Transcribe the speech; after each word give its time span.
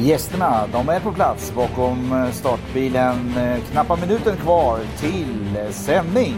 Gästerna 0.00 0.66
de 0.72 0.88
är 0.88 1.00
på 1.00 1.12
plats 1.12 1.52
bakom 1.54 2.12
eh, 2.12 2.30
startbilen. 2.30 3.36
Eh, 3.36 3.58
knappa 3.70 3.96
minuten 3.96 4.36
kvar 4.36 4.80
till 5.00 5.56
eh, 5.56 5.70
sändning. 5.70 6.34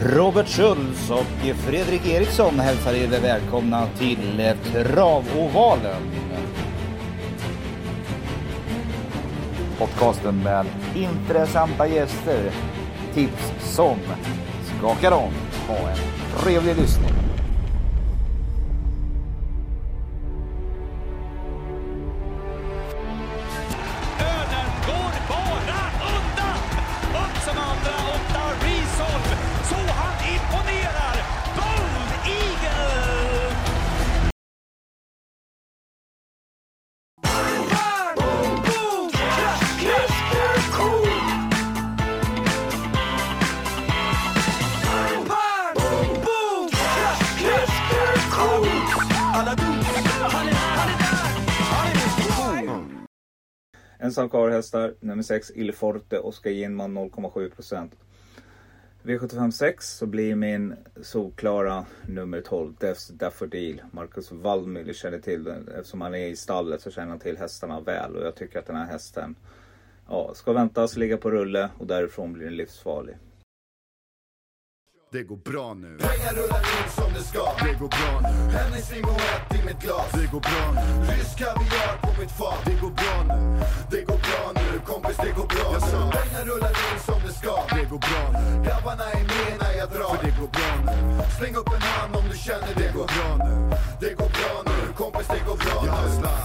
Robert 0.00 0.48
Schultz 0.48 1.10
och 1.10 1.56
Fredrik 1.56 2.06
Eriksson 2.06 2.60
hälsar 2.60 2.92
er 2.94 3.20
välkomna 3.20 3.86
till 3.98 4.54
Travovalen. 4.72 6.02
Podcasten 9.78 10.42
med 10.42 10.66
intressanta 10.94 11.86
gäster, 11.86 12.50
tips 13.14 13.52
som 13.60 13.96
skakar 14.78 15.12
om. 15.12 15.32
Ha 15.68 15.76
en 15.76 15.98
trevlig 16.38 16.76
lyssning. 16.76 17.31
Ensam 54.12 54.28
kvar 54.28 54.50
hästar, 54.50 54.94
nummer 55.00 55.22
6 55.22 55.50
Il 55.54 55.72
Forte, 55.72 56.18
Oskar 56.18 56.50
Ginman 56.50 56.98
0,7% 56.98 57.90
V75 59.02 59.50
6 59.50 59.96
så 59.96 60.06
blir 60.06 60.34
min 60.34 60.74
solklara 61.02 61.84
nummer 62.06 62.40
12 62.40 62.74
Defs 62.80 63.08
Daffodil. 63.08 63.82
Marcus 63.90 64.32
Wallmüller 64.32 64.92
känner 64.92 65.18
till 65.18 65.44
den. 65.44 65.68
Eftersom 65.68 66.00
han 66.00 66.14
är 66.14 66.26
i 66.26 66.36
stallet 66.36 66.80
så 66.80 66.90
känner 66.90 67.08
han 67.08 67.18
till 67.18 67.38
hästarna 67.38 67.80
väl. 67.80 68.16
Och 68.16 68.26
jag 68.26 68.34
tycker 68.34 68.58
att 68.58 68.66
den 68.66 68.76
här 68.76 68.86
hästen 68.86 69.34
ja, 70.08 70.34
ska 70.34 70.52
väntas 70.52 70.96
ligga 70.96 71.16
på 71.16 71.30
rulle 71.30 71.70
och 71.78 71.86
därifrån 71.86 72.32
blir 72.32 72.44
den 72.44 72.56
livsfarlig. 72.56 73.16
Det 75.12 75.22
går 75.22 75.36
bra 75.36 75.74
nu. 75.74 75.98
Pengar 75.98 76.32
rullar 76.40 76.62
in 76.76 76.90
som 76.98 77.12
det 77.16 77.24
ska. 77.30 77.44
Det 77.66 77.74
går 77.80 77.88
bra 77.88 78.12
nu. 78.30 78.52
Hennessy 78.56 79.00
Moët 79.02 79.54
i 79.58 79.66
mitt 79.66 79.80
glas. 79.84 80.12
Det 80.12 80.26
går 80.32 80.40
bra 80.40 80.64
nu. 80.76 80.84
Rysk 81.12 81.38
kaviar 81.38 81.92
på 82.02 82.20
mitt 82.20 82.30
fat. 82.40 82.60
Det 82.64 82.76
går 82.82 82.90
bra 83.00 83.14
nu. 83.30 83.38
Det 83.90 84.02
går 84.10 84.20
bra 84.28 84.42
nu, 84.54 84.78
kompis 84.90 85.16
det 85.16 85.32
går 85.38 85.46
bra 85.54 85.66
Jag 85.72 85.82
sa. 85.82 86.04
nu. 86.04 86.10
Pengar 86.18 86.44
rullar 86.50 86.70
in 86.88 86.98
som 87.08 87.18
det 87.26 87.32
ska. 87.40 87.54
Det 87.76 87.84
går 87.92 87.98
bra 88.08 88.22
nu. 88.40 88.64
Grabbarna 88.66 89.04
är 89.18 89.24
med 89.32 89.52
när 89.62 89.72
jag 89.80 89.88
drar. 89.90 90.14
För 90.16 90.24
det 90.26 90.34
går 90.40 90.50
bra 90.58 90.70
nu. 90.86 90.94
Släng 91.38 91.54
upp 91.60 91.70
en 91.76 91.82
hand 91.82 92.16
om 92.16 92.24
du 92.32 92.36
känner 92.46 92.66
det 92.74 92.82
Det 92.82 92.92
går 92.98 93.06
bra 93.14 93.28
nu. 93.46 93.54
Det 94.00 94.14
går 94.20 94.30
bra 94.38 94.52
nu, 94.70 94.92
kompis 95.00 95.26
det 95.34 95.42
går 95.48 95.56
bra 95.64 95.74
Jag 95.74 95.84
nu. 95.84 95.90
hustlar. 96.08 96.38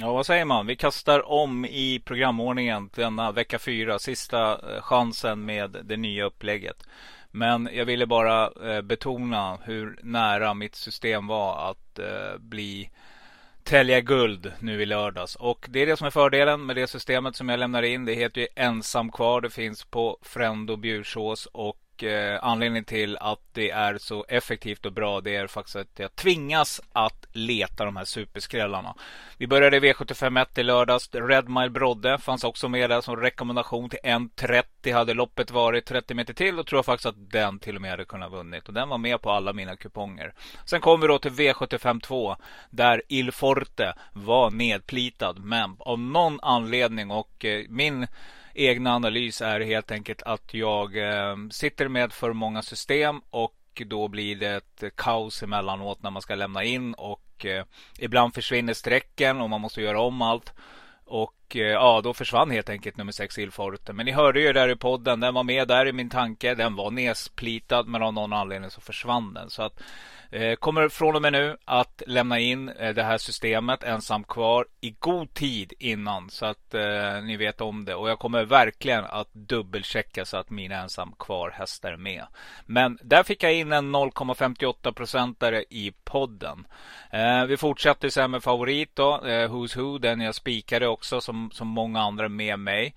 Ja, 0.00 0.12
vad 0.12 0.26
säger 0.26 0.44
man? 0.44 0.66
Vi 0.66 0.76
kastar 0.76 1.28
om 1.30 1.64
i 1.64 2.02
programordningen 2.04 2.90
denna 2.94 3.32
vecka 3.32 3.58
fyra, 3.58 3.98
sista 3.98 4.52
eh, 4.52 4.82
chansen 4.82 5.44
med 5.44 5.76
det 5.84 5.96
nya 5.96 6.24
upplägget. 6.24 6.76
Men 7.30 7.68
jag 7.72 7.84
ville 7.84 8.06
bara 8.06 8.50
eh, 8.70 8.82
betona 8.82 9.58
hur 9.64 9.98
nära 10.02 10.54
mitt 10.54 10.74
system 10.74 11.26
var 11.26 11.70
att 11.70 11.98
eh, 11.98 12.38
bli 12.38 12.90
tälja 13.62 14.00
guld 14.00 14.52
nu 14.60 14.82
i 14.82 14.86
lördags. 14.86 15.36
Och 15.36 15.66
det 15.68 15.80
är 15.80 15.86
det 15.86 15.96
som 15.96 16.06
är 16.06 16.10
fördelen 16.10 16.66
med 16.66 16.76
det 16.76 16.86
systemet 16.86 17.36
som 17.36 17.48
jag 17.48 17.60
lämnar 17.60 17.82
in. 17.82 18.04
Det 18.04 18.14
heter 18.14 18.40
ju 18.40 18.46
ensam 18.56 19.12
kvar. 19.12 19.40
Det 19.40 19.50
finns 19.50 19.84
på 19.84 20.18
Frendo 20.22 20.76
Bjursås 20.76 21.46
och 21.46 21.78
eh, 22.02 22.38
anledningen 22.42 22.84
till 22.84 23.16
att 23.16 23.40
det 23.52 23.70
är 23.70 23.98
så 23.98 24.24
effektivt 24.28 24.86
och 24.86 24.92
bra 24.92 25.20
det 25.20 25.36
är 25.36 25.46
faktiskt 25.46 25.76
att 25.76 25.98
jag 25.98 26.16
tvingas 26.16 26.80
att 26.92 27.26
leta 27.32 27.84
de 27.84 27.96
här 27.96 28.04
superskrällarna. 28.04 28.94
Vi 29.38 29.46
började 29.46 29.76
i 29.76 29.80
V751 29.80 30.46
i 30.56 30.62
lördags. 30.62 31.10
Red 31.12 31.48
Mile 31.48 31.70
Brodde 31.70 32.18
fanns 32.18 32.44
också 32.44 32.68
med 32.68 32.90
där 32.90 33.00
som 33.00 33.16
rekommendation 33.16 33.90
till 33.90 33.98
1.30 34.02 34.94
hade 34.94 35.14
loppet 35.14 35.50
varit 35.50 35.86
30 35.86 36.14
meter 36.14 36.34
till 36.34 36.58
och 36.58 36.66
tror 36.66 36.78
jag 36.78 36.84
faktiskt 36.84 37.06
att 37.06 37.30
den 37.30 37.58
till 37.58 37.76
och 37.76 37.82
med 37.82 37.90
hade 37.90 38.04
kunnat 38.04 38.32
vunnit 38.32 38.68
och 38.68 38.74
den 38.74 38.88
var 38.88 38.98
med 38.98 39.22
på 39.22 39.30
alla 39.30 39.52
mina 39.52 39.76
kuponger. 39.76 40.32
Sen 40.64 40.80
kom 40.80 41.00
vi 41.00 41.06
då 41.06 41.18
till 41.18 41.32
V75 41.32 42.00
2 42.00 42.36
där 42.70 43.02
Il 43.08 43.32
Forte 43.32 43.94
var 44.12 44.50
nedplitad 44.50 45.34
men 45.38 45.76
av 45.78 45.98
någon 45.98 46.40
anledning 46.42 47.10
och 47.10 47.44
eh, 47.44 47.64
min 47.68 48.06
egna 48.54 48.94
analys 48.94 49.42
är 49.42 49.60
helt 49.60 49.90
enkelt 49.90 50.22
att 50.22 50.54
jag 50.54 50.96
eh, 50.96 51.36
sitter 51.50 51.88
med 51.88 52.12
för 52.12 52.32
många 52.32 52.62
system 52.62 53.20
och 53.30 53.54
då 53.86 54.08
blir 54.08 54.36
det 54.36 54.48
ett 54.56 54.96
kaos 54.96 55.42
emellanåt 55.42 56.02
när 56.02 56.10
man 56.10 56.22
ska 56.22 56.34
lämna 56.34 56.64
in 56.64 56.94
och 56.94 57.46
eh, 57.46 57.64
ibland 57.98 58.34
försvinner 58.34 58.74
strecken 58.74 59.40
och 59.40 59.50
man 59.50 59.60
måste 59.60 59.82
göra 59.82 60.00
om 60.00 60.22
allt. 60.22 60.52
Och 61.04 61.56
eh, 61.56 61.62
ja, 61.62 62.00
då 62.04 62.14
försvann 62.14 62.50
helt 62.50 62.68
enkelt 62.68 62.96
nummer 62.96 63.12
6 63.12 63.38
Ilforte. 63.38 63.92
Men 63.92 64.06
ni 64.06 64.12
hörde 64.12 64.40
ju 64.40 64.52
där 64.52 64.68
i 64.68 64.76
podden, 64.76 65.20
den 65.20 65.34
var 65.34 65.44
med 65.44 65.68
där 65.68 65.86
i 65.86 65.92
min 65.92 66.10
tanke. 66.10 66.54
Den 66.54 66.76
var 66.76 66.90
nedsplitad 66.90 67.88
men 67.88 68.02
av 68.02 68.12
någon 68.12 68.32
anledning 68.32 68.70
så 68.70 68.80
försvann 68.80 69.34
den. 69.34 69.50
Så 69.50 69.62
att 69.62 69.82
Eh, 70.30 70.54
kommer 70.54 70.88
från 70.88 71.16
och 71.16 71.22
med 71.22 71.32
nu 71.32 71.56
att 71.64 72.02
lämna 72.06 72.38
in 72.38 72.68
eh, 72.68 72.94
det 72.94 73.02
här 73.02 73.18
systemet 73.18 73.82
ensam 73.82 74.24
kvar 74.24 74.66
i 74.80 74.90
god 74.98 75.34
tid 75.34 75.72
innan 75.78 76.30
så 76.30 76.46
att 76.46 76.74
eh, 76.74 77.22
ni 77.22 77.36
vet 77.36 77.60
om 77.60 77.84
det. 77.84 77.94
Och 77.94 78.10
jag 78.10 78.18
kommer 78.18 78.44
verkligen 78.44 79.04
att 79.04 79.28
dubbelchecka 79.32 80.24
så 80.24 80.36
att 80.36 80.50
mina 80.50 80.76
ensam 80.76 81.12
kvar 81.18 81.50
hästar 81.50 81.92
är 81.92 81.96
med. 81.96 82.26
Men 82.66 82.98
där 83.02 83.22
fick 83.22 83.42
jag 83.42 83.54
in 83.54 83.72
en 83.72 83.96
0,58 83.96 84.92
procentare 84.92 85.64
i 85.70 85.92
podden. 86.04 86.66
Vi 87.48 87.56
fortsätter 87.56 88.08
sen 88.08 88.30
med 88.30 88.42
favorit 88.42 88.96
då, 88.96 89.20
Who's 89.22 89.78
Who, 89.78 89.98
den 89.98 90.20
jag 90.20 90.34
spikade 90.34 90.88
också 90.88 91.20
som, 91.20 91.50
som 91.52 91.68
många 91.68 92.00
andra 92.00 92.28
med 92.28 92.58
mig. 92.58 92.94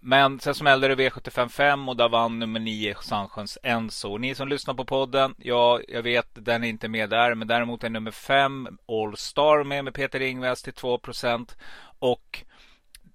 Men 0.00 0.40
sen 0.40 0.54
smällde 0.54 0.88
det 0.88 0.94
V755 1.10 1.88
och 1.88 1.96
där 1.96 2.08
vann 2.08 2.38
nummer 2.38 2.60
9 2.60 2.94
Sandsjöns 3.00 3.58
Enzo. 3.62 4.18
Ni 4.18 4.34
som 4.34 4.48
lyssnar 4.48 4.74
på 4.74 4.84
podden, 4.84 5.34
ja, 5.38 5.80
jag 5.88 6.02
vet 6.02 6.23
den 6.32 6.64
är 6.64 6.68
inte 6.68 6.88
med 6.88 7.10
där, 7.10 7.34
men 7.34 7.48
däremot 7.48 7.84
är 7.84 7.90
nummer 7.90 8.10
5 8.10 8.78
All 8.88 9.16
Star 9.16 9.64
med 9.64 9.84
med 9.84 9.94
Peter 9.94 10.20
Ingves 10.20 10.62
till 10.62 10.72
2% 10.72 11.56
och 11.98 12.44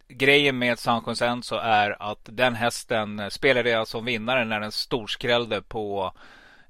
grejen 0.07 0.57
med 0.57 0.79
Sandsjöns 0.79 1.21
Enzo 1.21 1.55
är 1.55 2.11
att 2.11 2.19
den 2.23 2.55
hästen 2.55 3.31
spelade 3.31 3.69
jag 3.69 3.87
som 3.87 4.05
vinnare 4.05 4.45
när 4.45 4.59
den 4.59 4.71
storskrällde 4.71 5.61
på 5.61 6.13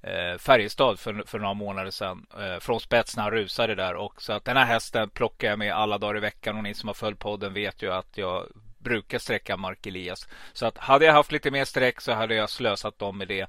eh, 0.01 0.37
Färjestad 0.37 0.99
för, 0.99 1.23
för 1.25 1.39
några 1.39 1.53
månader 1.53 1.91
sedan. 1.91 2.25
Eh, 2.39 2.59
från 2.59 2.79
spets 2.79 3.15
när 3.15 3.23
han 3.23 3.31
rusade 3.31 3.75
där. 3.75 3.95
Och 3.95 4.21
så 4.21 4.33
att 4.33 4.45
den 4.45 4.57
här 4.57 4.65
hästen 4.65 5.09
plockar 5.09 5.47
jag 5.47 5.59
med 5.59 5.73
alla 5.73 5.97
dagar 5.97 6.17
i 6.17 6.19
veckan. 6.19 6.57
Och 6.57 6.63
ni 6.63 6.73
som 6.73 6.89
har 6.89 6.93
följt 6.93 7.19
podden 7.19 7.53
vet 7.53 7.83
ju 7.83 7.93
att 7.93 8.17
jag 8.17 8.47
brukar 8.77 9.19
sträcka 9.19 9.57
Mark 9.57 9.85
Elias. 9.85 10.27
Så 10.53 10.65
att 10.65 10.77
hade 10.77 11.05
jag 11.05 11.13
haft 11.13 11.31
lite 11.31 11.51
mer 11.51 11.65
streck 11.65 12.01
så 12.01 12.11
hade 12.11 12.35
jag 12.35 12.49
slösat 12.49 12.99
dem 12.99 13.17
med 13.17 13.27
det 13.27 13.47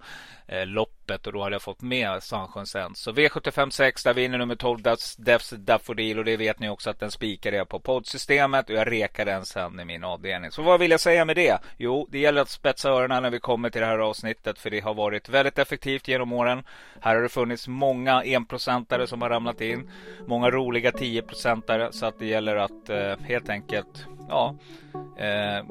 Eh, 0.53 0.67
loppet 0.67 1.27
och 1.27 1.33
då 1.33 1.43
hade 1.43 1.55
jag 1.55 1.63
fått 1.63 1.83
med 1.83 2.23
Sandsjön 2.23 2.67
sen. 2.67 2.95
Så 2.95 3.13
V75 3.13 3.71
6 3.71 4.05
där 4.05 4.15
vinner 4.15 4.39
nummer 4.39 4.55
12 4.55 4.79
Defs 5.19 5.51
Daffodil 5.51 6.19
och 6.19 6.25
det 6.25 6.37
vet 6.37 6.59
ni 6.59 6.69
också 6.69 6.91
att 6.91 7.01
den 7.01 7.11
spikade 7.11 7.57
jag 7.57 7.69
på 7.69 7.81
poddsystemet 7.81 8.71
och 8.71 8.77
jag 8.77 8.93
rekar 8.93 9.25
den 9.25 9.45
sen 9.45 9.81
i 9.81 9.85
min 9.85 10.05
avdelning. 10.05 10.51
Så 10.51 10.63
vad 10.63 10.81
vill 10.81 10.91
jag 10.91 11.01
säga 11.01 11.25
med 11.25 11.37
det? 11.37 11.59
Jo, 11.77 12.09
det 12.11 12.19
gäller 12.19 12.41
att 12.41 12.49
spetsa 12.49 12.91
öronen 12.91 13.23
när 13.23 13.31
vi 13.31 13.41
kommer 13.41 13.71
till 13.71 13.81
det 13.81 13.87
här 13.87 13.99
avsnittet 13.99 14.59
för 14.59 14.71
det 14.71 14.81
har 14.81 14.95
varit 14.95 15.29
väldigt 15.29 15.59
effektivt 15.59 16.09
genom 16.09 16.33
åren. 16.33 16.65
Här 17.01 17.15
har 17.15 17.23
det 17.23 17.29
funnits 17.29 17.69
många 17.69 18.23
enprocentare 18.23 19.07
som 19.07 19.23
har 19.23 19.31
ramlat 19.31 19.61
in. 19.61 19.91
Många 20.27 20.51
roliga 20.51 20.91
10-procentare 20.91 21.93
så 21.93 22.07
att 22.07 22.19
det 22.19 22.27
gäller 22.27 22.57
att 22.57 22.91
eh, 22.91 23.17
helt 23.27 23.49
enkelt 23.49 24.07
ja, 24.29 24.57
eh, 25.19 25.65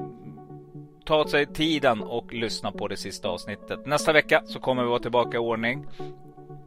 ta 1.10 1.28
sig 1.28 1.46
tiden 1.46 2.02
och 2.02 2.34
lyssna 2.34 2.72
på 2.72 2.88
det 2.88 2.96
sista 2.96 3.28
avsnittet. 3.28 3.86
Nästa 3.86 4.12
vecka 4.12 4.42
så 4.46 4.60
kommer 4.60 4.82
vi 4.82 4.88
vara 4.88 4.98
tillbaka 4.98 5.36
i 5.36 5.40
ordning. 5.40 5.86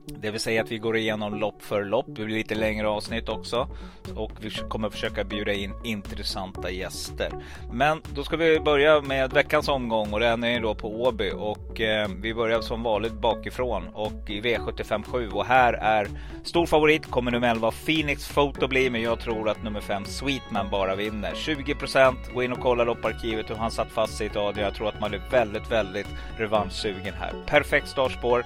Det 0.06 0.32
vill 0.32 0.40
säga 0.40 0.62
att 0.62 0.72
vi 0.72 0.78
går 0.78 0.98
igenom 0.98 1.36
lopp 1.36 1.62
för 1.62 1.84
lopp. 1.84 2.06
Det 2.08 2.26
blir 2.26 2.36
lite 2.36 2.56
längre 2.56 2.88
avsnitt 2.88 3.30
också. 3.30 3.68
Och 4.16 4.32
vi 4.42 4.50
kommer 4.50 4.90
försöka 4.90 5.24
bjuda 5.24 5.54
in 5.54 5.74
intressanta 5.84 6.72
gäster. 6.72 7.32
Men 7.72 8.02
då 8.16 8.24
ska 8.24 8.38
vi 8.38 8.60
börja 8.60 9.02
med 9.02 9.34
veckans 9.34 9.70
omgång 9.70 10.14
och 10.14 10.20
den 10.20 10.44
är 10.44 10.62
då 10.62 10.76
på 10.76 11.04
Åby. 11.04 11.32
Och 11.32 11.82
eh, 11.82 12.10
vi 12.22 12.34
börjar 12.34 12.62
som 12.62 12.84
vanligt 12.84 13.14
bakifrån 13.14 13.88
och 13.94 14.30
i 14.30 14.42
V75 14.42 15.04
7. 15.04 15.30
Och 15.30 15.46
här 15.46 15.74
är 15.74 16.08
stor 16.44 16.66
favorit 16.66 17.12
kommer 17.12 17.32
nummer 17.32 17.52
11 17.52 17.72
Phoenix 17.86 18.28
Photo 18.28 18.68
bli. 18.68 18.90
Men 18.90 19.02
jag 19.02 19.20
tror 19.20 19.50
att 19.50 19.64
nummer 19.64 19.82
5 19.82 20.06
Sweetman 20.06 20.70
bara 20.70 20.96
vinner. 20.96 21.34
20% 21.34 22.34
Gå 22.34 22.44
in 22.44 22.52
och 22.52 22.60
kolla 22.60 22.84
lopparkivet 22.84 23.50
hur 23.50 23.56
han 23.56 23.72
satt 23.72 23.92
fast 23.92 24.18
sig 24.18 24.28
i 24.28 24.30
ett 24.30 24.36
Adrian. 24.36 24.66
Jag 24.66 24.76
tror 24.76 24.88
att 24.88 25.02
man 25.02 25.14
är 25.14 25.22
väldigt, 25.32 25.72
väldigt 25.72 26.08
revanschsugen 26.38 27.14
här. 27.14 27.34
Perfekt 27.46 27.88
startspår. 27.88 28.46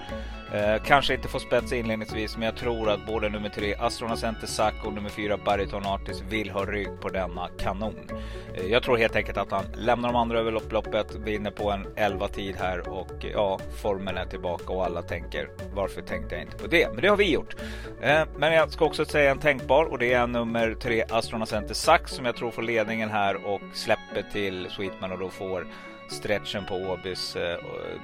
Eh, 0.53 0.83
kanske 0.83 1.13
inte 1.13 1.27
får 1.27 1.39
spets 1.39 1.73
inledningsvis 1.73 2.37
men 2.37 2.45
jag 2.45 2.55
tror 2.55 2.89
att 2.89 3.05
både 3.05 3.29
nummer 3.29 3.49
3 3.49 3.75
Astrona 3.75 4.15
Center 4.15 4.47
Sack 4.47 4.73
och 4.85 4.93
nummer 4.93 5.09
4 5.09 5.37
Bariton 5.45 5.85
Artis 5.85 6.23
vill 6.29 6.49
ha 6.49 6.65
rygg 6.65 6.87
på 7.01 7.09
denna 7.09 7.49
kanon. 7.59 8.11
Eh, 8.55 8.65
jag 8.65 8.83
tror 8.83 8.97
helt 8.97 9.15
enkelt 9.15 9.37
att 9.37 9.51
han 9.51 9.65
lämnar 9.75 10.09
de 10.09 10.15
andra 10.15 10.39
över 10.39 10.51
lopploppet, 10.51 11.15
vinner 11.15 11.51
på 11.51 11.71
en 11.71 11.87
11 11.95 12.27
tid 12.27 12.55
här 12.59 12.89
och 12.89 13.25
ja, 13.33 13.59
formen 13.81 14.17
är 14.17 14.25
tillbaka 14.25 14.73
och 14.73 14.85
alla 14.85 15.01
tänker 15.01 15.49
varför 15.73 16.01
tänkte 16.01 16.35
jag 16.35 16.43
inte 16.43 16.57
på 16.57 16.67
det? 16.67 16.87
Men 16.93 17.01
det 17.01 17.07
har 17.07 17.17
vi 17.17 17.31
gjort. 17.31 17.55
Eh, 18.01 18.21
men 18.37 18.53
jag 18.53 18.71
ska 18.71 18.85
också 18.85 19.05
säga 19.05 19.31
en 19.31 19.39
tänkbar 19.39 19.85
och 19.85 19.97
det 19.97 20.13
är 20.13 20.27
nummer 20.27 20.75
3 20.81 21.03
Astrona 21.09 21.45
Center 21.45 21.73
Sack 21.73 22.07
som 22.07 22.25
jag 22.25 22.35
tror 22.35 22.51
får 22.51 22.61
ledningen 22.61 23.09
här 23.09 23.45
och 23.45 23.61
släpper 23.73 24.31
till 24.31 24.67
Sweetman 24.69 25.11
och 25.11 25.19
då 25.19 25.29
får 25.29 25.67
stretchen 26.11 26.65
på 26.65 26.75
Åbys 26.75 27.35
eh, 27.35 27.57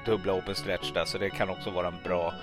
dubbla 0.05 0.33
open 0.33 0.55
stretch 0.55 0.91
där 0.93 1.05
så 1.05 1.17
det 1.17 1.29
kan 1.29 1.49
också 1.49 1.69
vara 1.69 1.87
en 1.87 1.97
bra 2.03 2.33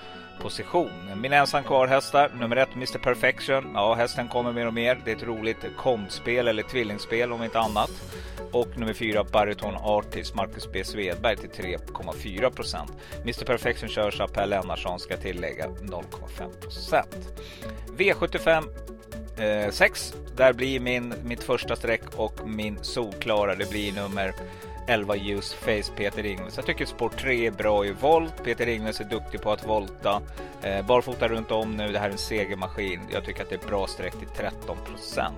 position. 0.40 0.90
Min 1.16 1.32
ensam 1.32 1.64
kvar 1.64 1.86
hästar, 1.86 2.30
nummer 2.40 2.56
ett 2.56 2.74
Mr 2.74 2.98
Perfection. 2.98 3.70
Ja, 3.74 3.94
hästen 3.94 4.28
kommer 4.28 4.52
mer 4.52 4.66
och 4.66 4.74
mer. 4.74 5.00
Det 5.04 5.12
är 5.12 5.16
ett 5.16 5.22
roligt 5.22 5.76
kompspel 5.76 6.48
eller 6.48 6.62
tvillingspel 6.62 7.32
om 7.32 7.44
inte 7.44 7.58
annat. 7.58 7.90
Och 8.52 8.78
nummer 8.78 8.94
fyra 8.94 9.24
Bariton 9.24 9.74
Artist, 9.74 10.34
Marcus 10.34 10.68
B 10.72 10.84
Svedberg 10.84 11.36
till 11.36 11.50
3,4 11.50 12.50
procent. 12.50 12.92
Mr 13.22 13.44
Perfection 13.44 13.88
körs 13.88 14.20
av 14.20 14.28
Per 14.28 14.46
Lennartsson 14.46 15.00
ska 15.00 15.16
tillägga 15.16 15.66
0,5 15.66 16.60
procent. 16.60 17.16
V75 17.96 18.64
eh, 19.40 19.70
6. 19.70 20.14
Där 20.36 20.52
blir 20.52 20.80
min, 20.80 21.14
mitt 21.24 21.42
första 21.42 21.76
streck 21.76 22.02
och 22.16 22.48
min 22.48 22.78
solklara. 22.82 23.54
Det 23.54 23.70
blir 23.70 23.92
nummer 23.92 24.34
11 24.90 25.16
ljus 25.16 25.52
Face 25.52 25.92
Peter 25.96 26.26
Ingves. 26.26 26.56
Jag 26.56 26.66
tycker 26.66 26.86
spår 26.86 27.08
3 27.08 27.46
är 27.46 27.50
bra 27.50 27.86
i 27.86 27.92
volt. 27.92 28.44
Peter 28.44 28.66
Ingves 28.66 29.00
är 29.00 29.04
duktig 29.04 29.42
på 29.42 29.52
att 29.52 29.66
volta. 29.66 30.22
Eh, 30.62 30.86
barfota 30.86 31.28
runt 31.28 31.50
om 31.50 31.76
nu. 31.76 31.92
Det 31.92 31.98
här 31.98 32.08
är 32.08 32.12
en 32.12 32.18
segermaskin. 32.18 33.00
Jag 33.12 33.24
tycker 33.24 33.42
att 33.42 33.48
det 33.48 33.64
är 33.64 33.68
bra 33.68 33.86
streck 33.86 34.12
till 34.18 34.28
13% 34.28 35.32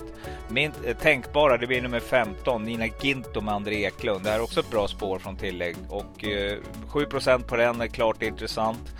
Min 0.49 0.72
eh, 0.84 0.96
tänkbara, 0.96 1.56
det 1.56 1.66
blir 1.66 1.82
nummer 1.82 2.00
15 2.00 2.64
Nina 2.64 2.87
Ginto 3.00 3.40
med 3.40 3.54
André 3.54 3.84
Eklund. 3.84 4.25
Det 4.25 4.31
här 4.31 4.38
är 4.38 4.43
också 4.43 4.60
ett 4.60 4.70
bra 4.70 4.88
spår 4.88 5.19
från 5.19 5.37
tillägg 5.37 5.76
och 5.88 6.25
eh, 6.25 6.58
7% 6.88 7.43
på 7.43 7.56
den 7.56 7.81
är 7.81 7.87
klart 7.87 8.22
intressant. 8.22 8.93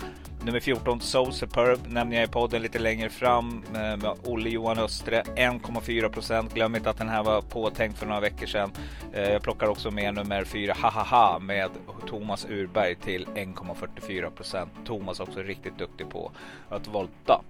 Nummer 0.45 0.59
14, 0.59 1.01
So 1.01 1.31
Superb, 1.31 1.79
nämner 1.87 2.15
jag 2.15 2.29
i 2.29 2.31
podden 2.31 2.61
lite 2.61 2.79
längre 2.79 3.09
fram 3.09 3.63
eh, 3.73 3.79
med 3.79 4.11
Olle 4.23 4.49
Johan 4.49 4.79
Östre. 4.79 5.23
1,4 5.35 6.09
procent. 6.09 6.53
Glöm 6.53 6.75
inte 6.75 6.89
att 6.89 6.97
den 6.97 7.09
här 7.09 7.23
var 7.23 7.41
påtänkt 7.41 7.99
för 7.99 8.05
några 8.05 8.19
veckor 8.21 8.45
sedan. 8.45 8.71
Eh, 9.13 9.31
jag 9.31 9.41
plockar 9.41 9.67
också 9.67 9.91
med 9.91 10.13
nummer 10.13 10.43
4, 10.43 10.73
Hahaha, 10.77 11.39
med 11.39 11.69
Thomas 12.07 12.45
Urberg 12.49 12.95
till 12.95 13.25
1,44 13.25 14.29
procent. 14.29 14.71
Thomas 14.85 15.19
också 15.19 15.39
riktigt 15.39 15.77
duktig 15.77 16.09
på 16.09 16.31
att 16.69 16.87
volta. 16.87 17.41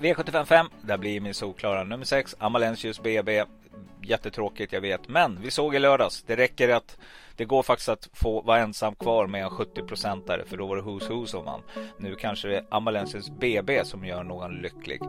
V755, 0.00 0.66
där 0.82 0.98
blir 0.98 1.20
min 1.20 1.34
solklara 1.34 1.84
nummer 1.84 2.04
6, 2.04 2.36
Amalensius 2.38 3.02
BB. 3.02 3.44
Jättetråkigt, 4.04 4.72
jag 4.72 4.80
vet. 4.80 5.08
Men 5.08 5.38
vi 5.42 5.50
såg 5.50 5.74
i 5.74 5.78
lördags. 5.78 6.22
Det 6.22 6.36
räcker 6.36 6.68
att 6.68 6.96
det 7.36 7.44
går 7.44 7.62
faktiskt 7.62 7.88
att 7.88 8.08
få 8.12 8.40
vara 8.40 8.58
ensam 8.58 8.94
kvar 8.94 9.26
med 9.26 9.42
en 9.42 9.50
70-procentare 9.50 10.44
för 10.46 10.56
då 10.56 10.66
var 10.66 10.76
det 10.76 10.82
Who's 10.82 11.08
Who 11.08 11.26
som 11.26 11.44
vann. 11.44 11.60
Nu 11.98 12.14
kanske 12.14 12.48
det 12.48 12.56
är 12.56 12.64
Amalensius 12.70 13.30
BB 13.30 13.84
som 13.84 14.04
gör 14.04 14.22
någon 14.22 14.54
lycklig. 14.54 15.00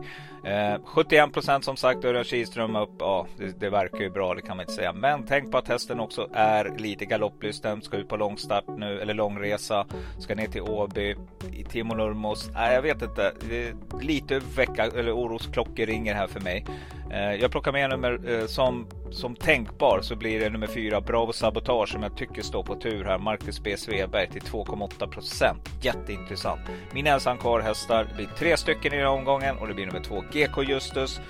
Eh, 0.44 0.76
71 0.84 1.32
procent 1.32 1.64
som 1.64 1.76
sagt, 1.76 2.04
Örjan 2.04 2.24
Kihlström 2.24 2.76
upp. 2.76 2.90
Ja, 2.98 3.26
det, 3.38 3.60
det, 3.60 3.70
verkar 3.70 3.98
ju 3.98 4.10
bra, 4.10 4.34
det 4.34 4.42
kan 4.42 4.56
man 4.56 4.64
inte 4.64 4.72
säga. 4.72 4.92
Men 4.92 5.26
tänk 5.26 5.52
på 5.52 5.58
att 5.58 5.68
hästen 5.68 6.00
också 6.00 6.28
är 6.32 6.72
lite 6.78 7.04
galopplysten. 7.04 7.82
Ska 7.82 7.96
ut 7.96 8.08
på 8.08 8.16
långstart 8.16 8.64
nu, 8.68 9.00
eller 9.00 9.14
långresa. 9.14 9.86
Ska 10.18 10.34
ner 10.34 10.46
till 10.46 10.62
Åby, 10.62 11.16
i 11.52 11.64
Timo 11.64 11.94
Nurmos. 11.94 12.50
Nej, 12.54 12.74
jag 12.74 12.82
vet 12.82 13.02
inte. 13.02 13.32
Lite 14.00 14.38
vecka, 14.56 14.84
eller 14.84 15.16
orosklockor 15.16 15.86
ringer 15.86 16.14
här 16.14 16.26
för 16.26 16.40
mig. 16.40 16.64
Eh, 17.10 17.34
jag 17.34 17.50
plockar 17.50 17.72
med 17.72 17.90
nummer 17.90 18.20
eh, 18.28 18.46
som, 18.46 18.85
som 19.10 19.36
tänkbar 19.36 20.00
så 20.02 20.16
blir 20.16 20.40
det 20.40 20.50
nummer 20.50 20.66
fyra 20.66 21.00
Bravo 21.00 21.32
Sabotage 21.32 21.88
som 21.88 22.02
jag 22.02 22.16
tycker 22.16 22.42
står 22.42 22.62
på 22.62 22.74
tur 22.74 23.04
här. 23.04 23.18
Marcus 23.18 23.62
B 23.62 23.76
Sveberg 23.76 24.28
till 24.30 24.42
2,8 24.42 25.06
procent. 25.06 25.70
Jätteintressant. 25.82 26.60
Mina 26.92 27.10
ensam 27.10 27.38
kvar 27.38 27.60
hästar. 27.60 28.04
Det 28.04 28.14
blir 28.14 28.28
tre 28.38 28.56
stycken 28.56 28.92
i 28.92 28.96
den 28.96 29.06
här 29.06 29.12
omgången 29.12 29.58
och 29.58 29.68
det 29.68 29.74
blir 29.74 29.86
nummer 29.86 30.02
två 30.02 30.24
GK 30.32 30.62
Justus 30.62 31.20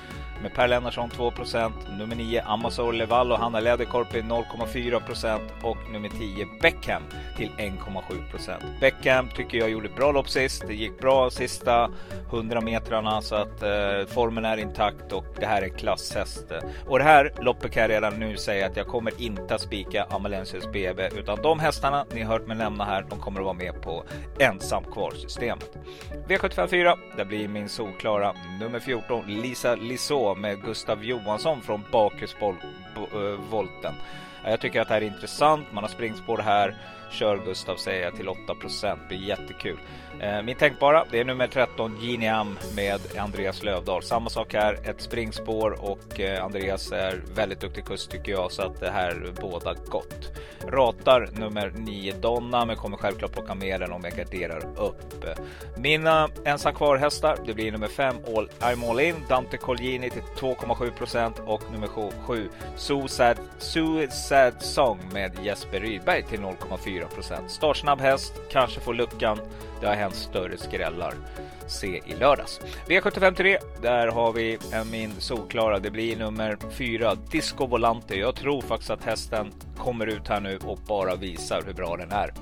med 0.43 0.55
Per 0.55 0.69
Lennartsson 0.69 1.11
2% 1.11 1.73
Nummer 1.99 2.17
9 2.17 2.43
Amazon 2.47 2.99
Leval 2.99 3.33
och 3.33 3.39
Hanna 3.39 3.61
Läderkorpi 3.61 4.21
0,4% 4.21 5.41
och 5.63 5.77
nummer 5.93 6.09
10 6.09 6.47
Beckham 6.63 7.03
till 7.37 7.49
1,7% 7.49 8.81
Beckham 8.81 9.29
tycker 9.29 9.59
jag 9.59 9.71
gjorde 9.71 9.89
bra 9.89 10.13
lopp 10.13 10.29
sist. 10.29 10.65
Det 10.67 10.75
gick 10.75 10.99
bra 10.99 11.31
sista 11.31 11.91
100 12.33 12.61
metrarna 12.61 13.23
så 13.23 13.35
att 13.35 13.63
eh, 13.63 14.07
formen 14.09 14.45
är 14.45 14.57
intakt 14.57 15.13
och 15.13 15.27
det 15.41 15.47
här 15.47 15.63
är 15.63 15.69
klasshäst. 15.69 16.53
Och 16.87 16.99
det 16.99 17.05
här 17.05 17.33
loppet 17.39 17.73
kan 17.73 17.83
jag 17.83 17.91
redan 17.91 18.21
nu 18.21 18.37
säga 18.37 18.67
att 18.67 18.77
jag 18.77 18.87
kommer 18.87 19.21
inte 19.21 19.55
att 19.55 19.61
spika 19.61 20.05
Amalensius 20.05 20.73
BB 20.73 21.09
utan 21.17 21.43
de 21.43 21.61
hästarna 21.61 22.07
ni 22.15 22.23
hört 22.23 22.47
mig 22.47 22.57
nämna 22.57 22.85
här, 22.85 23.07
de 23.11 23.19
kommer 23.19 23.41
att 23.41 23.45
vara 23.45 23.55
med 23.55 23.83
på 23.83 24.05
ensam 24.39 24.85
kvar 24.85 25.11
systemet. 25.11 25.77
V754, 26.29 26.95
där 27.17 27.25
blir 27.25 27.49
min 27.49 27.69
solklara 27.69 28.35
nummer 28.61 28.79
14 28.79 29.25
Lisa 29.27 29.75
med 30.35 30.63
Gustav 30.63 31.05
Johansson 31.05 31.63
från 31.63 31.85
Bakhusvolten. 31.93 33.95
Eh, 34.45 34.51
jag 34.51 34.61
tycker 34.61 34.81
att 34.81 34.89
det 34.89 34.95
här 34.95 35.01
är 35.01 35.07
intressant. 35.07 35.73
Man 35.73 35.85
har 35.85 35.89
springspår 35.89 36.39
här. 36.39 36.77
Kör 37.11 37.39
Gustav 37.45 37.77
säger 37.77 38.05
jag 38.05 38.17
till 38.17 38.29
8 38.29 38.39
Det 38.81 39.09
blir 39.09 39.29
jättekul. 39.29 39.79
Eh, 40.21 40.43
min 40.43 40.57
tänkbara, 40.57 41.05
det 41.11 41.21
är 41.21 41.25
nummer 41.25 41.47
13 41.47 41.97
Giniam 42.01 42.59
med 42.77 43.01
Andreas 43.19 43.63
Lövdahl. 43.63 44.03
Samma 44.03 44.31
sak 44.31 44.55
här, 44.55 44.79
ett 44.85 45.01
springspår 45.01 45.85
och 45.85 46.21
eh, 46.21 46.45
Andreas 46.45 46.93
är 46.93 47.23
väldigt 47.35 47.61
duktig 47.61 47.85
kust 47.85 48.11
tycker 48.11 48.33
jag 48.33 48.53
så 48.53 48.63
att 48.63 48.81
det 48.81 48.91
här 48.91 49.33
båda 49.41 49.75
gott. 49.89 50.33
Ratar 50.69 51.29
nummer 51.33 51.73
9 51.77 52.15
Donna 52.21 52.65
men 52.65 52.77
kommer 52.77 52.97
självklart 52.97 53.33
plocka 53.33 53.55
med 53.55 53.81
den 53.81 53.93
om 53.93 54.05
jag 54.05 54.13
garderar 54.13 54.63
upp. 54.77 55.25
Mina 55.77 56.29
ensam 56.45 56.75
kvar 56.75 56.97
hästar, 56.97 57.39
det 57.47 57.55
blir 57.55 57.73
nummer 57.73 57.89
5 57.89 58.17
all, 58.37 58.49
I'm 58.61 58.91
All 58.91 59.01
In, 59.01 59.15
Dante 59.29 59.57
Colgjini 59.57 60.11
till 60.11 60.23
2,7 60.23 60.91
procent 60.91 61.43
och 61.47 61.63
nummer 61.73 61.89
7 62.27 62.49
Suicide, 62.77 63.37
Suicide 63.59 64.55
Song 64.61 64.99
med 65.13 65.33
Jesper 65.43 65.81
Rydberg 65.81 66.23
till 66.23 66.41
0,4 66.41 66.96
Startsnabb 67.49 68.01
häst, 68.01 68.33
kanske 68.51 68.81
får 68.81 68.95
luckan. 68.95 69.39
Det 69.81 69.87
har 69.87 69.95
hänt 69.95 70.15
större 70.15 70.59
skrällar. 70.59 71.15
Se 71.67 72.03
i 72.07 72.15
lördags. 72.21 72.61
V753, 72.89 73.59
där 73.83 74.09
har 74.09 74.33
vi 74.33 74.59
en 74.73 74.91
min 74.91 75.13
solklara. 75.19 75.79
Det 75.79 75.91
blir 75.91 76.17
nummer 76.17 76.57
4, 76.71 77.15
Disco 77.15 77.67
Volante. 77.67 78.15
Jag 78.15 78.35
tror 78.35 78.63
faktiskt 78.63 78.91
att 78.91 79.05
hästen 79.05 79.53
kommer 79.79 80.07
ut 80.07 80.29
här 80.29 80.41
nu 80.41 80.59
och 80.65 80.79
bara 80.89 81.17
visar 81.17 81.63
hur 81.67 81.75
bra 81.75 81.97
den 81.97 82.13
är. 82.13 82.33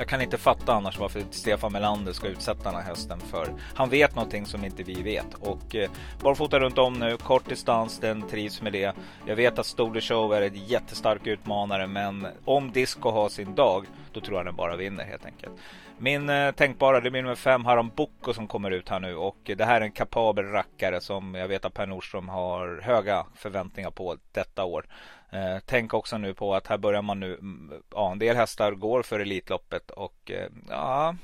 Jag 0.00 0.08
kan 0.08 0.22
inte 0.22 0.38
fatta 0.38 0.74
annars 0.74 0.98
varför 0.98 1.22
Stefan 1.30 1.72
Melander 1.72 2.12
ska 2.12 2.28
utsätta 2.28 2.62
den 2.62 2.74
här 2.74 2.82
hästen 2.82 3.20
för. 3.20 3.48
Han 3.74 3.88
vet 3.88 4.14
någonting 4.14 4.46
som 4.46 4.64
inte 4.64 4.82
vi 4.82 5.02
vet 5.02 5.34
och 5.34 5.76
eh, 5.76 5.90
barfota 6.22 6.60
runt 6.60 6.78
om 6.78 6.92
nu, 6.92 7.16
kort 7.16 7.48
distans, 7.48 7.98
den 7.98 8.22
trivs 8.22 8.62
med 8.62 8.72
det. 8.72 8.94
Jag 9.26 9.36
vet 9.36 9.58
att 9.58 9.66
Stoler 9.66 10.00
Show 10.00 10.34
är 10.34 10.42
en 10.42 10.54
jättestark 10.54 11.26
utmanare, 11.26 11.86
men 11.86 12.26
om 12.44 12.72
Disco 12.72 13.10
har 13.10 13.28
sin 13.28 13.54
dag, 13.54 13.86
då 14.12 14.20
tror 14.20 14.36
jag 14.36 14.46
den 14.46 14.56
bara 14.56 14.76
vinner 14.76 15.04
helt 15.04 15.26
enkelt. 15.26 15.52
Min 15.98 16.30
eh, 16.30 16.52
tänkbara, 16.52 17.00
det 17.00 17.10
blir 17.10 17.22
nummer 17.22 17.34
fem, 17.34 17.64
Haram 17.64 17.90
Boko 17.96 18.34
som 18.34 18.48
kommer 18.48 18.70
ut 18.70 18.88
här 18.88 19.00
nu 19.00 19.16
och 19.16 19.50
eh, 19.50 19.56
det 19.56 19.64
här 19.64 19.80
är 19.80 19.84
en 19.84 19.92
kapabel 19.92 20.44
rackare 20.44 21.00
som 21.00 21.34
jag 21.34 21.48
vet 21.48 21.64
att 21.64 21.74
Per 21.74 21.86
Nordström 21.86 22.28
har 22.28 22.80
höga 22.82 23.26
förväntningar 23.34 23.90
på 23.90 24.16
detta 24.32 24.64
år. 24.64 24.86
Eh, 25.32 25.58
tänk 25.66 25.94
också 25.94 26.18
nu 26.18 26.34
på 26.34 26.54
att 26.54 26.66
här 26.66 26.78
börjar 26.78 27.02
man 27.02 27.20
nu, 27.20 27.34
mm, 27.34 27.82
ja 27.94 28.12
en 28.12 28.18
del 28.18 28.36
hästar 28.36 28.72
går 28.72 29.02
för 29.02 29.20
Elitloppet 29.20 29.90
och 29.90 30.30
eh, 30.30 30.48
ja, 30.68 31.14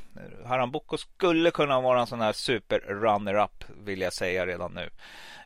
Haram 0.45 0.71
Boko 0.71 0.97
skulle 0.97 1.51
kunna 1.51 1.81
vara 1.81 2.01
en 2.01 2.07
sån 2.07 2.21
här 2.21 2.33
super 2.33 2.79
runner-up 2.79 3.65
vill 3.85 4.01
jag 4.01 4.13
säga 4.13 4.47
redan 4.47 4.73
nu. 4.75 4.91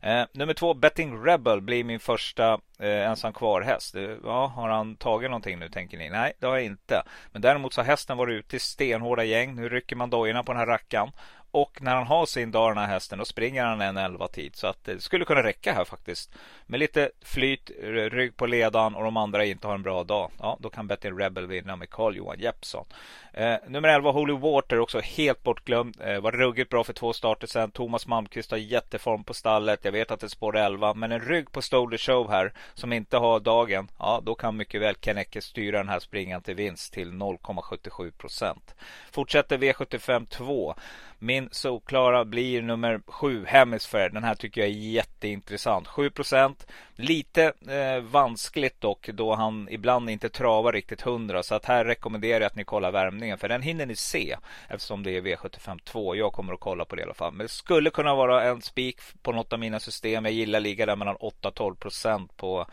Eh, 0.03 0.25
nummer 0.33 0.55
två, 0.55 0.75
Betting 0.75 1.25
Rebel 1.25 1.61
blir 1.61 1.85
min 1.85 2.01
första 2.01 2.53
eh, 2.79 3.09
ensam 3.09 3.33
kvar 3.33 3.63
häst. 3.63 3.95
Eh, 3.95 4.17
ja, 4.25 4.47
har 4.47 4.69
han 4.69 4.97
tagit 4.97 5.31
någonting 5.31 5.59
nu 5.59 5.69
tänker 5.69 5.99
ni? 5.99 6.11
Nej, 6.11 6.33
det 6.39 6.47
har 6.47 6.57
jag 6.57 6.65
inte. 6.65 7.03
Men 7.33 7.43
däremot 7.43 7.73
så 7.73 7.81
har 7.81 7.87
hästen 7.87 8.17
varit 8.17 8.39
ute 8.39 8.57
i 8.57 8.59
stenhårda 8.59 9.25
gäng. 9.25 9.55
Nu 9.55 9.69
rycker 9.69 9.97
man 9.97 10.11
dojorna 10.11 10.43
på 10.43 10.53
den 10.53 10.59
här 10.59 10.67
rackan 10.67 11.13
och 11.51 11.83
när 11.83 11.95
han 11.95 12.07
har 12.07 12.27
sin 12.27 12.51
dag 12.51 12.71
den 12.71 12.79
här 12.79 12.87
hästen 12.87 13.19
då 13.19 13.25
springer 13.25 13.65
han 13.65 13.81
en 13.81 13.97
11 13.97 14.29
tid. 14.29 14.57
Så 14.57 14.67
att 14.67 14.85
det 14.85 15.03
skulle 15.03 15.25
kunna 15.25 15.43
räcka 15.43 15.73
här 15.73 15.85
faktiskt. 15.85 16.31
Med 16.67 16.81
lite 16.81 17.11
flyt, 17.25 17.71
rygg 17.83 18.37
på 18.37 18.47
ledan 18.47 18.95
och 18.95 19.05
de 19.05 19.17
andra 19.17 19.45
inte 19.45 19.67
har 19.67 19.75
en 19.75 19.83
bra 19.83 20.05
dag. 20.05 20.31
Ja, 20.39 20.57
då 20.61 20.71
kan 20.71 20.87
Betting 20.87 21.19
Rebel 21.19 21.47
vinna 21.47 21.77
med 21.77 21.91
Carl 21.91 22.17
Johan 22.17 22.39
Jeppsson. 22.39 22.87
Eh, 23.33 23.57
nummer 23.69 23.89
11 23.89 24.11
Holy 24.11 24.33
Water 24.33 24.79
också 24.79 25.01
helt 25.01 25.43
bortglömd. 25.43 25.97
Eh, 26.01 26.21
var 26.21 26.33
ruggigt 26.33 26.71
bra 26.71 26.85
för 26.85 26.93
två 26.93 27.13
starter 27.13 27.47
sen. 27.47 27.71
Thomas 27.71 28.07
Malmqvist 28.07 28.51
har 28.51 28.59
jätteform 28.59 29.25
på 29.25 29.35
stallet. 29.35 29.85
Jag 29.85 29.93
vet 29.93 30.11
att 30.11 30.21
det 30.21 30.27
är 30.27 30.29
spår 30.29 30.57
11 30.57 30.95
men 30.95 31.13
en 31.13 31.21
rygg 31.21 31.53
på 31.53 31.63
Stolder 31.63 31.99
Show 31.99 32.31
här 32.31 32.53
som 32.75 32.93
inte 32.93 33.17
har 33.17 33.41
dagen. 33.41 33.89
Ja, 33.99 34.21
då 34.25 34.35
kan 34.35 34.57
mycket 34.57 34.81
väl 34.81 34.95
Kenneke 35.01 35.41
styra 35.41 35.79
den 35.79 35.89
här 35.89 36.01
springan 36.01 36.43
till 36.43 36.55
vinst 36.55 36.93
till 36.93 37.13
0,77 37.13 38.11
procent. 38.11 38.75
Fortsätter 39.11 39.59
V75 39.59 40.27
2. 40.27 40.75
Min 41.19 41.49
solklara 41.53 42.25
blir 42.25 42.63
nummer 42.63 43.01
7 43.07 43.45
Hemisphere. 43.47 44.09
Den 44.09 44.25
här 44.25 44.35
tycker 44.35 44.61
jag 44.61 44.71
är 44.71 44.75
jätteintressant. 44.75 45.89
7% 45.89 46.55
Lite 47.01 47.53
eh, 47.69 48.03
vanskligt 48.03 48.81
dock 48.81 49.09
då 49.09 49.35
han 49.35 49.69
ibland 49.71 50.11
inte 50.11 50.29
travar 50.29 50.73
riktigt 50.73 51.07
100. 51.07 51.43
Så 51.43 51.55
att 51.55 51.65
här 51.65 51.85
rekommenderar 51.85 52.41
jag 52.41 52.47
att 52.47 52.57
ni 52.57 52.65
kollar 52.65 52.93
värmningen. 52.93 53.30
För 53.39 53.49
den 53.49 53.63
hinner 53.63 53.87
ni 53.87 53.97
se 53.97 54.37
eftersom 54.69 55.03
det 55.03 55.17
är 55.17 55.23
V75 55.23 55.81
2. 55.85 56.17
Jag 56.17 56.33
kommer 56.33 56.53
att 56.53 56.61
kolla 56.61 56.85
på 56.85 56.97
det 56.97 57.01
i 57.01 57.05
alla 57.05 57.15
fall. 57.15 57.33
Men 57.33 57.45
det 57.45 57.53
skulle 57.53 57.91
kunna 57.91 58.15
vara 58.15 58.45
en 58.45 58.63
spik 58.63 59.01
på 59.23 59.33
något 59.33 59.53
av 59.53 59.59
mina 59.59 59.81
system. 59.81 60.25
Jag 60.25 60.35
gillar 60.35 60.61
ligga 60.61 60.87
där 60.87 60.97
mellan 60.97 61.17
8-12 61.17 62.29
på 62.37 62.67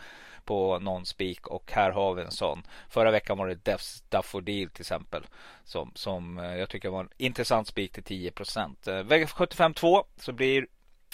på 0.47 0.79
någon 0.79 1.05
spik 1.05 1.47
och 1.47 1.71
här 1.71 1.91
har 1.91 2.13
vi 2.13 2.21
en 2.21 2.31
sån. 2.31 2.63
Förra 2.89 3.11
veckan 3.11 3.37
var 3.37 3.47
det 3.47 3.65
Defs 3.65 4.03
Daffodil 4.09 4.69
till 4.69 4.81
exempel. 4.81 5.23
Som, 5.63 5.91
som 5.95 6.37
eh, 6.37 6.55
jag 6.55 6.69
tycker 6.69 6.89
var 6.89 6.99
en 6.99 7.09
intressant 7.17 7.67
spik 7.67 7.91
till 7.91 8.03
10 8.03 8.31
procent. 8.31 8.87
Eh, 8.87 8.93
V75 8.93 9.73
2 9.73 10.05
så 10.17 10.31
blir 10.31 10.67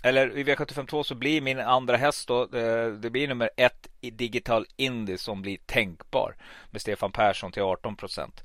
eller 0.03 0.37
i 0.37 0.43
V75 0.43 0.87
2 0.87 1.03
så 1.03 1.15
blir 1.15 1.41
min 1.41 1.59
andra 1.59 1.97
häst 1.97 2.27
då, 2.27 2.41
eh, 2.41 2.87
det 2.87 3.09
blir 3.09 3.27
nummer 3.27 3.49
ett 3.57 3.87
i 4.01 4.11
Digital 4.11 4.65
Indy 4.75 5.17
som 5.17 5.41
blir 5.41 5.57
tänkbar 5.65 6.35
med 6.71 6.81
Stefan 6.81 7.11
Persson 7.11 7.51
till 7.51 7.63
18 7.63 7.95
procent. 7.95 8.43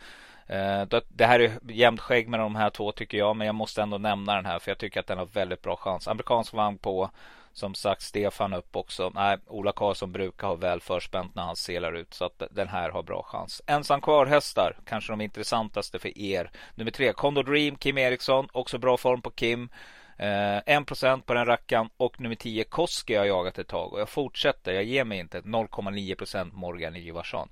Eh, 0.48 1.00
det 1.08 1.26
här 1.26 1.40
är 1.40 1.58
jämnt 1.68 2.00
skägg 2.00 2.28
med 2.28 2.40
de 2.40 2.56
här 2.56 2.70
två 2.70 2.92
tycker 2.92 3.18
jag, 3.18 3.36
men 3.36 3.46
jag 3.46 3.54
måste 3.54 3.82
ändå 3.82 3.98
nämna 3.98 4.34
den 4.34 4.46
här 4.46 4.58
för 4.58 4.70
jag 4.70 4.78
tycker 4.78 5.00
att 5.00 5.06
den 5.06 5.18
har 5.18 5.26
väldigt 5.26 5.62
bra 5.62 5.76
chans. 5.76 6.08
Amerikansk 6.08 6.52
vagn 6.52 6.78
på 6.78 7.10
som 7.52 7.74
sagt 7.74 8.02
Stefan 8.02 8.52
upp 8.52 8.76
också. 8.76 9.10
Nej, 9.14 9.38
Ola 9.46 9.72
Karlsson 9.72 10.12
brukar 10.12 10.46
ha 10.46 10.54
väl 10.54 10.80
förspänt 10.80 11.34
när 11.34 11.42
han 11.42 11.56
selar 11.56 11.92
ut 11.92 12.14
så 12.14 12.24
att 12.24 12.42
den 12.50 12.68
här 12.68 12.90
har 12.90 13.02
bra 13.02 13.22
chans. 13.22 13.62
Ensam 13.66 14.00
kvar 14.00 14.26
hästar, 14.26 14.76
kanske 14.84 15.12
de 15.12 15.20
intressantaste 15.20 15.98
för 15.98 16.18
er. 16.18 16.50
Nummer 16.74 16.90
tre, 16.90 17.12
Condor 17.12 17.42
Dream, 17.42 17.76
Kim 17.76 17.98
Eriksson, 17.98 18.48
också 18.52 18.78
bra 18.78 18.96
form 18.96 19.22
på 19.22 19.30
Kim. 19.30 19.68
Eh, 20.18 20.60
1% 20.66 21.22
på 21.22 21.34
den 21.34 21.46
rackan 21.46 21.88
och 21.96 22.20
nummer 22.20 22.34
10 22.34 22.64
Koski 22.64 23.14
har 23.14 23.24
jag 23.24 23.36
jagat 23.36 23.58
ett 23.58 23.68
tag 23.68 23.92
och 23.92 24.00
jag 24.00 24.08
fortsätter. 24.08 24.72
Jag 24.72 24.84
ger 24.84 25.04
mig 25.04 25.18
inte 25.18 25.40
0,9% 25.40 26.50
Morgan 26.52 26.96
Ivarsson. 26.96 27.48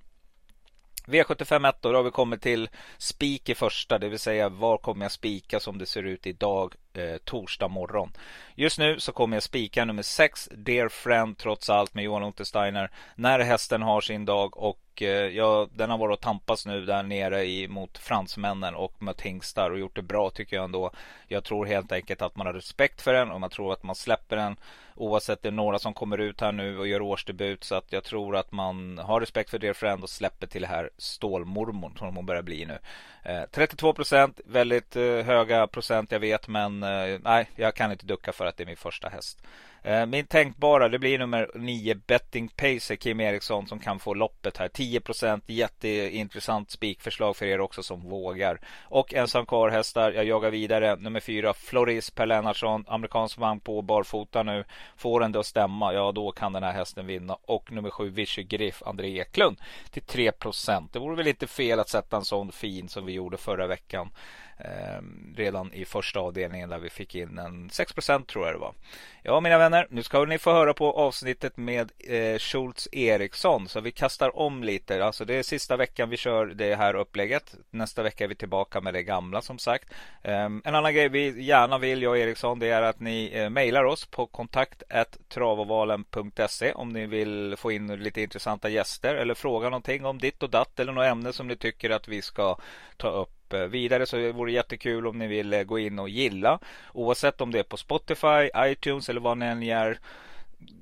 V75 1.06 1.68
1 1.68 1.76
då, 1.80 1.92
då 1.92 1.98
har 1.98 2.02
vi 2.02 2.10
kommit 2.10 2.42
till 2.42 2.68
spik 2.98 3.48
i 3.48 3.54
första, 3.54 3.98
det 3.98 4.08
vill 4.08 4.18
säga 4.18 4.48
var 4.48 4.78
kommer 4.78 5.04
jag 5.04 5.12
spika 5.12 5.60
som 5.60 5.78
det 5.78 5.86
ser 5.86 6.02
ut 6.02 6.26
idag 6.26 6.74
eh, 6.94 7.16
torsdag 7.24 7.68
morgon. 7.68 8.12
Just 8.54 8.78
nu 8.78 9.00
så 9.00 9.12
kommer 9.12 9.36
jag 9.36 9.42
spika 9.42 9.84
nummer 9.84 10.02
6, 10.02 10.48
Dear 10.52 10.88
Friend 10.88 11.38
trots 11.38 11.70
allt 11.70 11.94
med 11.94 12.04
Johan 12.04 12.22
Untersteiner. 12.22 12.90
När 13.14 13.38
hästen 13.38 13.82
har 13.82 14.00
sin 14.00 14.24
dag 14.24 14.56
och 14.56 15.02
eh, 15.02 15.08
ja, 15.08 15.68
den 15.74 15.90
har 15.90 15.98
varit 15.98 16.14
och 16.14 16.20
tampas 16.20 16.66
nu 16.66 16.84
där 16.84 17.02
nere 17.02 17.44
i, 17.44 17.68
mot 17.68 17.98
fransmännen 17.98 18.74
och 18.74 19.02
mött 19.02 19.20
hingstar 19.20 19.70
och 19.70 19.78
gjort 19.78 19.96
det 19.96 20.02
bra 20.02 20.30
tycker 20.30 20.56
jag 20.56 20.64
ändå. 20.64 20.90
Jag 21.28 21.44
tror 21.44 21.66
helt 21.66 21.92
enkelt 21.92 22.22
att 22.22 22.36
man 22.36 22.46
har 22.46 22.54
respekt 22.54 23.02
för 23.02 23.12
den 23.12 23.30
och 23.30 23.40
man 23.40 23.50
tror 23.50 23.72
att 23.72 23.82
man 23.82 23.96
släpper 23.96 24.36
den 24.36 24.56
oavsett 24.96 25.42
det 25.42 25.48
är 25.48 25.52
några 25.52 25.78
som 25.78 25.94
kommer 25.94 26.18
ut 26.18 26.40
här 26.40 26.52
nu 26.52 26.78
och 26.78 26.88
gör 26.88 27.02
årsdebut 27.02 27.64
så 27.64 27.74
att 27.74 27.92
jag 27.92 28.04
tror 28.04 28.36
att 28.36 28.52
man 28.52 28.98
har 28.98 29.20
respekt 29.20 29.50
för 29.50 29.58
Dear 29.58 29.72
Friend 29.72 30.02
och 30.02 30.10
släpper 30.10 30.46
till 30.46 30.62
det 30.62 30.68
här 30.68 30.90
stålmormon 30.96 31.96
som 31.98 32.16
hon 32.16 32.26
börjar 32.26 32.42
bli 32.42 32.64
nu. 32.64 32.78
Eh, 33.22 33.42
32 33.50 33.92
procent, 33.92 34.40
väldigt 34.44 34.96
eh, 34.96 35.02
höga 35.02 35.66
procent 35.66 36.12
jag 36.12 36.20
vet 36.20 36.48
men 36.48 36.82
eh, 36.82 37.18
nej, 37.22 37.50
jag 37.56 37.74
kan 37.74 37.92
inte 37.92 38.06
ducka 38.06 38.32
för 38.32 38.46
att 38.46 38.56
det 38.56 38.64
är 38.64 38.66
min 38.66 38.76
första 38.76 39.08
häst. 39.08 39.42
Eh, 39.86 40.06
min 40.06 40.26
tänkbara 40.26 40.88
det 40.88 40.98
blir 40.98 41.18
nummer 41.18 41.50
9 41.54 41.94
Betting 41.94 42.48
Pacer 42.48 42.96
Kim 42.96 43.20
Eriksson 43.20 43.66
som 43.66 43.78
kan 43.78 43.98
få 43.98 44.14
loppet 44.14 44.56
här. 44.56 44.68
10% 44.68 45.42
jätteintressant 45.46 46.70
spikförslag 46.70 47.36
för 47.36 47.46
er 47.46 47.60
också 47.60 47.82
som 47.82 48.00
vågar. 48.00 48.60
Och 48.82 49.14
ensam 49.14 49.46
kvar 49.46 49.70
hästar. 49.70 50.12
Jag 50.12 50.24
jagar 50.24 50.50
vidare. 50.50 50.96
Nummer 50.96 51.20
4 51.20 51.54
Floris 51.54 52.10
Per 52.10 52.26
Lennartsson. 52.26 52.84
Amerikansk 52.88 53.38
vagn 53.38 53.60
på 53.60 53.82
barfota 53.82 54.42
nu. 54.42 54.64
Får 54.96 55.20
den 55.20 55.32
det 55.32 55.40
att 55.40 55.46
stämma. 55.46 55.92
Ja 55.94 56.12
då 56.12 56.32
kan 56.32 56.52
den 56.52 56.62
här 56.62 56.72
hästen 56.72 57.06
vinna. 57.06 57.36
Och 57.42 57.72
nummer 57.72 57.90
7 57.90 58.10
Vichy 58.10 58.42
Griff 58.42 58.82
André 58.86 59.20
Eklund 59.20 59.56
till 59.90 60.02
3%. 60.02 60.88
Det 60.92 60.98
vore 60.98 61.16
väl 61.16 61.26
inte 61.26 61.46
fel 61.46 61.80
att 61.80 61.88
sätta 61.88 62.16
en 62.16 62.24
sån 62.24 62.52
fin 62.52 62.88
som 62.88 63.06
vi 63.06 63.12
gjorde 63.12 63.36
förra 63.36 63.66
veckan. 63.66 64.10
Ehm, 64.58 65.34
redan 65.36 65.72
i 65.72 65.84
första 65.84 66.20
avdelningen 66.20 66.68
där 66.68 66.78
vi 66.78 66.90
fick 66.90 67.14
in 67.14 67.38
en 67.38 67.70
6% 67.70 68.26
tror 68.26 68.44
jag 68.46 68.54
det 68.54 68.58
var. 68.58 68.74
Ja 69.22 69.40
mina 69.40 69.58
vänner, 69.58 69.86
nu 69.90 70.02
ska 70.02 70.24
ni 70.24 70.38
få 70.38 70.52
höra 70.52 70.74
på 70.74 70.92
avsnittet 70.92 71.56
med 71.56 71.92
eh, 71.98 72.38
Schultz 72.38 72.88
Eriksson. 72.92 73.68
Så 73.68 73.80
vi 73.80 73.92
kastar 73.92 74.36
om 74.38 74.64
lite. 74.64 75.04
Alltså 75.04 75.24
det 75.24 75.34
är 75.34 75.42
sista 75.42 75.76
veckan 75.76 76.08
vi 76.08 76.16
kör 76.16 76.46
det 76.46 76.74
här 76.74 76.94
upplägget. 76.94 77.54
Nästa 77.70 78.02
vecka 78.02 78.24
är 78.24 78.28
vi 78.28 78.34
tillbaka 78.34 78.80
med 78.80 78.94
det 78.94 79.02
gamla 79.02 79.42
som 79.42 79.58
sagt. 79.58 79.94
Eh, 80.22 80.44
en 80.44 80.74
annan 80.74 80.94
grej 80.94 81.08
vi 81.08 81.42
gärna 81.42 81.78
vill, 81.78 82.02
jag 82.02 82.10
och 82.10 82.18
Eriksson, 82.18 82.58
det 82.58 82.70
är 82.70 82.82
att 82.82 83.00
ni 83.00 83.30
eh, 83.34 83.50
mejlar 83.50 83.84
oss 83.84 84.06
på 84.06 84.26
kontakt 84.26 84.82
travavalen.se 85.28 86.72
om 86.72 86.88
ni 86.88 87.06
vill 87.06 87.54
få 87.58 87.72
in 87.72 87.86
lite 87.86 88.22
intressanta 88.22 88.68
gäster 88.68 89.14
eller 89.14 89.34
fråga 89.34 89.68
någonting 89.68 90.04
om 90.04 90.18
ditt 90.18 90.42
och 90.42 90.50
datt 90.50 90.80
eller 90.80 90.92
något 90.92 91.04
ämne 91.04 91.32
som 91.32 91.48
ni 91.48 91.56
tycker 91.56 91.90
att 91.90 92.08
vi 92.08 92.22
ska 92.22 92.56
ta 92.96 93.08
upp 93.08 93.35
Eh, 93.54 93.60
vidare 93.60 94.06
så 94.06 94.32
vore 94.32 94.50
det 94.50 94.54
jättekul 94.54 95.06
om 95.06 95.18
ni 95.18 95.26
vill 95.26 95.52
eh, 95.52 95.62
gå 95.62 95.78
in 95.78 95.98
och 95.98 96.08
gilla. 96.08 96.58
Oavsett 96.92 97.40
om 97.40 97.50
det 97.50 97.58
är 97.58 97.62
på 97.62 97.76
Spotify, 97.76 98.50
iTunes 98.56 99.08
eller 99.08 99.20
vad 99.20 99.38
ni 99.38 99.46
än 99.46 99.62
gör. 99.62 99.98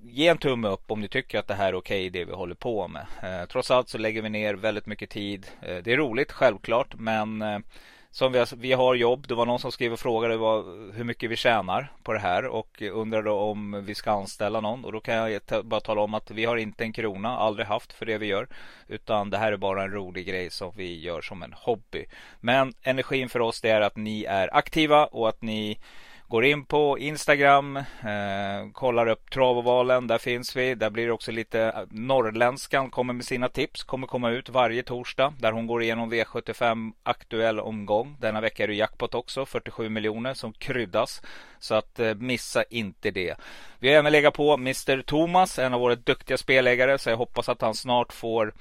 Ge 0.03 0.29
en 0.29 0.39
tumme 0.39 0.69
upp 0.69 0.91
om 0.91 1.01
ni 1.01 1.09
tycker 1.09 1.39
att 1.39 1.49
det 1.49 1.55
här 1.55 1.69
är 1.69 1.75
okej 1.75 2.11
det 2.11 2.25
vi 2.25 2.33
håller 2.33 2.55
på 2.55 2.89
med. 2.89 3.07
Eh, 3.23 3.49
trots 3.49 3.71
allt 3.71 3.89
så 3.89 3.99
lägger 3.99 4.23
vi 4.23 4.31
ner 4.31 4.55
väldigt 4.55 4.87
mycket 4.87 5.11
tid. 5.11 5.47
Eh, 5.63 5.77
det 5.77 5.93
är 5.93 5.97
roligt 5.97 6.33
självklart 6.33 6.95
men 6.99 7.43
som 8.15 8.33
vi 8.33 8.39
har, 8.39 8.57
vi 8.57 8.73
har 8.73 8.95
jobb. 8.95 9.29
Det 9.29 9.35
var 9.35 9.47
någon 9.47 9.59
som 9.59 9.73
skrev 9.73 9.93
och 9.93 10.01
frågade 10.01 10.37
vad, 10.37 10.65
hur 10.95 11.05
mycket 11.05 11.31
vi 11.31 11.37
tjänar 11.37 11.93
på 12.03 12.13
det 12.13 12.19
här 12.19 12.47
och 12.47 12.83
undrade 12.83 13.31
om 13.31 13.85
vi 13.85 13.95
ska 13.95 14.11
anställa 14.11 14.61
någon. 14.61 14.85
Och 14.85 14.93
då 14.93 15.01
kan 15.01 15.15
jag 15.15 15.43
bara 15.65 15.81
tala 15.81 16.01
om 16.01 16.15
att 16.15 16.31
vi 16.31 16.45
har 16.45 16.57
inte 16.57 16.85
en 16.85 16.93
krona, 16.93 17.37
aldrig 17.37 17.67
haft 17.67 17.93
för 17.93 18.07
det 18.07 18.19
vi 18.19 18.27
gör. 18.27 18.49
Utan 18.89 19.31
det 19.31 19.39
här 19.39 19.53
är 19.53 19.57
bara 19.57 19.83
en 19.83 19.91
rolig 19.91 20.27
grej 20.27 20.51
som 20.51 20.73
vi 20.77 21.01
gör 21.01 21.21
som 21.21 21.43
en 21.43 21.53
hobby. 21.57 22.07
Men 22.41 22.75
energin 22.83 23.29
för 23.29 23.41
oss 23.41 23.61
det 23.61 23.71
är 23.71 23.81
att 23.81 23.97
ni 23.97 24.25
är 24.25 24.57
aktiva 24.57 25.07
och 25.07 25.29
att 25.29 25.43
ni 25.43 25.79
Går 26.29 26.45
in 26.45 26.65
på 26.65 26.99
Instagram, 26.99 27.77
eh, 27.77 28.73
kollar 28.73 29.07
upp 29.07 29.31
Travovalen, 29.31 30.07
där 30.07 30.19
finns 30.19 30.57
vi. 30.57 30.75
Där 30.75 30.91
blir 30.91 31.07
det 31.07 31.13
också 31.13 31.33
lite 31.33 31.61
eh, 31.61 31.83
Norrländskan 31.91 32.91
kommer 32.91 33.15
med 33.15 33.25
sina 33.25 33.49
tips. 33.49 33.83
Kommer 33.83 34.07
komma 34.07 34.31
ut 34.31 34.49
varje 34.49 34.83
torsdag 34.83 35.35
där 35.39 35.53
hon 35.53 35.67
går 35.67 35.83
igenom 35.83 36.13
V75 36.13 36.93
aktuell 37.03 37.61
omgång. 37.61 38.17
Denna 38.21 38.41
vecka 38.41 38.63
är 38.63 38.69
det 38.69 38.75
jackpot 38.75 39.15
också, 39.15 39.47
47 39.47 39.89
miljoner 39.89 40.35
som 40.35 40.53
kryddas. 40.53 41.23
Så 41.59 41.75
att 41.75 42.01
eh, 42.01 42.15
missa 42.15 42.63
inte 42.63 43.11
det. 43.11 43.35
Vi 43.79 43.89
har 43.89 43.97
även 43.97 44.13
legat 44.13 44.35
på 44.35 44.55
Mr 44.55 45.03
Thomas, 45.03 45.59
en 45.59 45.75
av 45.75 45.81
våra 45.81 45.95
duktiga 45.95 46.39
spelägare. 46.39 46.99
Så 46.99 47.11
jag 47.11 47.17
hoppas 47.17 47.49
att 47.49 47.61
han 47.61 47.75
snart 47.75 48.13
får 48.13 48.53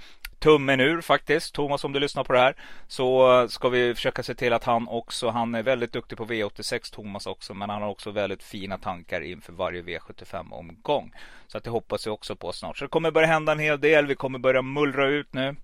tummen 0.44 0.80
ur 0.80 1.02
faktiskt. 1.02 1.54
Thomas 1.54 1.84
om 1.84 1.94
du 1.94 2.00
lyssnar 2.00 2.24
på 2.24 2.34
det 2.34 2.40
här. 2.40 2.56
Så 2.88 3.42
eh, 3.42 3.48
ska 3.48 3.70
vi 3.70 3.96
försöka 3.96 4.24
se 4.24 4.36
till 4.36 4.54
att 4.54 4.64
han 4.64 4.88
också, 4.88 5.30
han 5.30 5.56
är 5.56 5.64
väldigt 5.64 5.94
duktig 5.94 6.18
på 6.18 6.26
V86 6.26 6.94
Thomas 6.94 7.28
också. 7.28 7.54
Men 7.54 7.70
han 7.70 7.82
har 7.82 7.90
också 7.90 8.12
väldigt 8.12 8.44
fina 8.44 8.78
tankar 8.78 9.22
inför 9.22 9.54
varje 9.54 9.82
V75 9.82 10.52
omgång. 10.52 11.14
Så 11.48 11.58
att 11.58 11.64
det 11.64 11.70
hoppas 11.70 12.06
jag 12.06 12.14
också 12.14 12.36
på 12.36 12.52
snart. 12.52 12.78
Så 12.78 12.86
det 12.86 12.90
kommer 12.90 13.12
börja 13.12 13.28
hända 13.28 13.52
en 13.52 13.60
hel 13.60 13.80
del. 13.80 14.06
Vi 14.06 14.16
kommer 14.16 14.40
börja 14.40 14.62
mullra 14.62 15.08
ut 15.08 15.34
nu. 15.34 15.56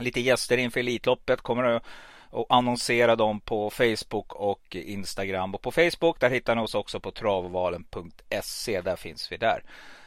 Lite 0.00 0.20
gäster 0.20 0.58
inför 0.58 0.80
Elitloppet. 0.80 1.40
Kommer 1.40 1.64
att 1.64 1.82
och 2.30 2.46
annonsera 2.48 3.16
dem 3.16 3.40
på 3.40 3.70
Facebook 3.70 4.34
och 4.34 4.76
Instagram. 4.76 5.54
Och 5.54 5.62
på 5.62 5.70
Facebook 5.70 6.20
där 6.20 6.30
hittar 6.30 6.54
ni 6.54 6.62
oss 6.62 6.74
också 6.74 7.00
på 7.00 7.10
travvalen.se. 7.10 8.80
Där 8.80 8.96
finns 8.96 9.32
vi 9.32 9.36
där. 9.36 9.62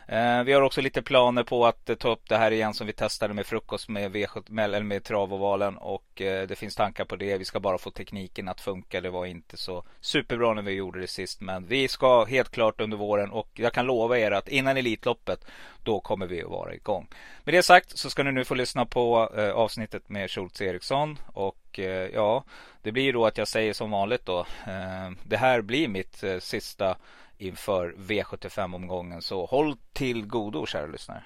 Eh, 0.07 0.43
vi 0.43 0.53
har 0.53 0.61
också 0.61 0.81
lite 0.81 1.01
planer 1.01 1.43
på 1.43 1.65
att 1.65 1.89
eh, 1.89 1.95
ta 1.95 2.11
upp 2.11 2.29
det 2.29 2.37
här 2.37 2.51
igen 2.51 2.73
som 2.73 2.87
vi 2.87 2.93
testade 2.93 3.33
med 3.33 3.45
frukost 3.45 3.89
med, 3.89 4.15
V7, 4.15 4.43
med, 4.47 4.85
med 4.85 5.03
travovalen 5.03 5.77
och 5.77 6.21
eh, 6.21 6.47
det 6.47 6.55
finns 6.55 6.75
tankar 6.75 7.05
på 7.05 7.15
det. 7.15 7.37
Vi 7.37 7.45
ska 7.45 7.59
bara 7.59 7.77
få 7.77 7.91
tekniken 7.91 8.47
att 8.47 8.61
funka. 8.61 9.01
Det 9.01 9.09
var 9.09 9.25
inte 9.25 9.57
så 9.57 9.83
superbra 10.01 10.53
när 10.53 10.61
vi 10.61 10.71
gjorde 10.71 10.99
det 10.99 11.07
sist 11.07 11.41
men 11.41 11.65
vi 11.65 11.87
ska 11.87 12.25
helt 12.25 12.51
klart 12.51 12.81
under 12.81 12.97
våren 12.97 13.31
och 13.31 13.49
jag 13.53 13.73
kan 13.73 13.85
lova 13.85 14.17
er 14.17 14.31
att 14.31 14.47
innan 14.47 14.77
Elitloppet 14.77 15.45
då 15.83 15.99
kommer 15.99 16.27
vi 16.27 16.43
att 16.43 16.49
vara 16.49 16.73
igång. 16.73 17.07
Med 17.43 17.53
det 17.53 17.63
sagt 17.63 17.97
så 17.97 18.09
ska 18.09 18.23
ni 18.23 18.31
nu 18.31 18.43
få 18.43 18.55
lyssna 18.55 18.85
på 18.85 19.31
eh, 19.37 19.51
avsnittet 19.51 20.09
med 20.09 20.29
Schultz 20.31 20.61
Eriksson 20.61 21.19
och 21.27 21.79
eh, 21.79 22.09
ja, 22.13 22.43
det 22.81 22.91
blir 22.91 23.13
då 23.13 23.25
att 23.25 23.37
jag 23.37 23.47
säger 23.47 23.73
som 23.73 23.91
vanligt 23.91 24.25
då. 24.25 24.39
Eh, 24.39 25.11
det 25.23 25.37
här 25.37 25.61
blir 25.61 25.87
mitt 25.87 26.23
eh, 26.23 26.39
sista 26.39 26.97
inför 27.41 27.93
V75-omgången. 27.97 29.21
Så 29.21 29.45
håll 29.45 29.75
till 29.93 30.25
godo 30.27 30.65
kära 30.65 30.87
lyssnare. 30.87 31.23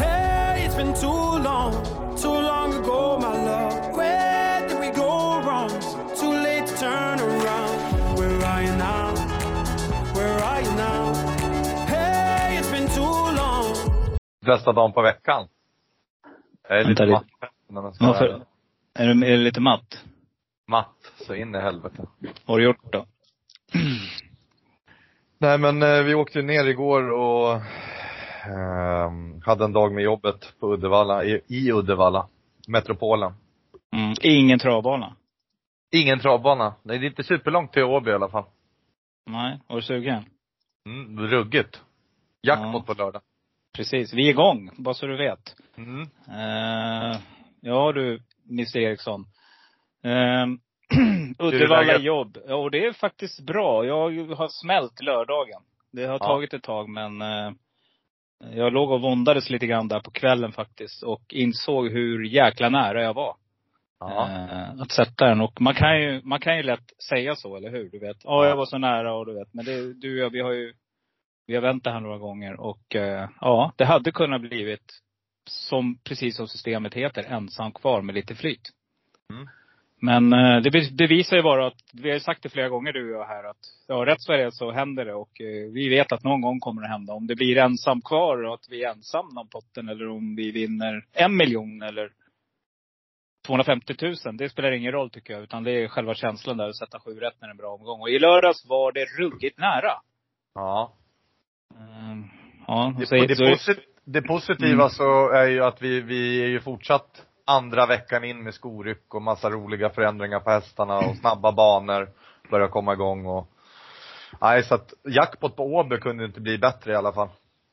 Hey, 0.00 0.66
it's 0.66 0.76
been 0.76 0.94
too 0.94 1.38
long, 1.44 1.72
too 2.16 2.40
long 2.40 2.74
ago, 2.74 3.18
my 3.20 3.44
love. 3.44 3.96
Where 3.96 4.68
did 4.68 4.78
we 4.78 4.90
go 4.90 5.40
wrong? 5.44 5.70
Too 6.20 6.32
late 6.32 6.66
to 6.66 6.76
turn 6.76 7.20
around. 7.20 7.80
Where 8.18 8.44
are 8.46 8.62
you 8.62 8.76
now? 8.76 9.14
Where 10.14 10.42
are 10.44 10.62
you 10.62 10.72
now? 10.76 11.14
Hey, 11.86 12.58
it's 12.58 12.70
been 12.70 12.88
too 12.88 13.36
long. 13.36 13.74
Bästa 14.46 14.72
dagen 14.72 14.92
på 14.92 15.02
veckan. 15.02 15.48
Jag 16.68 16.80
är 16.80 16.84
lite 16.84 17.06
matt. 17.06 17.26
Varför? 18.00 18.46
Är 18.94 19.06
du, 19.06 19.26
är 19.26 19.36
du 19.36 19.44
lite 19.44 19.60
matt? 19.60 20.04
Matt, 20.66 21.12
så 21.26 21.34
in 21.34 21.54
i 21.54 21.58
helvete. 21.58 22.06
Vad 22.18 22.32
har 22.46 22.58
du 22.58 22.64
gjort 22.64 22.92
då? 22.92 23.06
Nej 25.38 25.58
men 25.58 25.82
eh, 25.82 26.02
vi 26.02 26.14
åkte 26.14 26.42
ner 26.42 26.64
igår 26.64 27.10
och 27.10 27.54
ehm, 28.46 29.42
hade 29.46 29.64
en 29.64 29.72
dag 29.72 29.92
med 29.92 30.04
jobbet 30.04 30.54
på 30.60 30.72
Uddevalla, 30.74 31.24
i, 31.24 31.40
i 31.46 31.72
Uddevalla. 31.72 32.28
Metropolen. 32.68 33.32
Mm. 33.96 34.14
Ingen 34.22 34.58
travbana? 34.58 35.16
Ingen 35.92 36.18
travbana. 36.20 36.74
Nej, 36.82 36.98
det 36.98 37.06
är 37.06 37.08
inte 37.08 37.24
superlångt 37.24 37.72
till 37.72 37.82
Åby 37.82 38.10
i 38.10 38.14
alla 38.14 38.28
fall. 38.28 38.44
Nej, 39.26 39.58
var 39.66 39.76
du 39.76 39.82
sugen? 39.82 40.24
Mm, 40.86 41.26
ruggigt. 41.26 41.82
Jackpot 42.42 42.84
Ja. 42.88 42.94
på 42.94 43.02
lördag. 43.02 43.22
Precis, 43.76 44.12
vi 44.14 44.26
är 44.26 44.30
igång, 44.30 44.70
bara 44.76 44.94
så 44.94 45.06
du 45.06 45.16
vet. 45.16 45.56
Mm. 45.76 46.00
Uh, 46.00 47.16
ja 47.60 47.92
du, 47.92 48.22
Mr 48.50 48.76
Eriksson. 48.78 49.20
Uh, 50.06 50.46
Uddevalla 51.38 51.98
jobb. 51.98 52.36
Och 52.36 52.70
det 52.70 52.86
är 52.86 52.92
faktiskt 52.92 53.40
bra. 53.40 53.84
Jag 53.84 54.10
har 54.34 54.48
smält 54.48 55.02
lördagen. 55.02 55.62
Det 55.92 56.06
har 56.06 56.18
Ja. 56.20 56.26
tagit 56.26 56.54
ett 56.54 56.62
tag 56.62 56.88
men 56.88 57.22
eh, 57.22 57.52
jag 58.54 58.72
låg 58.72 58.90
och 58.90 59.00
våndades 59.00 59.50
lite 59.50 59.66
grann 59.66 59.88
där 59.88 60.00
på 60.00 60.10
kvällen 60.10 60.52
faktiskt 60.52 61.02
och 61.02 61.22
insåg 61.34 61.88
hur 61.90 62.24
jäkla 62.24 62.68
nära 62.68 63.02
jag 63.02 63.14
var. 63.14 63.36
Ja. 64.00 64.28
Eh, 64.30 64.80
att 64.80 64.90
sätta 64.92 65.26
den. 65.26 65.40
Och 65.40 65.60
man 65.60 65.74
kan 65.74 66.00
ju, 66.00 66.20
man 66.24 66.40
kan 66.40 66.56
ju 66.56 66.62
lätt 66.62 66.92
säga 67.10 67.34
så, 67.34 67.56
eller 67.56 67.70
hur? 67.70 67.90
Du 67.90 67.98
vet, 67.98 68.16
ja 68.24 68.46
jag 68.46 68.56
var 68.56 68.66
så 68.66 68.78
nära 68.78 69.14
och 69.14 69.26
du 69.26 69.34
vet. 69.34 69.54
Men 69.54 69.64
det, 69.64 69.94
du 69.94 70.12
och 70.12 70.24
jag, 70.26 70.30
vi 70.30 70.40
har 70.40 70.52
ju, 70.52 70.74
vi 71.46 71.54
har 71.54 71.62
vänt 71.62 71.84
det 71.84 71.90
här 71.90 72.00
några 72.00 72.18
gånger 72.18 72.60
och 72.60 72.96
eh, 72.96 73.28
ja, 73.40 73.72
det 73.76 73.84
hade 73.84 74.12
kunnat 74.12 74.40
blivit 74.40 74.92
som, 75.50 75.98
precis 76.04 76.36
som 76.36 76.48
systemet 76.48 76.94
heter, 76.94 77.22
ensam 77.22 77.72
kvar 77.72 78.02
med 78.02 78.14
lite 78.14 78.34
flyt. 78.34 78.70
Mm. 79.32 79.48
Men 80.02 80.32
eh, 80.32 80.60
det 80.62 80.70
be- 80.70 80.90
bevisar 80.98 81.36
ju 81.36 81.42
bara 81.42 81.66
att, 81.66 81.76
vi 81.92 82.08
har 82.08 82.14
ju 82.14 82.20
sagt 82.20 82.42
det 82.42 82.48
flera 82.48 82.68
gånger 82.68 82.92
du 82.92 83.14
och 83.14 83.20
jag 83.20 83.26
här 83.26 83.44
att, 83.44 83.56
ja 83.88 83.94
rätt 84.06 84.20
så 84.22 84.32
är 84.32 84.38
det 84.38 84.52
så 84.52 84.70
händer 84.72 85.04
det 85.04 85.14
och 85.14 85.40
eh, 85.40 85.70
vi 85.72 85.88
vet 85.88 86.12
att 86.12 86.24
någon 86.24 86.40
gång 86.40 86.60
kommer 86.60 86.82
det 86.82 86.88
hända. 86.88 87.12
Om 87.12 87.26
det 87.26 87.36
blir 87.36 87.58
ensam 87.58 88.00
kvar 88.02 88.42
och 88.44 88.54
att 88.54 88.66
vi 88.70 88.84
är 88.84 88.90
ensamma 88.90 89.40
om 89.40 89.48
potten 89.48 89.88
eller 89.88 90.08
om 90.08 90.36
vi 90.36 90.50
vinner 90.50 91.04
en 91.12 91.36
miljon 91.36 91.82
eller 91.82 92.10
250 93.46 93.94
000, 94.02 94.36
det 94.36 94.48
spelar 94.48 94.70
ingen 94.72 94.92
roll 94.92 95.10
tycker 95.10 95.32
jag. 95.32 95.42
Utan 95.42 95.62
det 95.64 95.70
är 95.70 95.88
själva 95.88 96.14
känslan 96.14 96.56
där 96.56 96.68
att 96.68 96.76
sätta 96.76 97.00
sju 97.00 97.10
rätt 97.20 97.34
när 97.40 97.48
det 97.48 97.50
är 97.50 97.54
en 97.54 97.56
bra 97.56 97.74
omgång. 97.74 98.00
Och 98.00 98.10
i 98.10 98.18
lördags 98.18 98.66
var 98.68 98.92
det 98.92 99.04
ruggigt 99.04 99.58
nära. 99.58 99.92
Ja. 100.54 100.92
Mm, 101.74 102.24
ja, 102.66 102.94
Det, 102.98 103.06
så, 103.06 103.14
det, 103.14 103.34
posit- 103.34 103.84
det 104.04 104.22
positiva 104.22 104.72
Mm. 104.72 104.88
så 104.88 105.30
är 105.30 105.46
ju 105.46 105.64
att 105.64 105.82
vi, 105.82 106.00
vi 106.00 106.42
är 106.42 106.46
ju 106.48 106.60
fortsatt 106.60 107.26
andra 107.50 107.86
veckan 107.86 108.24
in 108.24 108.42
med 108.42 108.54
skoryck 108.54 109.14
och 109.14 109.22
massa 109.22 109.50
roliga 109.50 109.90
förändringar 109.90 110.40
på 110.40 110.50
hästarna 110.50 110.98
och 110.98 111.16
snabba 111.16 111.52
banor 111.52 112.08
börjar 112.50 112.68
komma 112.68 112.92
igång 112.92 113.26
och 113.26 113.46
Nej, 114.40 114.62
så 114.62 114.74
att 114.74 114.92
jackpot 115.08 115.56
på 115.56 115.64
Åby 115.64 115.98
kunde 115.98 116.24
inte 116.24 116.40
bli 116.40 116.58
bättre 116.58 116.92
i 116.92 116.96
alla 116.96 117.12
fall. 117.12 117.28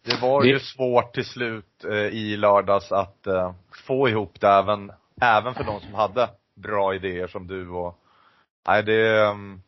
Det 0.06 0.22
var 0.22 0.42
Det- 0.42 0.48
ju 0.50 0.60
svårt 0.60 1.14
till 1.14 1.26
slut 1.26 1.84
eh, 1.86 1.94
i 1.98 2.38
lördags 2.38 2.92
att 2.92 3.28
eh, 3.28 3.54
få 3.88 4.10
ihop 4.10 4.40
det 4.42 4.48
även, 4.48 4.92
även 5.22 5.54
för 5.54 5.64
de 5.64 5.80
som 5.80 5.94
hade 5.94 6.30
bra 6.56 6.96
idéer 6.96 7.28
som 7.28 7.48
du 7.48 7.70
och 7.70 7.96
Nej, 8.68 8.84
det 8.84 8.94
är 9.08 9.30
um, 9.32 9.62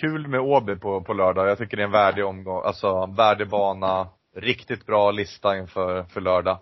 kul 0.00 0.28
med 0.28 0.40
Åby 0.40 0.76
på, 0.76 1.00
på 1.00 1.12
lördag. 1.12 1.48
Jag 1.48 1.58
tycker 1.58 1.76
det 1.76 1.82
är 1.82 1.86
en 1.86 1.90
värdig 1.92 2.26
omgång, 2.26 2.62
alltså 2.64 3.06
värdig 3.06 3.48
bana, 3.48 4.08
riktigt 4.36 4.86
bra 4.86 5.10
lista 5.10 5.58
inför 5.58 6.02
för 6.02 6.20
lördag. 6.20 6.58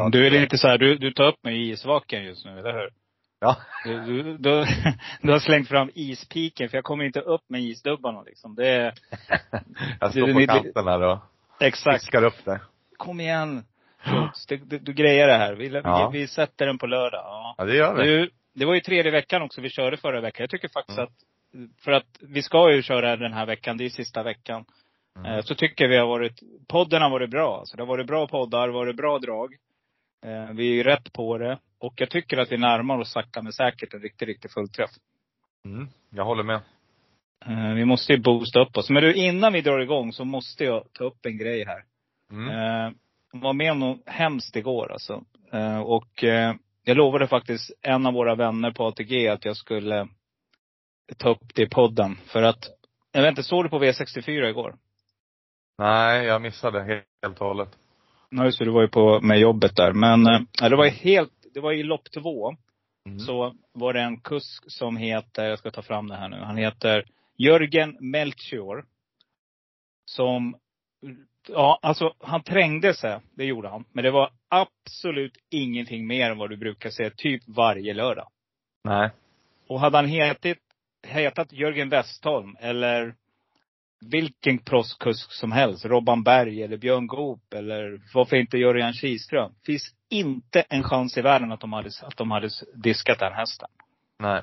Mm, 0.00 0.10
du 0.10 0.26
är 0.26 0.30
lite 0.30 0.58
så 0.58 0.68
här, 0.68 0.78
du, 0.78 0.96
du 0.98 1.12
tar 1.12 1.24
upp 1.24 1.44
mig 1.44 1.56
i 1.56 1.70
isvaken 1.70 2.24
just 2.24 2.44
nu, 2.44 2.58
eller 2.58 2.72
hur? 2.72 2.88
Ja. 3.40 3.56
Du, 3.84 4.00
du, 4.00 4.22
du, 4.38 4.64
du 5.22 5.32
har 5.32 5.38
slängt 5.38 5.68
fram 5.68 5.90
ispiken, 5.94 6.68
för 6.68 6.76
jag 6.76 6.84
kommer 6.84 7.04
inte 7.04 7.20
upp 7.20 7.42
med 7.48 7.60
isdubbarna 7.62 8.22
liksom. 8.22 8.54
Det 8.54 8.68
är, 8.68 8.92
Jag 10.00 10.10
står 10.10 10.32
på 10.46 10.46
kanten 10.52 10.86
här 10.88 11.02
och 11.02 11.18
exakt. 11.60 12.00
fiskar 12.02 12.24
upp 12.24 12.44
det. 12.44 12.60
Kom 12.96 13.20
igen. 13.20 13.64
Du, 14.48 14.56
du, 14.56 14.78
du 14.78 14.92
grejer 14.92 15.26
det 15.26 15.34
här. 15.36 15.52
Vi, 15.54 15.68
Ja. 15.84 16.10
vi, 16.12 16.18
vi 16.18 16.26
sätter 16.26 16.66
den 16.66 16.78
på 16.78 16.86
lördag. 16.86 17.20
Ja. 17.24 17.54
Ja, 17.58 17.64
det 17.64 17.76
gör 17.76 17.94
vi. 17.94 18.30
Det 18.54 18.64
var 18.64 18.74
ju 18.74 18.80
tredje 18.80 19.12
veckan 19.12 19.42
också 19.42 19.60
vi 19.60 19.70
körde 19.70 19.96
förra 19.96 20.20
veckan. 20.20 20.42
Jag 20.42 20.50
tycker 20.50 20.68
faktiskt 20.68 20.98
Mm. 20.98 21.08
att, 21.08 21.84
för 21.84 21.92
att 21.92 22.06
vi 22.20 22.42
ska 22.42 22.72
ju 22.72 22.82
köra 22.82 23.16
den 23.16 23.32
här 23.32 23.46
veckan, 23.46 23.76
det 23.76 23.84
är 23.84 23.88
sista 23.88 24.22
veckan. 24.22 24.64
Mm. 25.18 25.32
Eh, 25.32 25.42
Så 25.42 25.54
tycker 25.54 25.88
vi 25.88 25.96
har 25.96 26.06
varit, 26.06 26.40
podden 26.68 27.02
har 27.02 27.10
varit 27.10 27.30
bra. 27.30 27.62
Så 27.64 27.76
det 27.76 27.82
har 27.82 27.88
varit 27.88 28.06
bra 28.06 28.26
poddar, 28.28 28.68
varit 28.68 28.96
bra 28.96 29.18
drag. 29.18 29.54
Eh, 30.24 30.54
Vi 30.54 30.80
är 30.80 30.84
rätt 30.84 31.12
på 31.12 31.38
det. 31.38 31.58
Och 31.78 31.94
jag 31.96 32.10
tycker 32.10 32.38
att 32.38 32.52
vi 32.52 32.56
närmar 32.58 32.98
oss 32.98 33.12
sakta 33.12 33.42
men 33.42 33.52
säkert 33.52 33.94
en 33.94 34.00
riktig, 34.00 34.28
riktig 34.28 34.50
fullträff. 34.50 34.90
Mm, 35.64 35.88
jag 36.10 36.24
håller 36.24 36.42
med. 36.42 36.60
Eh, 37.46 37.74
Vi 37.74 37.84
måste 37.84 38.12
ju 38.12 38.18
boosta 38.18 38.60
upp 38.60 38.76
oss. 38.76 38.90
Men 38.90 39.02
du, 39.02 39.14
innan 39.14 39.52
vi 39.52 39.60
drar 39.60 39.78
igång 39.78 40.12
så 40.12 40.24
måste 40.24 40.64
jag 40.64 40.92
ta 40.92 41.04
upp 41.04 41.26
en 41.26 41.38
grej 41.38 41.64
här. 41.64 41.84
Mm. 42.30 42.48
Eh, 42.48 42.92
jag 43.32 43.40
var 43.40 43.52
med 43.52 43.72
om 43.72 43.78
något 43.78 44.02
hemskt 44.06 44.56
igår 44.56 44.92
alltså. 44.92 45.24
Eh, 45.52 45.80
och 45.80 46.24
eh, 46.24 46.54
jag 46.84 46.96
lovade 46.96 47.28
faktiskt 47.28 47.70
en 47.82 48.06
av 48.06 48.12
våra 48.14 48.34
vänner 48.34 48.70
på 48.70 48.86
ATG 48.86 49.28
att 49.28 49.44
jag 49.44 49.56
skulle 49.56 50.08
ta 51.16 51.30
upp 51.30 51.54
det 51.54 51.62
i 51.62 51.68
podden. 51.68 52.16
För 52.26 52.42
att, 52.42 52.64
jag 53.12 53.22
vet 53.22 53.28
inte, 53.28 53.42
såg 53.42 53.64
du 53.64 53.68
på 53.68 53.78
V64 53.84 54.48
igår? 54.48 54.76
Nej, 55.78 56.24
jag 56.26 56.42
missade 56.42 57.04
helt 57.22 57.40
och 57.40 57.46
hållet. 57.46 57.78
Ja 58.30 58.44
just 58.44 58.58
det, 58.58 58.64
du 58.64 58.70
var 58.70 58.82
ju 58.82 58.88
på 58.88 59.20
med 59.20 59.38
jobbet 59.38 59.76
där. 59.76 59.92
Men 59.92 60.26
eh, 60.26 60.68
det 60.70 60.76
var 60.76 60.84
ju 60.84 60.90
helt, 60.90 61.32
det 61.54 61.60
var 61.60 61.72
i 61.72 61.82
lopp 61.82 62.10
två. 62.10 62.56
Mm. 63.06 63.18
Så 63.18 63.54
var 63.72 63.92
det 63.92 64.00
en 64.00 64.20
kusk 64.20 64.64
som 64.66 64.96
heter, 64.96 65.44
jag 65.44 65.58
ska 65.58 65.70
ta 65.70 65.82
fram 65.82 66.08
det 66.08 66.16
här 66.16 66.28
nu. 66.28 66.36
Han 66.36 66.56
heter 66.56 67.04
Jörgen 67.36 67.96
Melchior. 68.00 68.84
Som, 70.04 70.56
ja 71.48 71.78
alltså 71.82 72.14
han 72.18 72.42
trängde 72.42 72.94
sig, 72.94 73.20
det 73.34 73.44
gjorde 73.44 73.68
han. 73.68 73.84
Men 73.92 74.04
det 74.04 74.10
var 74.10 74.30
absolut 74.48 75.36
ingenting 75.50 76.06
mer 76.06 76.30
än 76.30 76.38
vad 76.38 76.50
du 76.50 76.56
brukar 76.56 76.90
se 76.90 77.10
typ 77.10 77.42
varje 77.46 77.94
lördag. 77.94 78.28
Nej. 78.84 79.10
Och 79.68 79.80
hade 79.80 79.98
han 79.98 80.06
hetit, 80.06 80.58
hetat 81.06 81.52
Jörgen 81.52 81.88
Westholm 81.88 82.56
eller 82.60 83.14
vilken 84.00 84.58
proffskusk 84.58 85.32
som 85.32 85.52
helst, 85.52 85.84
Robban 85.84 86.22
Berg 86.22 86.62
eller 86.62 86.76
Björn 86.76 87.06
Goop 87.06 87.54
eller 87.54 88.00
varför 88.14 88.36
inte 88.36 88.58
Jörgen 88.58 88.92
Kihlström. 88.92 89.52
Finns 89.66 89.94
inte 90.08 90.60
en 90.60 90.82
chans 90.82 91.18
i 91.18 91.22
världen 91.22 91.52
att 91.52 91.60
de 91.60 91.72
hade, 91.72 91.90
att 92.02 92.16
de 92.16 92.30
hade 92.30 92.50
diskat 92.74 93.18
den 93.18 93.32
hästen. 93.32 93.68
Nej. 94.18 94.42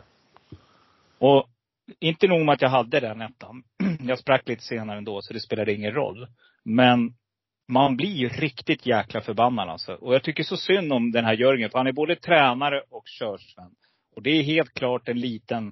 Och 1.18 1.50
inte 2.00 2.28
nog 2.28 2.46
med 2.46 2.54
att 2.54 2.62
jag 2.62 2.70
hade 2.70 3.00
den 3.00 3.22
ettan. 3.22 3.64
Jag 4.00 4.20
sprack 4.20 4.48
lite 4.48 4.64
senare 4.64 4.98
ändå, 4.98 5.22
så 5.22 5.34
det 5.34 5.40
spelade 5.40 5.74
ingen 5.74 5.92
roll. 5.92 6.28
Men 6.64 7.14
man 7.68 7.98
blir 7.98 8.16
ju 8.16 8.30
riktigt 8.30 8.86
jäkla 8.86 9.22
förbannad 9.22 9.70
alltså. 9.70 9.94
Och 9.94 10.14
jag 10.14 10.24
tycker 10.24 10.44
så 10.44 10.58
synd 10.58 10.94
om 10.94 11.12
den 11.12 11.26
här 11.26 11.34
Jörgen, 11.34 11.70
för 11.70 11.78
han 11.78 11.88
är 11.88 11.92
både 11.92 12.16
tränare 12.16 12.82
och 12.90 13.08
körsvän. 13.08 13.72
Och 14.16 14.24
det 14.24 14.30
är 14.30 14.44
helt 14.44 14.74
klart 14.74 15.10
en 15.10 15.20
liten 15.20 15.72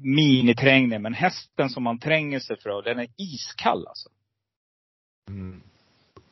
miniträngning. 0.00 1.02
Men 1.02 1.14
hästen 1.14 1.70
som 1.70 1.82
man 1.82 1.98
tränger 1.98 2.40
sig 2.40 2.56
för, 2.60 2.82
den 2.82 2.98
är 2.98 3.08
iskall 3.16 3.86
alltså. 3.86 4.08
Mm. 5.28 5.62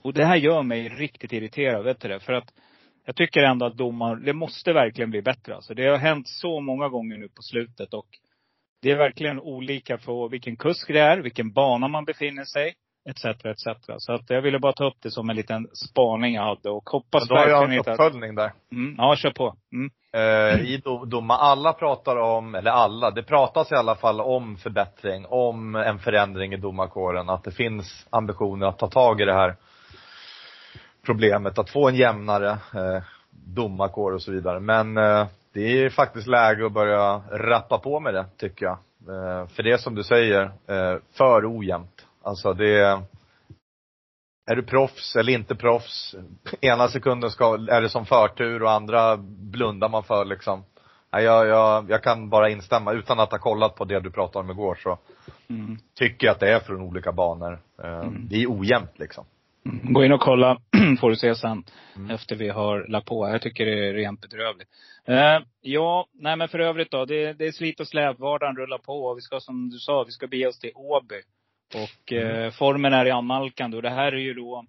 Och 0.02 0.12
det 0.12 0.24
här 0.24 0.36
gör 0.36 0.62
mig 0.62 0.88
riktigt 0.88 1.32
irriterad, 1.32 1.84
vet 1.84 2.00
du 2.00 2.08
det? 2.08 2.20
För 2.20 2.32
att 2.32 2.52
jag 3.06 3.16
tycker 3.16 3.42
ändå 3.42 3.66
att 3.66 3.76
domaren, 3.76 4.24
det 4.24 4.32
måste 4.32 4.72
verkligen 4.72 5.10
bli 5.10 5.22
bättre 5.22 5.54
alltså. 5.54 5.74
Det 5.74 5.86
har 5.86 5.98
hänt 5.98 6.28
så 6.28 6.60
många 6.60 6.88
gånger 6.88 7.16
nu 7.16 7.28
på 7.28 7.42
slutet 7.42 7.94
och 7.94 8.06
Det 8.82 8.90
är 8.90 8.96
verkligen 8.96 9.40
olika 9.40 9.98
på 9.98 10.28
vilken 10.28 10.56
kusk 10.56 10.88
det 10.88 11.00
är, 11.00 11.18
vilken 11.18 11.52
bana 11.52 11.88
man 11.88 12.04
befinner 12.04 12.44
sig, 12.44 12.74
etc. 13.10 13.24
etc. 13.24 13.64
Så 13.98 14.12
att 14.12 14.30
jag 14.30 14.42
ville 14.42 14.58
bara 14.58 14.72
ta 14.72 14.86
upp 14.86 14.96
det 15.02 15.10
som 15.10 15.30
en 15.30 15.36
liten 15.36 15.68
spaning 15.72 16.34
jag 16.34 16.42
hade 16.42 16.70
och 16.70 16.90
hoppas 16.90 17.28
Då 17.28 17.34
har 17.34 17.40
jag 17.46 17.48
verkligen 17.48 17.72
en 17.72 17.78
inte 17.78 17.92
att... 17.92 18.00
uppföljning 18.00 18.34
där. 18.34 18.52
Mm, 18.72 18.94
ja, 18.98 19.16
kör 19.16 19.30
på. 19.30 19.54
Mm. 19.72 19.90
Eh, 20.12 20.60
I 20.60 20.82
do- 20.84 21.04
domar, 21.06 21.36
alla 21.36 21.72
pratar 21.72 22.16
om, 22.16 22.54
eller 22.54 22.70
alla, 22.70 23.10
det 23.10 23.22
pratas 23.22 23.72
i 23.72 23.74
alla 23.74 23.94
fall 23.94 24.20
om 24.20 24.56
förbättring, 24.56 25.26
om 25.28 25.74
en 25.74 25.98
förändring 25.98 26.52
i 26.52 26.56
domarkåren, 26.56 27.28
att 27.30 27.44
det 27.44 27.50
finns 27.50 28.06
ambitioner 28.10 28.66
att 28.66 28.78
ta 28.78 28.88
tag 28.88 29.20
i 29.20 29.24
det 29.24 29.34
här 29.34 29.56
problemet, 31.06 31.58
att 31.58 31.70
få 31.70 31.88
en 31.88 31.94
jämnare 31.94 32.50
eh, 32.50 33.02
domarkår 33.30 34.12
och 34.12 34.22
så 34.22 34.32
vidare. 34.32 34.60
Men 34.60 34.96
eh, 34.96 35.26
det 35.52 35.84
är 35.84 35.90
faktiskt 35.90 36.26
läge 36.26 36.66
att 36.66 36.72
börja 36.72 37.22
rappa 37.30 37.78
på 37.78 38.00
med 38.00 38.14
det, 38.14 38.26
tycker 38.36 38.66
jag. 38.66 38.78
För 39.50 39.62
det 39.62 39.72
är 39.72 39.76
som 39.76 39.94
du 39.94 40.02
säger, 40.02 40.50
för 41.12 41.58
ojämnt. 41.58 41.93
Alltså 42.24 42.54
det 42.54 43.02
är 44.50 44.56
du 44.56 44.62
proffs 44.62 45.16
eller 45.16 45.32
inte 45.32 45.54
proffs? 45.54 46.14
Ena 46.60 46.88
sekunden 46.88 47.30
ska, 47.30 47.54
är 47.54 47.80
det 47.80 47.88
som 47.88 48.06
förtur 48.06 48.62
och 48.62 48.70
andra 48.70 49.16
blundar 49.52 49.88
man 49.88 50.02
för 50.04 50.24
liksom. 50.24 50.64
Jag, 51.10 51.46
jag, 51.46 51.90
jag 51.90 52.02
kan 52.02 52.30
bara 52.30 52.50
instämma, 52.50 52.92
utan 52.92 53.20
att 53.20 53.30
ha 53.30 53.38
kollat 53.38 53.74
på 53.74 53.84
det 53.84 54.00
du 54.00 54.10
pratade 54.10 54.44
om 54.44 54.50
igår 54.50 54.78
så 54.82 54.98
Mm. 55.48 55.78
tycker 55.94 56.26
jag 56.26 56.34
att 56.34 56.40
det 56.40 56.52
är 56.52 56.60
från 56.60 56.80
olika 56.80 57.12
banor. 57.12 57.60
Eh, 57.84 58.10
Det 58.30 58.42
är 58.42 58.46
ojämnt 58.60 58.98
liksom. 58.98 59.24
Mm. 59.66 59.92
Gå 59.92 60.04
in 60.04 60.12
och 60.12 60.20
kolla, 60.20 60.58
får 61.00 61.10
du 61.10 61.16
se 61.16 61.34
sen. 61.34 61.64
Mm. 61.96 62.10
Efter 62.10 62.36
vi 62.36 62.48
har 62.48 62.86
lagt 62.88 63.06
på. 63.06 63.28
Jag 63.28 63.42
tycker 63.42 63.66
det 63.66 63.88
är 63.88 63.92
rent 63.92 64.20
bedrövligt. 64.20 64.68
Eh, 65.04 65.38
ja, 65.60 66.06
nej 66.12 66.36
men 66.36 66.48
för 66.48 66.58
övrigt 66.58 66.90
då. 66.90 67.04
Det, 67.04 67.32
det 67.32 67.46
är 67.46 67.52
slit 67.52 67.80
och 67.80 67.88
släp. 67.88 68.18
Vardagen 68.18 68.56
rullar 68.56 68.78
på. 68.78 69.14
Vi 69.14 69.20
ska 69.20 69.40
som 69.40 69.70
du 69.70 69.78
sa, 69.78 70.04
vi 70.04 70.12
ska 70.12 70.26
bege 70.26 70.46
oss 70.46 70.58
till 70.58 70.72
Åby. 70.74 71.22
Och 71.74 72.12
eh, 72.12 72.50
formen 72.50 72.92
är 72.92 73.06
i 73.06 73.10
annalkande. 73.10 73.76
Och 73.76 73.82
det 73.82 73.90
här 73.90 74.12
är 74.12 74.16
ju 74.18 74.34
då 74.34 74.64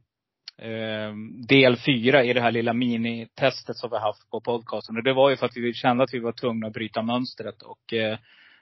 eh, 0.62 1.14
del 1.48 1.78
fyra 1.78 2.24
i 2.24 2.34
det 2.34 2.42
här 2.42 2.52
lilla 2.52 2.74
minitestet 2.74 3.78
som 3.78 3.90
vi 3.90 3.98
haft 3.98 4.30
på 4.32 4.42
podcasten. 4.42 4.98
Och 4.98 5.04
det 5.04 5.14
var 5.14 5.30
ju 5.30 5.36
för 5.36 5.46
att 5.46 5.58
vi 5.58 5.74
kände 5.74 6.04
att 6.04 6.14
vi 6.14 6.20
var 6.20 6.32
tvungna 6.32 6.68
att 6.68 6.74
bryta 6.74 7.02
mönstret. 7.02 7.62
Och 7.62 7.94
eh, 7.94 8.18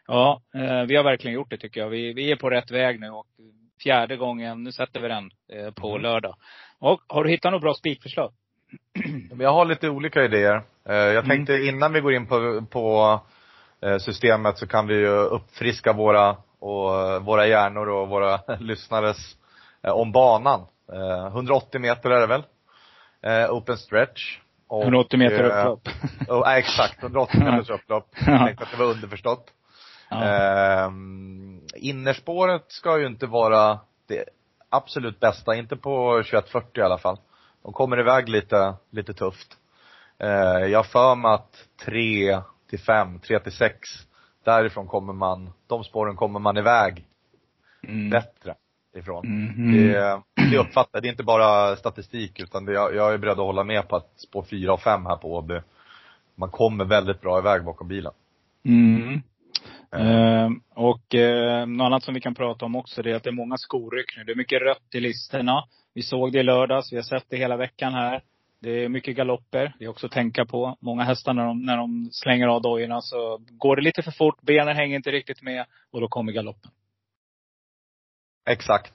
ja, 0.08 0.42
eh, 0.56 0.84
vi 0.84 0.96
har 0.96 1.04
verkligen 1.04 1.36
gjort 1.36 1.50
det 1.50 1.58
tycker 1.58 1.82
jag. 1.82 1.90
Vi, 1.90 2.14
vi 2.14 2.32
är 2.32 2.36
på 2.36 2.50
rätt 2.50 2.72
väg 2.72 3.00
nu. 3.00 3.10
Och 3.10 3.28
fjärde 3.84 4.18
gången, 4.18 4.64
nu 4.64 4.72
sätter 4.72 5.00
vi 5.00 5.08
den 5.08 5.30
eh, 5.54 5.72
på 5.74 5.98
lördag. 5.98 6.36
Och 6.80 7.02
har 7.08 7.24
du 7.24 7.30
hittat 7.30 7.52
något 7.52 7.62
bra 7.62 7.74
spikförslag? 7.74 8.32
Jag 9.40 9.54
har 9.54 9.66
lite 9.66 9.90
olika 9.90 10.24
idéer. 10.24 10.56
Eh, 10.90 10.96
Jag 10.96 11.12
Mm. 11.26 11.30
tänkte 11.30 11.54
innan 11.64 11.94
vi 11.94 12.00
går 12.00 12.14
in 12.14 12.28
på, 12.28 12.66
på 12.72 13.20
systemet 14.00 14.58
så 14.58 14.68
kan 14.68 14.88
vi 14.88 14.96
ju 14.96 15.08
uppfriska 15.10 15.94
våra, 15.94 16.38
och 16.64 17.12
eh, 17.12 17.20
våra 17.20 17.48
hjärnor 17.48 17.90
och 17.90 18.10
våra 18.10 18.40
lyssnares 18.60 19.18
eh, 19.84 19.92
om 19.92 20.12
banan. 20.12 20.66
Eh, 20.94 21.28
180 21.28 21.82
meter 21.82 22.10
är 22.10 22.20
det 22.20 22.28
väl? 22.28 22.44
Eh, 23.22 23.52
Open 23.52 23.78
stretch. 23.78 24.40
Och, 24.68 24.84
180 24.84 25.20
meter 25.20 25.44
eh, 25.44 25.48
upplopp. 25.48 25.88
och, 26.20 26.28
ja, 26.28 26.58
exakt, 26.58 27.04
180 27.04 27.44
meters 27.44 27.70
upplopp. 27.70 28.08
Jag 28.26 28.46
tänkte 28.46 28.64
att 28.64 28.72
det 28.72 28.78
var 28.78 28.86
underförstått. 28.86 29.46
Ja. 30.10 30.24
Ehm, 30.24 31.62
innerspåret 31.76 32.66
ska 32.68 33.00
ju 33.00 33.08
inte 33.08 33.26
vara 33.26 33.80
det 34.08 34.24
absolut 34.70 35.20
bästa, 35.20 35.56
inte 35.56 35.76
på 35.76 36.22
21.40 36.22 36.80
i 36.80 36.82
alla 36.82 36.98
fall. 36.98 37.18
De 37.64 37.74
kommer 37.74 38.00
iväg 38.00 38.30
lite, 38.30 38.74
lite 38.92 39.14
tufft. 39.14 39.58
Eh, 40.20 40.66
jag 40.66 40.86
för 40.86 41.16
mig 41.16 41.32
att 41.32 41.56
3 41.86 42.42
till 42.70 42.80
5, 42.80 43.20
3 43.20 43.40
till 43.40 43.52
6, 43.52 43.90
därifrån 44.46 44.88
kommer 44.88 45.14
man, 45.14 45.50
de 45.68 45.84
spåren 45.84 46.16
kommer 46.16 46.40
man 46.40 46.58
iväg 46.58 47.06
Mm. 47.88 48.10
bättre 48.10 48.56
ifrån. 48.96 49.28
Mhm. 49.28 49.72
Det, 49.74 50.22
det 50.52 50.58
uppfattar 50.58 51.02
det 51.02 51.08
är 51.08 51.12
inte 51.12 51.24
bara 51.24 51.76
statistik 51.76 52.40
utan 52.40 52.66
det, 52.66 52.74
jag, 52.74 52.96
jag 52.96 53.14
är 53.14 53.18
beredd 53.18 53.32
att 53.32 53.38
hålla 53.38 53.64
med 53.64 53.88
på 53.88 53.96
att 53.96 54.12
spår 54.16 54.44
4 54.44 54.74
och 54.74 54.82
5 54.82 55.06
här 55.06 55.16
på 55.16 55.36
Åby, 55.36 55.60
man 56.36 56.50
kommer 56.50 56.86
väldigt 56.86 57.22
bra 57.22 57.40
iväg 57.40 57.64
bakom 57.64 57.88
bilen. 57.88 58.12
Mm. 58.66 59.22
Eh, 59.96 60.50
och 60.76 61.16
eh, 61.16 61.66
något 61.66 61.86
annat 61.86 62.04
som 62.04 62.14
vi 62.14 62.22
kan 62.22 62.36
prata 62.36 62.66
om 62.66 62.76
också 62.76 63.02
det 63.02 63.12
är 63.12 63.16
att 63.16 63.24
det 63.24 63.30
är 63.30 63.32
många 63.32 63.58
skoryck 63.58 64.18
nu. 64.18 64.24
Det 64.24 64.32
är 64.32 64.36
mycket 64.36 64.62
rött 64.62 64.96
i 64.96 65.00
listorna. 65.00 65.64
Vi 65.94 66.02
såg 66.02 66.32
det 66.32 66.40
i 66.40 66.44
lördags. 66.44 66.92
Vi 66.94 66.96
har 66.96 67.04
sett 67.04 67.26
det 67.30 67.38
hela 67.38 67.58
veckan 67.58 67.94
här. 67.94 68.22
Det 68.64 68.84
är 68.84 68.90
mycket 68.90 69.16
galopper. 69.16 69.74
Det 69.80 69.86
är 69.86 69.90
också 69.90 70.06
att 70.06 70.12
tänka 70.12 70.46
på. 70.46 70.78
Många 70.80 71.04
hästar 71.04 71.34
när 71.34 71.46
de, 71.46 71.66
när 71.66 71.78
de 71.78 72.10
slänger 72.12 72.48
av 72.48 72.62
dojorna 72.62 73.02
så 73.02 73.42
går 73.52 73.76
det 73.76 73.82
lite 73.82 74.02
för 74.02 74.12
fort. 74.12 74.42
Benen 74.42 74.76
hänger 74.76 74.96
inte 74.96 75.12
riktigt 75.12 75.42
med. 75.42 75.66
Och 75.92 76.02
då 76.02 76.08
kommer 76.08 76.32
galoppen. 76.32 76.72
Exakt. 78.50 78.94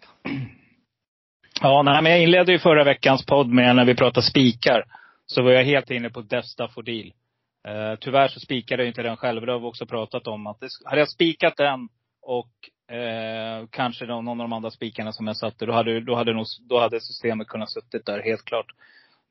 Ja, 1.60 1.82
nej, 1.82 2.02
men 2.02 2.12
jag 2.12 2.22
inledde 2.22 2.52
ju 2.52 2.58
förra 2.58 2.84
veckans 2.84 3.26
podd 3.26 3.48
med 3.48 3.76
när 3.76 3.84
vi 3.84 3.94
pratade 3.94 4.26
spikar. 4.26 4.84
Så 5.26 5.42
var 5.42 5.50
jag 5.50 5.64
helt 5.64 5.90
inne 5.90 6.10
på 6.10 6.20
Desta 6.20 6.68
Fordil. 6.68 7.12
Eh, 7.68 7.98
tyvärr 8.00 8.28
så 8.28 8.40
spikade 8.40 8.82
jag 8.82 8.90
inte 8.90 9.02
den 9.02 9.16
själv. 9.16 9.46
Det 9.46 9.52
har 9.52 9.58
vi 9.58 9.66
också 9.66 9.86
pratat 9.86 10.26
om. 10.26 10.46
Att 10.46 10.60
det, 10.60 10.68
hade 10.84 11.00
jag 11.00 11.10
spikat 11.10 11.56
den 11.56 11.88
och 12.22 12.50
eh, 12.96 13.66
kanske 13.70 14.06
någon, 14.06 14.24
någon 14.24 14.40
av 14.40 14.48
de 14.48 14.52
andra 14.52 14.70
spikarna 14.70 15.12
som 15.12 15.26
jag 15.26 15.36
satte, 15.36 15.66
då 15.66 15.72
hade, 15.72 16.00
då 16.00 16.14
hade, 16.14 16.32
nog, 16.32 16.46
då 16.68 16.80
hade 16.80 17.00
systemet 17.00 17.48
kunnat 17.48 17.72
suttit 17.72 18.06
där 18.06 18.22
helt 18.22 18.44
klart. 18.44 18.72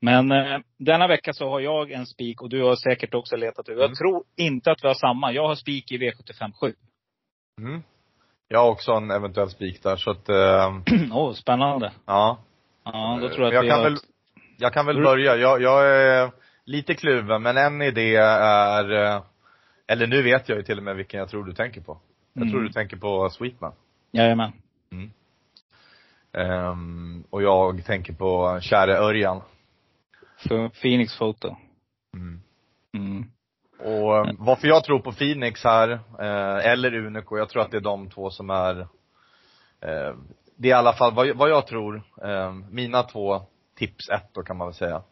Men 0.00 0.32
eh, 0.32 0.58
denna 0.78 1.06
vecka 1.08 1.32
så 1.32 1.48
har 1.50 1.60
jag 1.60 1.90
en 1.90 2.06
spik 2.06 2.42
och 2.42 2.48
du 2.48 2.62
har 2.62 2.76
säkert 2.76 3.14
också 3.14 3.36
letat 3.36 3.68
ut. 3.68 3.76
Jag 3.78 3.84
Mm. 3.84 3.94
tror 3.94 4.24
inte 4.36 4.70
att 4.70 4.84
vi 4.84 4.88
har 4.88 4.94
samma. 4.94 5.32
Jag 5.32 5.48
har 5.48 5.54
spik 5.54 5.92
i 5.92 5.98
V75 5.98 6.52
7. 6.60 6.74
Mm. 7.60 7.82
Jag 8.48 8.58
har 8.60 8.70
också 8.70 8.92
en 8.92 9.10
eventuell 9.10 9.50
spik 9.50 9.82
där 9.82 9.96
så 9.96 10.10
att, 10.10 10.28
ehm, 10.28 10.82
Åh, 11.12 11.32
spännande. 11.32 11.92
ja. 12.06 12.38
Ja, 12.84 13.18
då 13.22 13.28
tror 13.28 13.40
jag 13.40 13.48
att 13.48 13.54
jag 13.54 13.62
vi 13.62 13.68
kan 13.68 13.78
har... 13.78 13.84
väl, 13.90 13.98
jag 14.58 14.72
kan 14.72 14.86
väl 14.86 14.96
Mm. 14.96 15.04
börja. 15.04 15.36
Jag, 15.36 15.62
jag 15.62 15.86
är 15.96 16.30
lite 16.64 16.94
kluven 16.94 17.42
men 17.42 17.56
en 17.56 17.82
idé 17.82 18.16
är, 18.16 18.92
eh, 19.04 19.22
eller 19.86 20.06
nu 20.06 20.22
vet 20.22 20.48
jag 20.48 20.56
ju 20.58 20.62
till 20.64 20.78
och 20.78 20.84
med 20.84 20.96
vilken 20.96 21.20
jag 21.20 21.28
tror 21.28 21.44
du 21.44 21.52
tänker 21.52 21.80
på. 21.80 21.98
Jag 22.32 22.42
Mm. 22.42 22.52
tror 22.52 22.62
du 22.62 22.68
tänker 22.72 22.96
på 22.96 23.30
Sweetman. 23.30 23.72
Jajamän. 24.12 24.52
Ehm, 26.32 27.24
och 27.30 27.42
jag 27.42 27.84
tänker 27.84 28.12
på 28.12 28.58
käre 28.62 28.96
Örjan. 28.98 29.40
För 30.38 30.68
Phoenix 30.68 31.18
Photo. 31.18 31.56
Mm. 32.14 32.42
Mm. 32.94 33.30
Och 33.78 34.16
eh, 34.16 34.34
varför 34.38 34.68
jag 34.68 34.84
tror 34.84 34.98
på 34.98 35.12
Phoenix 35.12 35.64
här, 35.64 35.90
eh, 36.18 36.70
eller 36.72 36.94
Unico, 36.94 37.38
jag 37.38 37.48
tror 37.48 37.62
att 37.62 37.70
det 37.70 37.76
är 37.76 37.80
de 37.80 38.10
två 38.10 38.30
som 38.30 38.50
är 38.50 38.80
eh, 39.80 40.14
Det 40.56 40.68
är 40.68 40.70
i 40.70 40.72
alla 40.72 40.92
fall 40.92 41.14
vad, 41.14 41.36
vad 41.36 41.50
jag 41.50 41.66
tror, 41.66 42.02
eh, 42.22 42.52
mina 42.52 43.02
två 43.02 43.42
tips 43.76 44.08
ett 44.08 44.28
då 44.32 44.42
kan 44.42 44.56
man 44.56 44.66
väl 44.66 44.74
säga. 44.74 45.02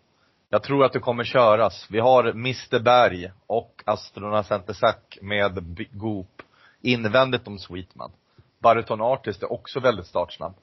Jag 0.48 0.62
tror 0.62 0.84
att 0.84 0.92
det 0.92 1.00
kommer 1.00 1.24
köras. 1.24 1.86
Vi 1.90 1.98
har 1.98 2.24
Mr 2.24 2.78
Berg 2.78 3.30
och 3.46 3.82
Astrona 3.86 4.42
Centersack 4.42 5.18
med 5.22 5.62
B- 5.62 5.86
Goop 5.90 6.42
invändigt 6.80 7.46
om 7.46 7.58
Sweetman. 7.58 8.10
Bariton 8.58 9.00
Artist 9.00 9.42
är 9.42 9.52
också 9.52 9.80
väldigt 9.80 10.06
startsnabb. 10.06 10.54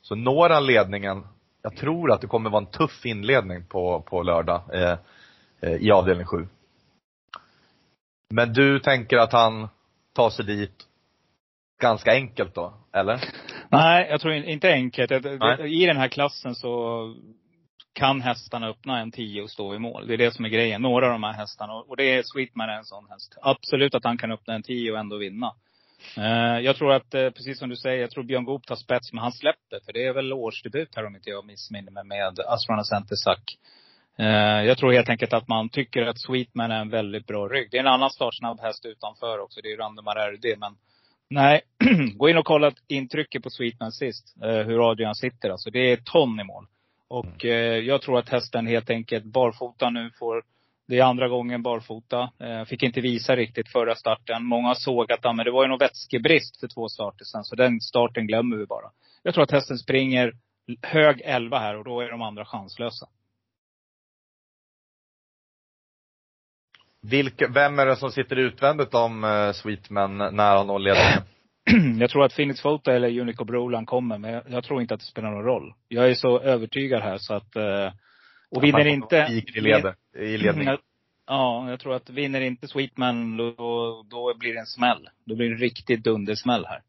Så 0.00 0.14
når 0.14 0.48
han 0.48 0.66
ledningen, 0.66 1.26
jag 1.66 1.76
tror 1.76 2.12
att 2.12 2.20
det 2.20 2.26
kommer 2.26 2.50
vara 2.50 2.64
en 2.64 2.70
tuff 2.70 3.06
inledning 3.06 3.66
på, 3.66 4.02
på 4.02 4.22
lördag 4.22 4.62
eh, 4.74 4.98
eh, 5.60 5.72
i 5.72 5.90
avdelning 5.90 6.26
7. 6.26 6.48
Men 8.34 8.52
du 8.52 8.78
tänker 8.80 9.16
att 9.16 9.32
han 9.32 9.68
tar 10.14 10.30
sig 10.30 10.44
dit 10.44 10.84
ganska 11.82 12.12
enkelt 12.12 12.54
då, 12.54 12.74
eller? 12.92 13.20
Nej, 13.70 14.06
jag 14.10 14.20
tror 14.20 14.34
in- 14.34 14.44
inte 14.44 14.72
enkelt. 14.72 15.10
Nej. 15.40 15.82
I 15.82 15.86
den 15.86 15.96
här 15.96 16.08
klassen 16.08 16.54
så 16.54 17.14
kan 17.92 18.20
hästarna 18.20 18.68
öppna 18.68 19.00
en 19.00 19.12
10 19.12 19.42
och 19.42 19.50
stå 19.50 19.74
i 19.74 19.78
mål. 19.78 20.06
Det 20.06 20.14
är 20.14 20.18
det 20.18 20.34
som 20.34 20.44
är 20.44 20.48
grejen. 20.48 20.82
Några 20.82 21.06
av 21.06 21.12
de 21.12 21.22
här 21.22 21.32
hästarna. 21.32 21.72
Och 21.72 21.96
det 21.96 22.04
är 22.14 22.22
Sweetman 22.22 22.68
är 22.68 22.76
en 22.76 22.84
sån 22.84 23.06
häst. 23.10 23.38
Absolut 23.42 23.94
att 23.94 24.04
han 24.04 24.18
kan 24.18 24.32
öppna 24.32 24.54
en 24.54 24.62
10 24.62 24.92
och 24.92 24.98
ändå 24.98 25.16
vinna. 25.16 25.54
Eh, 26.16 26.60
Jag 26.64 26.76
tror 26.76 26.92
att, 26.92 27.14
eh, 27.14 27.30
precis 27.30 27.58
som 27.58 27.68
du 27.68 27.76
säger, 27.76 28.00
jag 28.00 28.10
tror 28.10 28.24
Björn 28.24 28.44
Goop 28.44 28.66
tar 28.66 28.76
spets, 28.76 29.12
men 29.12 29.22
han 29.22 29.32
släpper. 29.32 29.80
För 29.84 29.92
det 29.92 30.04
är 30.06 30.12
väl 30.12 30.32
årsdebut 30.32 30.88
här 30.96 31.06
om 31.06 31.16
inte 31.16 31.30
jag 31.30 31.46
missminner 31.46 31.90
mig 31.92 32.04
med 32.04 32.40
Asrana 32.46 32.84
Center 32.84 33.16
Sack. 33.16 33.58
Eh, 34.18 34.62
Jag 34.66 34.78
tror 34.78 34.92
helt 34.92 35.08
enkelt 35.08 35.32
att 35.32 35.48
man 35.48 35.68
tycker 35.68 36.02
att 36.02 36.20
Sweetman 36.20 36.70
är 36.70 36.80
en 36.80 36.90
väldigt 36.90 37.26
bra 37.26 37.48
rygg. 37.48 37.68
Det 37.70 37.76
är 37.76 37.80
en 37.80 37.86
annan 37.86 38.10
startsnabb 38.10 38.60
häst 38.60 38.86
utanför 38.86 39.38
också. 39.38 39.60
Det 39.62 39.72
är 39.72 39.76
Randemar 39.76 40.32
RD. 40.32 40.58
Men 40.58 40.76
nej, 41.30 41.60
gå 42.14 42.28
in 42.28 42.36
och 42.36 42.44
kolla 42.44 42.72
intrycket 42.88 43.42
på 43.42 43.50
Sweetman 43.50 43.92
sist. 43.92 44.34
Hur 44.40 44.90
Adrian 44.90 45.14
sitter. 45.14 45.50
Alltså 45.50 45.70
det 45.70 45.92
är 45.92 45.96
ton 45.96 46.40
i 46.40 46.44
mål. 46.44 46.66
Och 47.08 47.44
eh, 47.44 47.78
jag 47.78 48.02
tror 48.02 48.18
att 48.18 48.28
hästen 48.28 48.66
helt 48.66 48.90
enkelt 48.90 49.24
barfota 49.24 49.90
nu 49.90 50.10
får 50.18 50.42
det 50.88 50.98
är 50.98 51.04
andra 51.04 51.28
gången 51.28 51.62
barfota. 51.62 52.30
Eh, 52.40 52.64
fick 52.64 52.82
inte 52.82 53.00
visa 53.00 53.36
riktigt 53.36 53.72
förra 53.72 53.94
starten. 53.94 54.44
Många 54.44 54.74
sågat 54.74 55.20
han, 55.22 55.36
men 55.36 55.44
det 55.44 55.50
var 55.50 55.62
ju 55.62 55.68
någon 55.68 55.78
vätskebrist 55.78 56.60
för 56.60 56.68
två 56.68 56.88
starter 56.88 57.24
sen. 57.24 57.44
Så 57.44 57.56
den 57.56 57.80
starten 57.80 58.26
glömmer 58.26 58.56
vi 58.56 58.66
bara. 58.66 58.90
Jag 59.22 59.34
tror 59.34 59.44
att 59.44 59.50
hästen 59.50 59.78
springer 59.78 60.32
hög 60.82 61.22
11 61.24 61.58
här 61.58 61.76
och 61.76 61.84
då 61.84 62.00
är 62.00 62.10
de 62.10 62.22
andra 62.22 62.44
chanslösa. 62.44 63.06
Vilka, 67.02 67.48
vem 67.48 67.78
är 67.78 67.86
det 67.86 67.96
som 67.96 68.10
sitter 68.10 68.36
utvändigt 68.36 68.94
om 68.94 69.24
uh, 69.24 69.52
Sweetman 69.52 70.18
när 70.18 70.56
han 70.56 70.66
når 70.66 70.78
ledningen? 70.78 71.22
jag 72.00 72.10
tror 72.10 72.24
att 72.24 72.36
Phoenix 72.36 72.62
Photo 72.62 72.90
eller 72.90 73.20
Unico 73.20 73.44
Brolan 73.44 73.86
kommer, 73.86 74.18
men 74.18 74.32
jag, 74.32 74.42
jag, 74.48 74.64
tror 74.64 74.80
inte 74.80 74.94
att 74.94 75.00
det 75.00 75.06
spelar 75.06 75.30
någon 75.30 75.44
roll. 75.44 75.74
Jag 75.88 76.10
är 76.10 76.14
så 76.14 76.40
övertygad 76.40 77.02
här 77.02 77.18
så 77.18 77.34
att, 77.34 77.56
eh, 77.56 77.92
och 78.50 78.64
vinner 78.64 78.86
inte. 78.86 79.16
i, 79.16 79.60
leder, 79.60 79.94
i 80.18 80.38
ledning. 80.38 80.68
Jag, 80.68 80.78
ja, 81.26 81.70
jag 81.70 81.80
tror 81.80 81.94
att 81.94 82.10
vinner 82.10 82.40
inte 82.40 82.68
Sweetman, 82.68 83.36
då, 83.36 83.54
då 84.10 84.34
blir 84.38 84.54
det 84.54 84.60
en 84.60 84.66
smäll. 84.66 85.08
Då 85.24 85.34
blir 85.34 85.48
det 85.48 85.54
en 85.54 85.58
riktig 85.58 86.02
dundersmäll 86.02 86.66
här. 86.66 86.80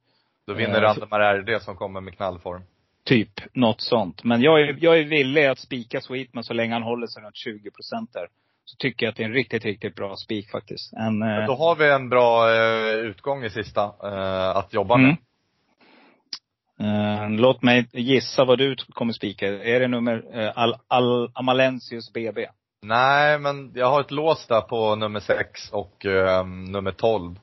Då 0.48 0.54
vinner 0.54 0.76
Eh, 0.76 0.82
Randemar 0.82 1.38
RD 1.38 1.62
som 1.62 1.76
kommer 1.76 2.02
med 2.02 2.16
knallform. 2.16 2.62
Typ, 3.06 3.42
något 3.54 3.82
sånt. 3.82 4.24
Men 4.24 4.42
jag 4.42 4.62
är, 4.62 4.78
jag 4.80 5.00
är 5.00 5.04
villig 5.04 5.46
att 5.46 5.60
spika 5.60 6.02
Sweetman 6.02 6.44
så 6.44 6.54
länge 6.54 6.74
han 6.74 6.84
håller 6.84 7.08
sig 7.08 7.24
runt 7.24 7.36
20 7.36 7.72
procent 7.72 8.14
där. 8.14 8.28
Så 8.66 8.76
tycker 8.78 9.06
jag 9.06 9.12
att 9.12 9.18
det 9.18 9.24
är 9.24 9.28
en 9.28 9.34
riktigt, 9.34 9.66
riktigt 9.66 9.96
bra 9.96 10.16
spik 10.16 10.52
faktiskt. 10.52 10.94
En, 10.94 11.22
eh, 11.22 11.46
då 11.46 11.56
har 11.56 11.76
vi 11.76 11.92
en 11.92 12.10
bra 12.10 12.56
eh, 12.56 12.96
utgång 12.96 13.44
i 13.44 13.50
sista 13.50 13.84
eh, 13.84 14.58
att 14.58 14.74
jobba 14.74 14.98
med. 14.98 15.18
Eh, 16.80 17.30
låt 17.30 17.62
mig 17.62 17.88
gissa 17.92 18.46
vad 18.46 18.58
du 18.58 18.76
kommer 18.76 19.14
spika. 19.14 19.48
Är 19.48 19.80
det 19.80 19.88
nummer 19.88 20.24
eh, 20.34 20.52
Al, 20.56 20.76
Al, 20.88 21.32
Amalensius 21.34 22.14
BB? 22.14 22.48
Nej, 22.82 23.40
men 23.40 23.72
jag 23.76 23.90
har 23.90 24.02
ett 24.02 24.12
lås 24.12 24.48
där 24.48 24.62
på 24.62 24.96
nummer 24.96 25.20
6 25.20 25.72
och 25.72 26.06
eh, 26.06 26.46
nummer 26.48 26.92
12. 26.92 27.40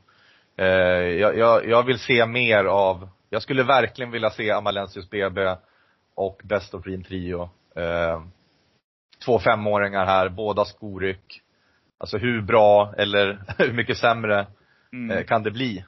Eh, 0.56 0.66
jag, 0.66 1.38
jag, 1.38 1.68
jag 1.68 1.82
vill 1.82 1.98
se 1.98 2.26
mer 2.26 2.64
av, 2.64 3.08
jag 3.30 3.42
skulle 3.42 3.62
verkligen 3.62 4.10
vilja 4.10 4.30
se 4.30 4.50
Amalensius 4.50 5.10
BB 5.10 5.56
och 6.14 6.40
Best 6.44 6.74
of 6.74 6.84
Green 6.84 7.04
Trio. 7.04 7.42
Eh, 7.76 8.22
två 9.24 9.38
femåringar 9.38 10.06
här, 10.06 10.28
båda 10.28 10.64
skoryck. 10.64 11.40
Alltså 11.98 12.18
hur 12.18 12.42
bra 12.42 12.94
eller 12.98 13.42
hur 13.58 13.72
mycket 13.72 13.96
sämre 13.98 14.46
Mm. 14.92 15.24
kan 15.24 15.42
det 15.42 15.50
bli? 15.50 15.84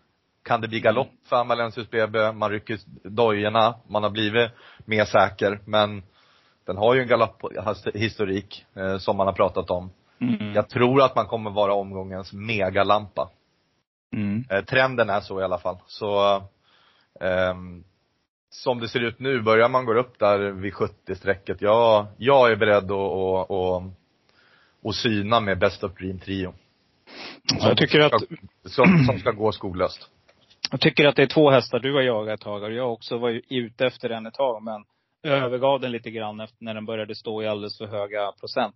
Kan 0.46 0.60
det 0.60 0.68
bli 0.68 0.80
galopp 0.80 1.12
för 1.28 1.36
Amalensius 1.36 1.90
BB? 1.90 2.32
Man 2.32 2.50
rycker 2.50 2.78
dojorna, 3.02 3.74
man 3.88 4.02
har 4.02 4.10
blivit 4.10 4.50
mer 4.84 5.04
säker, 5.04 5.60
men 5.64 6.02
den 6.66 6.76
har 6.76 6.94
ju 6.94 7.00
en 7.00 7.08
galopphistorik 7.08 8.66
eh, 8.74 8.98
som 8.98 9.16
man 9.16 9.26
har 9.26 9.34
pratat 9.34 9.70
om. 9.70 9.90
Mm. 10.20 10.54
Jag 10.54 10.68
tror 10.68 11.02
att 11.02 11.16
man 11.16 11.26
kommer 11.26 11.50
vara 11.50 11.74
omgångens 11.74 12.32
megalampa. 12.32 13.30
Mm. 14.12 14.44
Eh, 14.50 14.64
trenden 14.64 15.10
är 15.10 15.20
så 15.20 15.40
i 15.40 15.44
alla 15.44 15.58
fall. 15.58 15.78
Så, 15.86 16.42
ehm, 17.20 17.84
som 18.50 18.80
det 18.80 18.88
ser 18.88 19.00
ut 19.00 19.18
nu, 19.18 19.42
börjar 19.42 19.68
man 19.68 19.84
gå 19.84 19.94
upp 19.94 20.18
där 20.18 20.38
vid 20.38 20.72
70-strecket, 20.72 21.56
ja, 21.60 22.06
jag 22.16 22.52
är 22.52 22.56
beredd 22.56 22.90
att, 22.90 22.90
att, 22.92 23.50
att, 23.50 23.82
att 24.84 24.94
syna 24.94 25.40
med 25.40 25.58
Best 25.58 25.84
of 25.84 25.94
Dream 25.94 26.18
Trio. 26.18 26.54
Ja, 27.60 27.68
jag 27.68 27.76
tycker 27.76 28.00
att, 28.00 28.22
Som, 28.64 29.04
som 29.06 29.18
ska 29.18 29.30
gå 29.30 29.52
skoglöst 29.52 30.10
jag 30.70 30.80
tycker 30.80 31.06
att 31.06 31.16
det 31.16 31.22
är 31.22 31.26
två 31.26 31.50
hästar 31.50 31.78
du 31.78 31.94
har 31.94 32.02
jagat 32.02 32.34
ett 32.34 32.40
tag 32.40 32.72
jag 32.72 32.92
också 32.92 33.18
var 33.18 33.30
ju 33.30 33.42
ute 33.48 33.86
efter 33.86 34.08
den 34.08 34.26
ett 34.26 34.34
tag 34.34 34.62
men 34.62 34.84
övergav 35.32 35.80
den 35.80 35.92
lite 35.92 36.10
grann 36.10 36.40
efter 36.40 36.64
när 36.64 36.74
den 36.74 36.86
började 36.86 37.14
stå 37.14 37.42
i 37.42 37.46
alldeles 37.46 37.78
för 37.78 37.86
höga 37.86 38.32
procent. 38.40 38.74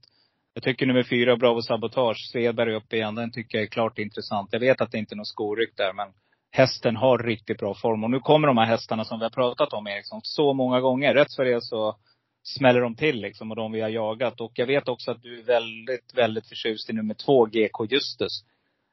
Jag 0.54 0.62
tycker 0.62 0.86
nummer 0.86 1.02
fyra, 1.02 1.36
Bravo 1.36 1.62
Sabotage, 1.62 2.30
Svedberg 2.32 2.74
upp 2.74 2.92
igen, 2.92 3.14
den 3.14 3.32
tycker 3.32 3.58
jag 3.58 3.62
är 3.62 3.68
klart 3.68 3.98
intressant. 3.98 4.48
Jag 4.52 4.60
vet 4.60 4.80
att 4.80 4.92
det 4.92 4.98
inte 4.98 5.14
är 5.14 5.16
något 5.16 5.28
skoryck 5.28 5.76
där 5.76 5.92
men 5.92 6.08
hästen 6.50 6.96
har 6.96 7.18
riktigt 7.18 7.58
bra 7.58 7.74
form. 7.74 8.04
Och 8.04 8.10
nu 8.10 8.20
kommer 8.20 8.48
de 8.48 8.58
här 8.58 8.66
hästarna 8.66 9.04
som 9.04 9.18
vi 9.18 9.24
har 9.24 9.30
pratat 9.30 9.72
om 9.72 9.86
Eriksson, 9.86 10.20
så 10.22 10.52
många 10.52 10.80
gånger. 10.80 11.14
Rätt 11.14 11.34
för 11.36 11.44
det 11.44 11.62
så 11.62 11.96
smäller 12.42 12.80
de 12.80 12.96
till 12.96 13.20
liksom 13.20 13.50
och 13.50 13.56
de 13.56 13.72
vi 13.72 13.80
har 13.80 13.88
jagat. 13.88 14.40
Och 14.40 14.52
jag 14.54 14.66
vet 14.66 14.88
också 14.88 15.10
att 15.10 15.22
du 15.22 15.38
är 15.38 15.42
väldigt, 15.42 16.14
väldigt 16.14 16.48
förtjust 16.48 16.90
i 16.90 16.92
nummer 16.92 17.14
två, 17.14 17.44
GK 17.44 17.84
Justus. 17.90 18.44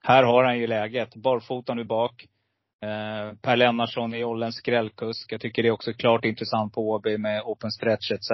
Här 0.03 0.23
har 0.23 0.43
han 0.43 0.59
ju 0.59 0.67
läget. 0.67 1.15
Barfota 1.15 1.73
nu 1.73 1.83
bak. 1.83 2.25
Eh, 2.81 3.33
per 3.41 3.55
Lennartsson 3.57 4.13
i 4.13 4.23
Ollens 4.23 4.55
skrällkusk. 4.55 5.31
Jag 5.31 5.41
tycker 5.41 5.63
det 5.63 5.69
är 5.69 5.73
också 5.73 5.93
klart 5.93 6.25
intressant 6.25 6.73
på 6.73 6.89
Åby 6.89 7.17
med 7.17 7.41
open 7.41 7.71
stretch 7.71 8.11
etc. 8.11 8.31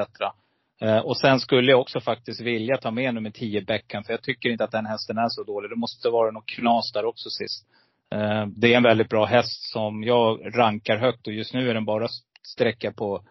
Eh, 0.81 0.97
och 0.97 1.17
sen 1.17 1.39
skulle 1.39 1.71
jag 1.71 1.81
också 1.81 1.99
faktiskt 1.99 2.41
vilja 2.41 2.77
ta 2.77 2.91
med 2.91 3.13
nummer 3.13 3.29
10 3.29 3.61
Beckham. 3.61 4.03
För 4.03 4.13
jag 4.13 4.21
tycker 4.21 4.49
inte 4.49 4.63
att 4.63 4.71
den 4.71 4.85
hästen 4.85 5.17
är 5.17 5.29
så 5.29 5.43
dålig. 5.43 5.69
Det 5.69 5.75
måste 5.75 6.09
vara 6.09 6.31
något 6.31 6.45
knas 6.45 6.91
där 6.93 7.05
också 7.05 7.29
sist. 7.29 7.67
Eh, 8.15 8.45
det 8.47 8.73
är 8.73 8.77
en 8.77 8.83
väldigt 8.83 9.09
bra 9.09 9.25
häst 9.25 9.71
som 9.71 10.03
jag 10.03 10.57
rankar 10.57 10.97
högt 10.97 11.27
och 11.27 11.33
just 11.33 11.53
nu 11.53 11.69
är 11.69 11.73
den 11.73 11.85
bara 11.85 12.07
sträcka 12.47 12.91
på, 12.91 13.23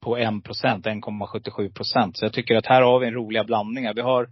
på 0.00 0.16
1 0.16 0.44
procent, 0.44 0.86
1,77 0.86 1.72
procent. 1.72 2.18
Så 2.18 2.24
jag 2.24 2.32
tycker 2.32 2.56
att 2.56 2.66
här 2.66 2.82
har 2.82 2.98
vi 2.98 3.06
en 3.06 3.14
roliga 3.14 3.44
blandningar. 3.44 3.94
Vi 3.94 4.00
har 4.00 4.28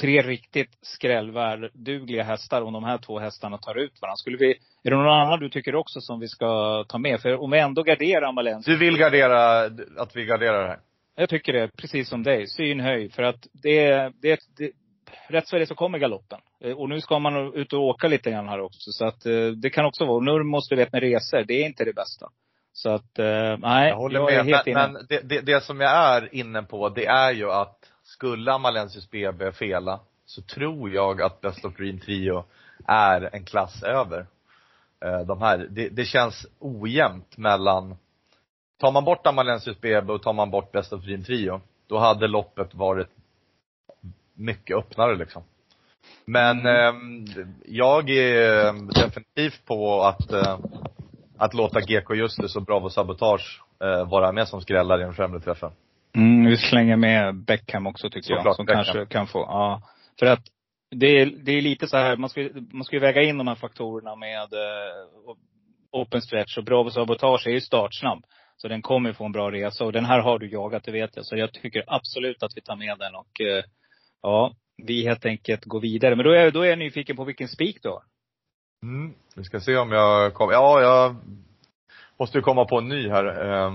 tre 0.00 0.22
riktigt 0.22 0.78
skrällvärdugliga 0.82 2.22
hästar 2.22 2.62
om 2.62 2.72
de 2.72 2.84
här 2.84 2.98
två 2.98 3.18
hästarna 3.18 3.58
tar 3.58 3.78
ut 3.78 4.02
varandra. 4.02 4.16
Skulle 4.16 4.36
vi, 4.36 4.50
är 4.84 4.90
det 4.90 4.96
någon 4.96 5.06
annan 5.06 5.40
du 5.40 5.48
tycker 5.48 5.74
också 5.74 6.00
som 6.00 6.20
vi 6.20 6.28
ska 6.28 6.84
ta 6.88 6.98
med? 6.98 7.20
För 7.20 7.42
om 7.42 7.50
vi 7.50 7.58
ändå 7.58 7.82
garderar 7.82 8.28
Amalens. 8.28 8.66
Du 8.66 8.76
vill 8.76 8.98
gardera, 8.98 9.60
att 9.96 10.16
vi 10.16 10.24
garderar 10.24 10.62
det 10.62 10.68
här? 10.68 10.78
Jag 11.16 11.28
tycker 11.28 11.52
det, 11.52 11.68
precis 11.76 12.08
som 12.08 12.22
dig. 12.22 12.46
Synhöj. 12.46 13.10
För 13.10 13.22
att 13.22 13.46
det, 13.62 14.12
det, 14.22 14.38
det 14.58 14.70
rätt 15.28 15.48
så 15.48 15.56
är 15.56 15.60
det 15.60 15.66
så 15.66 15.74
kommer 15.74 15.98
galoppen. 15.98 16.40
Eh, 16.64 16.72
Och 16.72 16.88
nu 16.88 17.00
ska 17.00 17.18
man 17.18 17.54
ut 17.54 17.72
och 17.72 17.80
åka 17.82 18.08
lite 18.08 18.30
grann 18.30 18.48
här 18.48 18.60
också. 18.60 18.90
Så 18.90 19.06
att 19.06 19.26
eh, 19.26 19.46
det 19.46 19.70
kan 19.70 19.84
också 19.84 20.04
vara, 20.04 20.20
nu 20.20 20.42
måste 20.42 20.74
du 20.74 20.78
vet 20.78 20.92
med 20.92 21.02
resor, 21.02 21.44
det 21.46 21.54
är 21.54 21.66
inte 21.66 21.84
det 21.84 21.92
bästa. 21.92 22.26
Så 22.72 22.90
att, 22.90 23.18
eh, 23.18 23.58
nej. 23.58 23.88
Jag 23.88 23.96
håller 23.96 24.30
är 24.30 24.44
med. 24.44 24.62
Men, 24.66 24.92
men 24.92 25.06
det, 25.08 25.28
det, 25.28 25.40
det 25.40 25.64
som 25.64 25.80
jag 25.80 25.90
är 25.90 26.34
inne 26.34 26.62
på, 26.62 26.88
det 26.88 27.06
är 27.06 27.32
ju 27.32 27.50
att 27.50 27.89
skulle 28.20 28.52
Amalensius 28.52 29.10
BB 29.10 29.52
fela, 29.52 30.00
så 30.26 30.42
tror 30.42 30.90
jag 30.90 31.22
att 31.22 31.40
Best 31.40 31.64
of 31.64 31.76
Green 31.76 32.00
Trio 32.00 32.44
är 32.86 33.34
en 33.34 33.44
klass 33.44 33.82
över 33.82 34.26
eh, 35.04 35.20
de 35.20 35.42
här. 35.42 35.66
Det, 35.70 35.88
det 35.88 36.04
känns 36.04 36.46
ojämnt 36.58 37.36
mellan, 37.36 37.96
tar 38.78 38.92
man 38.92 39.04
bort 39.04 39.26
Amalensius 39.26 39.80
BB 39.80 40.12
och 40.12 40.22
tar 40.22 40.32
man 40.32 40.50
bort 40.50 40.72
Best 40.72 40.92
of 40.92 41.04
Green 41.04 41.24
Trio, 41.24 41.60
då 41.86 41.98
hade 41.98 42.28
loppet 42.28 42.74
varit 42.74 43.08
mycket 44.34 44.76
öppnare 44.76 45.16
liksom. 45.16 45.42
Men 46.24 46.66
ehm, 46.66 47.24
jag 47.64 48.10
är 48.10 48.68
ehm, 48.68 48.88
definitivt 48.88 49.64
på 49.64 50.02
att, 50.02 50.32
eh, 50.32 50.58
att 51.36 51.54
låta 51.54 51.80
GK 51.80 52.14
Justus 52.14 52.56
och 52.56 52.62
Bravo 52.62 52.90
Sabotage 52.90 53.62
eh, 53.82 54.08
vara 54.08 54.32
med 54.32 54.48
som 54.48 54.60
skrällar 54.60 55.00
i 55.00 55.04
den 55.04 55.14
främre 55.14 55.40
träffen. 55.40 55.70
Mm, 56.16 56.46
vi 56.46 56.56
slänger 56.56 56.96
med 56.96 57.44
Beckham 57.44 57.86
också 57.86 58.10
tycker 58.10 58.22
Såklart, 58.22 58.44
jag. 58.44 58.56
Som 58.56 58.66
Beckham. 58.66 58.84
kanske 58.84 59.06
kan 59.06 59.26
få, 59.26 59.38
ja. 59.38 59.82
För 60.18 60.26
att 60.26 60.42
det 60.90 61.06
är, 61.06 61.26
det 61.26 61.52
är 61.52 61.62
lite 61.62 61.86
så 61.86 61.96
här, 61.96 62.16
man 62.16 62.30
ska, 62.30 62.48
man 62.72 62.84
ska 62.84 62.96
ju 62.96 63.00
väga 63.00 63.22
in 63.22 63.38
de 63.38 63.46
här 63.46 63.54
faktorerna 63.54 64.16
med 64.16 64.52
eh, 64.52 65.34
open 65.92 66.22
stretch 66.22 66.58
och 66.58 66.64
Bravo 66.64 66.90
Sabotage 66.90 67.46
är 67.46 67.50
ju 67.50 67.60
startsnabb. 67.60 68.24
Så 68.56 68.68
den 68.68 68.82
kommer 68.82 69.10
ju 69.10 69.14
få 69.14 69.24
en 69.24 69.32
bra 69.32 69.50
resa 69.50 69.84
och 69.84 69.92
den 69.92 70.04
här 70.04 70.20
har 70.20 70.38
du 70.38 70.50
jagat, 70.50 70.84
det 70.84 70.92
vet 70.92 71.16
jag. 71.16 71.26
Så 71.26 71.36
jag 71.36 71.52
tycker 71.52 71.84
absolut 71.86 72.42
att 72.42 72.56
vi 72.56 72.60
tar 72.60 72.76
med 72.76 72.98
den 72.98 73.14
och 73.14 73.40
eh, 73.40 73.64
ja, 74.22 74.54
vi 74.86 75.04
helt 75.06 75.26
enkelt 75.26 75.64
går 75.64 75.80
vidare. 75.80 76.16
Men 76.16 76.24
då 76.24 76.32
är, 76.32 76.50
då 76.50 76.62
är 76.62 76.68
jag 76.68 76.78
nyfiken 76.78 77.16
på 77.16 77.24
vilken 77.24 77.48
spik 77.48 77.78
du 77.82 77.88
har. 77.88 78.02
Mm. 78.82 79.14
Vi 79.36 79.44
ska 79.44 79.60
se 79.60 79.76
om 79.76 79.92
jag 79.92 80.34
kommer, 80.34 80.52
ja 80.52 80.80
jag 80.80 81.16
måste 82.18 82.38
ju 82.38 82.42
komma 82.42 82.64
på 82.64 82.78
en 82.78 82.88
ny 82.88 83.08
här. 83.08 83.52
eh, 83.52 83.70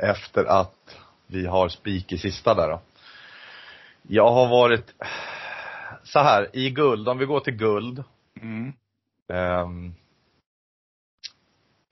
efter 0.00 0.44
att 0.44 0.98
vi 1.26 1.46
har 1.46 1.68
spik 1.68 2.12
i 2.12 2.18
sista 2.18 2.54
där 2.54 2.68
då. 2.68 2.80
Jag 4.02 4.30
har 4.30 4.48
varit, 4.48 4.94
så 6.02 6.18
här, 6.18 6.50
i 6.52 6.70
guld, 6.70 7.08
om 7.08 7.18
vi 7.18 7.26
går 7.26 7.40
till 7.40 7.56
guld. 7.56 8.04
Mm. 8.40 8.72
Ehm, 9.32 9.94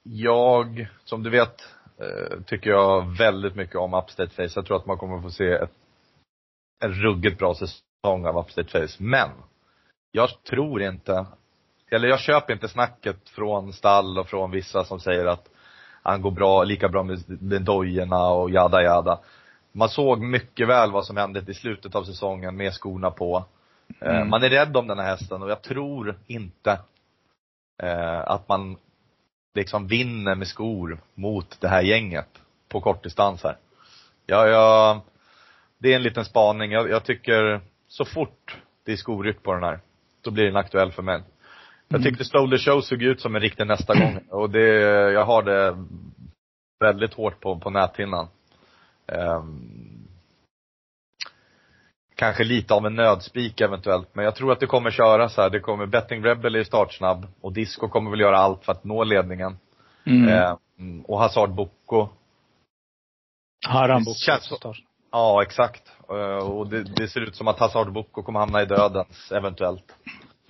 jag, 0.03 0.87
som 1.03 1.23
du 1.23 1.29
vet, 1.29 1.61
eh, 1.97 2.41
tycker 2.45 2.69
jag 2.69 3.17
väldigt 3.17 3.55
mycket 3.55 3.75
om 3.75 3.93
Upstate 3.93 4.33
Face. 4.33 4.51
Jag 4.55 4.65
tror 4.65 4.77
att 4.77 4.85
man 4.85 4.97
kommer 4.97 5.21
få 5.21 5.29
se 5.29 5.51
ett, 5.51 5.73
en 6.83 6.93
ruggigt 6.93 7.39
bra 7.39 7.55
säsong 7.55 8.25
av 8.25 8.37
Upstate 8.37 8.69
Face. 8.69 9.03
Men, 9.03 9.29
jag 10.11 10.43
tror 10.43 10.81
inte, 10.81 11.25
eller 11.91 12.07
jag 12.07 12.19
köper 12.19 12.53
inte 12.53 12.67
snacket 12.67 13.29
från 13.29 13.73
stall 13.73 14.19
och 14.19 14.27
från 14.27 14.51
vissa 14.51 14.83
som 14.83 14.99
säger 14.99 15.25
att 15.25 15.49
han 16.03 16.21
går 16.21 16.31
bra, 16.31 16.63
lika 16.63 16.89
bra 16.89 17.03
med, 17.03 17.41
med 17.41 17.61
dojorna 17.61 18.27
och 18.27 18.49
jada 18.49 18.83
jada. 18.83 19.19
Man 19.71 19.89
såg 19.89 20.21
mycket 20.21 20.67
väl 20.67 20.91
vad 20.91 21.05
som 21.05 21.17
hände 21.17 21.43
i 21.47 21.53
slutet 21.53 21.95
av 21.95 22.03
säsongen 22.03 22.57
med 22.57 22.73
skorna 22.73 23.11
på. 23.11 23.45
Eh, 23.99 24.15
Mm. 24.15 24.29
Man 24.29 24.43
är 24.43 24.49
rädd 24.49 24.77
om 24.77 24.87
den 24.87 24.99
här 24.99 25.05
hästen 25.05 25.43
och 25.43 25.49
jag 25.49 25.61
tror 25.61 26.15
inte 26.27 26.79
eh, 27.83 28.19
att 28.19 28.47
man 28.47 28.77
liksom 29.55 29.87
vinner 29.87 30.35
med 30.35 30.47
skor 30.47 30.99
mot 31.13 31.61
det 31.61 31.67
här 31.67 31.81
gänget 31.81 32.29
på 32.69 32.81
kortdistans 32.81 33.43
här. 33.43 33.57
Ja, 34.25 34.47
jag, 34.47 34.99
det 35.77 35.91
är 35.91 35.95
en 35.95 36.03
liten 36.03 36.25
spaning. 36.25 36.71
Jag, 36.71 36.89
jag 36.89 37.03
tycker 37.03 37.61
så 37.87 38.05
fort 38.05 38.57
det 38.83 38.91
är 38.91 38.95
skoryck 38.95 39.43
på 39.43 39.53
den 39.53 39.63
här, 39.63 39.79
då 40.21 40.31
blir 40.31 40.45
den 40.45 40.55
aktuell 40.55 40.91
för 40.91 41.01
mig. 41.01 41.21
Jag 41.93 41.99
Mm. 41.99 42.03
tyckte 42.11 42.25
Stole 42.25 42.57
Show 42.57 42.81
såg 42.81 43.01
ut 43.03 43.21
som 43.21 43.35
en 43.35 43.41
riktig 43.41 43.67
nästa 43.67 43.93
gång 43.99 44.19
och 44.29 44.49
det, 44.49 44.67
jag 45.11 45.25
har 45.25 45.43
det 45.43 45.75
väldigt 46.79 47.13
hårt 47.13 47.39
på, 47.39 47.59
på 47.59 47.69
näthinnan. 47.69 48.27
Ehm, 49.07 50.07
kanske 52.15 52.43
lite 52.43 52.73
av 52.73 52.85
en 52.85 52.95
nödspik 52.95 53.61
eventuellt. 53.61 54.15
Men 54.15 54.25
jag 54.25 54.35
tror 54.35 54.51
att 54.51 54.59
det 54.59 54.65
kommer 54.67 54.91
köras 54.91 55.37
här. 55.37 55.49
Det 55.49 55.59
kommer, 55.59 55.85
Betting 55.85 56.23
Rebel 56.25 56.55
är 56.55 56.63
startsnabb 56.63 57.27
och 57.41 57.53
Disco 57.53 57.87
kommer 57.89 58.11
väl 58.11 58.19
göra 58.19 58.37
allt 58.37 58.65
för 58.65 58.71
att 58.71 58.83
nå 58.83 59.03
ledningen. 59.03 59.57
Mm. 60.05 60.57
Mm, 60.79 61.01
och 61.05 61.19
Hazard 61.19 61.49
Boko, 61.49 62.07
Haram 63.67 64.05
känns 64.05 64.43
så- 64.43 64.73
ja 65.11 65.41
exakt. 65.43 65.91
Eh, 66.09 66.49
och 66.49 66.67
det, 66.67 66.83
det 66.83 67.07
ser 67.07 67.21
ut 67.21 67.35
som 67.35 67.47
att 67.47 67.59
Hazard 67.59 67.91
Boko 67.91 68.23
kommer 68.23 68.39
hamna 68.39 68.61
i 68.61 68.65
dödens 68.65 69.31
eventuellt. 69.31 69.95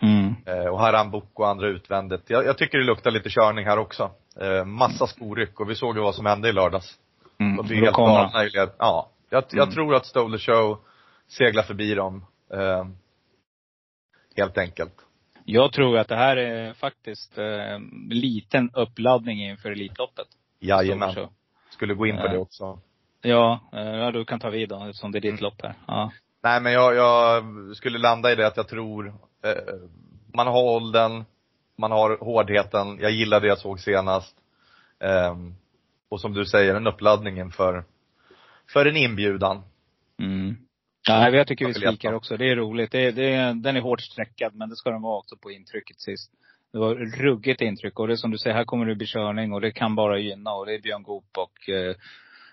Mm. 0.01 0.36
Eh, 0.45 0.65
och 0.67 0.79
Haram 0.79 1.12
Boko 1.12 1.43
och 1.43 1.49
andra 1.49 1.67
utvändigt. 1.67 2.29
Jag, 2.29 2.45
jag 2.45 2.58
tycker 2.58 2.77
det 2.77 2.84
luktar 2.84 3.12
lite 3.12 3.29
körning 3.29 3.65
här 3.65 3.77
också. 3.77 4.12
Eh, 4.41 4.65
massa 4.65 5.08
skoryck 5.08 5.60
och 5.60 5.69
vi 5.69 5.75
såg 5.75 5.95
ju 5.97 6.01
vad 6.03 6.15
som 6.15 6.25
hände 6.25 6.49
i 6.49 6.53
lördags. 6.53 6.99
Mm. 7.39 7.58
De 7.58 7.67
blir 7.67 7.77
helt 7.82 7.95
galna. 7.95 8.32
Ja. 8.77 9.10
Jag, 9.29 9.43
jag 9.51 9.63
Mm. 9.63 9.73
tror 9.75 9.95
att 9.95 10.06
Stole 10.06 10.38
Show 10.38 10.77
seglar 11.27 11.63
förbi 11.63 11.93
dem. 11.93 12.25
Eh, 12.53 12.86
helt 14.38 14.58
enkelt. 14.58 14.93
Jag 15.45 15.71
tror 15.73 15.97
att 15.97 16.08
det 16.08 16.15
här 16.15 16.38
är 16.38 16.73
faktiskt 16.73 17.38
eh, 17.38 17.79
liten 18.10 18.69
uppladdning 18.73 19.43
inför 19.49 19.71
Elitloppet. 19.71 20.27
Jajamän. 20.60 21.15
Skulle 21.69 21.93
gå 21.93 22.08
in 22.08 22.17
på 22.17 22.25
Eh. 22.25 22.32
det 22.32 22.38
också. 22.38 22.79
Ja, 23.21 23.60
eh, 23.73 23.82
ja, 23.82 24.12
du 24.12 24.25
kan 24.25 24.39
ta 24.39 24.49
vid 24.49 24.69
då 24.69 24.84
eftersom 24.86 25.12
det 25.12 25.17
är 25.17 25.21
Mm. 25.25 25.32
ditt 25.36 25.41
lopp 25.41 25.62
här. 25.63 25.73
Ja. 25.88 26.12
Nej 26.43 26.62
men 26.62 26.73
jag, 26.73 26.95
jag 26.95 27.43
skulle 27.75 27.97
landa 27.99 28.32
i 28.32 28.36
det 28.36 28.47
att 28.47 28.58
jag 28.58 28.67
tror, 28.67 29.08
eh, 29.08 29.13
man 30.34 30.47
har 30.47 30.63
åldern, 30.63 31.23
man 31.77 31.91
har 31.91 32.17
hårdheten, 32.17 32.97
jag 33.01 33.12
gillar 33.12 33.39
det 33.39 33.47
jag 33.47 33.58
såg 33.58 33.79
senast. 33.79 34.36
Ehm, 34.99 35.56
och 36.10 36.21
som 36.21 36.34
du 36.34 36.45
säger, 36.45 36.75
en 36.75 36.88
uppladdning 36.88 37.38
inför, 37.38 37.84
för 38.73 38.86
en 38.86 38.97
inbjudan. 38.97 39.62
Mm. 40.19 40.56
Nej, 41.10 41.34
jag 41.34 41.47
tycker 41.47 41.65
vi 41.65 41.73
spikar 41.73 42.13
också. 42.13 42.38
Det 42.38 42.49
är 42.49 42.56
roligt. 42.56 42.91
Det, 42.91 43.12
det, 43.12 43.53
den 43.53 43.75
är 43.75 43.82
hårt 43.82 44.01
sträckad, 44.01 44.56
men 44.56 44.69
det 44.69 44.75
ska 44.75 44.89
den 44.89 45.01
vara 45.01 45.17
också 45.17 45.38
på 45.38 45.51
intrycket 45.51 45.99
sist. 45.99 46.32
Det 46.71 46.79
var 46.79 46.95
ruggigt 46.95 47.62
intryck 47.62 47.99
och 47.99 48.08
det 48.08 48.13
är 48.13 48.17
som 48.17 48.32
du 48.32 48.38
säger, 48.38 48.56
här 48.56 48.65
kommer 48.65 48.86
det 48.86 48.95
bli 48.95 49.08
körning 49.08 49.53
och 49.53 49.62
det 49.62 49.71
kan 49.71 49.95
bara 49.95 50.19
gynna 50.19 50.53
och 50.53 50.65
det 50.65 50.73
är 50.73 50.79
Björn 50.79 51.03
Goop 51.03 51.38
och 51.38 51.69
eh, 51.69 51.95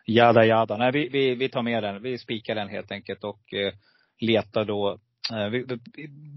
jada 0.07 0.45
jada. 0.45 0.77
Nej, 0.77 0.93
vi, 0.93 1.09
vi, 1.09 1.35
vi 1.35 1.49
tar 1.49 1.63
med 1.63 1.83
den. 1.83 2.03
Vi 2.03 2.19
spikar 2.19 2.55
den 2.55 2.69
helt 2.69 2.93
enkelt 2.93 3.25
och 3.25 3.55
eh, 3.55 3.73
letar 4.19 4.65
då 4.65 4.91
eh, 4.91 4.99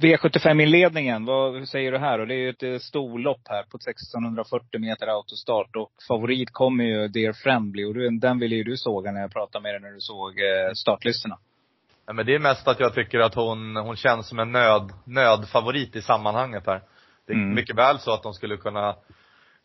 V75-inledningen, 0.02 1.26
vad 1.26 1.68
säger 1.68 1.92
du 1.92 1.98
här? 1.98 2.20
Och 2.20 2.28
det 2.28 2.34
är 2.34 2.38
ju 2.38 2.50
ett 2.50 2.64
eh, 2.64 2.78
storlopp 2.80 3.42
här 3.46 3.64
på 3.64 3.78
1640 3.78 4.80
meter 4.82 5.08
autostart 5.08 5.76
och 5.76 5.92
favorit 6.08 6.50
kommer 6.54 6.84
ju 6.84 7.08
Dear 7.08 7.34
Friend 7.34 7.72
bli 7.72 7.86
och 7.86 7.94
du- 7.94 8.20
den 8.20 8.40
ville 8.40 8.56
ju 8.56 8.64
du 8.64 8.78
såga 8.78 9.12
när 9.12 9.22
jag 9.22 9.34
pratade 9.34 9.64
med 9.64 9.74
dig 9.74 9.82
när 9.82 9.92
du 9.92 10.00
såg 10.02 10.40
eh, 10.40 10.74
startlistorna. 10.76 11.38
Ja, 12.06 12.14
men 12.14 12.26
det 12.26 12.36
är 12.36 12.40
mest 12.40 12.68
att 12.68 12.80
jag 12.80 12.94
tycker 12.94 13.20
att 13.20 13.36
hon, 13.36 13.76
hon 13.76 13.96
känns 13.96 14.28
som 14.28 14.40
en 14.40 14.52
nöd, 14.52 14.92
nödfavorit 15.06 15.96
i 15.96 16.02
sammanhanget 16.02 16.64
här. 16.68 16.82
Det 17.28 17.34
är 17.34 17.38
Mm. 17.38 17.56
mycket 17.56 17.76
väl 17.76 18.00
så 18.00 18.14
att 18.14 18.24
de 18.24 18.34
skulle 18.34 18.58
kunna 18.58 18.96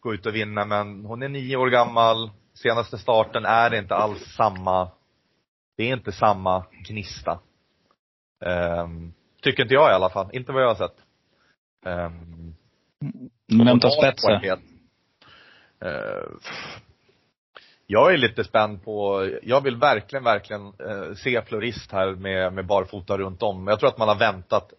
gå 0.00 0.14
ut 0.14 0.26
och 0.26 0.34
vinna, 0.34 0.64
men 0.64 1.04
hon 1.04 1.22
är 1.22 1.28
nio 1.28 1.56
år 1.56 1.68
gammal. 1.70 2.30
Senaste 2.54 2.98
starten 2.98 3.44
är 3.44 3.74
inte 3.74 3.94
alls 3.94 4.18
samma, 4.36 4.90
det 5.76 5.82
är 5.90 5.92
inte 5.96 6.12
samma 6.12 6.64
gnista. 6.88 7.38
Ehm, 8.40 9.12
tycker 9.42 9.62
inte 9.62 9.74
jag 9.74 9.90
i 9.90 9.94
alla 9.94 10.10
fall. 10.10 10.28
Inte 10.32 10.52
vad 10.52 10.62
jag 10.62 10.68
har 10.68 10.74
sett. 10.74 10.96
Um, 11.84 12.54
vem 13.66 13.80
tar 13.80 13.90
spets 13.90 14.24
här? 14.24 14.58
Eh, 15.80 16.28
jag 17.86 18.14
är 18.14 18.18
lite 18.18 18.44
spänd 18.44 18.84
på, 18.84 19.28
jag 19.42 19.60
vill 19.60 19.76
verkligen, 19.76 20.24
verkligen 20.24 20.66
eh, 20.66 21.14
se 21.14 21.42
Florist 21.42 21.92
här 21.92 22.10
med, 22.10 22.52
med 22.52 22.66
barfota 22.66 23.18
runt 23.18 23.42
om. 23.42 23.66
Jag 23.66 23.80
tror 23.80 23.88
att 23.88 23.98
man 23.98 24.08
har 24.08 24.18
väntat, 24.18 24.72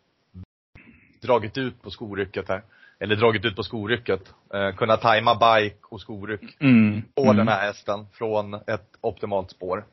dragit 1.22 1.58
ut 1.58 1.82
på 1.82 1.92
skorycket 1.92 2.50
här. 2.50 2.64
Eller 3.00 3.16
dragit 3.16 3.46
ut 3.46 3.56
på 3.56 3.64
skorycket. 3.64 4.34
Eh, 4.54 4.76
kunna 4.76 4.98
tajma 4.98 5.36
bike 5.36 5.78
och 5.82 6.02
skoryck 6.02 6.58
Mm. 6.60 7.02
på 7.16 7.24
mm. 7.24 7.38
den 7.38 7.48
här 7.48 7.62
hästen 7.62 8.08
från 8.14 8.54
ett 8.54 8.90
optimalt 9.02 9.52
spår. 9.52 9.86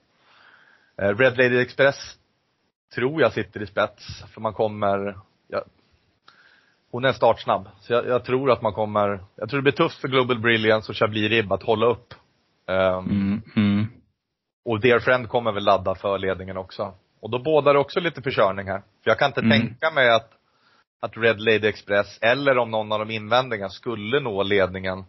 Eh, 1.02 1.16
Red 1.16 1.38
Lady 1.38 1.58
Express 1.60 2.18
tror 2.94 3.20
jag 3.20 3.32
sitter 3.32 3.62
i 3.62 3.66
spets, 3.66 4.24
för 4.34 4.40
man 4.40 4.52
kommer, 4.52 5.18
ja, 5.48 5.64
hon 6.90 7.04
är 7.04 7.12
startsnabb. 7.12 7.68
Så 7.80 7.92
jag, 7.92 8.06
jag 8.08 8.24
tror 8.24 8.50
att 8.50 8.62
man 8.62 8.72
kommer, 8.72 9.20
jag 9.36 9.48
tror 9.48 9.58
det 9.58 9.62
blir 9.62 9.72
tufft 9.72 10.00
för 10.00 10.08
Global 10.08 10.38
Brilliance 10.38 10.92
och 10.92 10.96
Chablis 10.96 11.30
Rib 11.30 11.52
att 11.52 11.62
hålla 11.62 11.86
upp. 11.86 12.14
Ehm, 12.68 13.04
Mm. 13.04 13.42
Mm. 13.56 13.86
Och 14.64 14.80
Dear 14.80 14.98
Friend 14.98 15.28
kommer 15.28 15.52
väl 15.52 15.64
ladda 15.64 15.94
för 15.94 16.18
ledningen 16.18 16.56
också. 16.56 16.94
Och 17.20 17.30
då 17.30 17.38
bådar 17.38 17.74
det 17.74 17.80
också 17.80 18.00
lite 18.00 18.22
förkörning 18.22 18.66
här. 18.66 18.78
För 18.78 19.10
jag 19.10 19.18
kan 19.18 19.28
inte 19.30 19.40
Mm. 19.40 19.60
tänka 19.60 19.90
mig 19.90 20.10
att, 20.10 20.30
att 21.00 21.16
Red 21.16 21.40
Lady 21.40 21.66
Express, 21.68 22.18
eller 22.22 22.58
om 22.58 22.70
någon 22.70 22.92
av 22.92 22.98
de 22.98 23.10
invändiga 23.10 23.68
skulle 23.68 24.20
nå 24.20 24.42
ledningen 24.42 25.04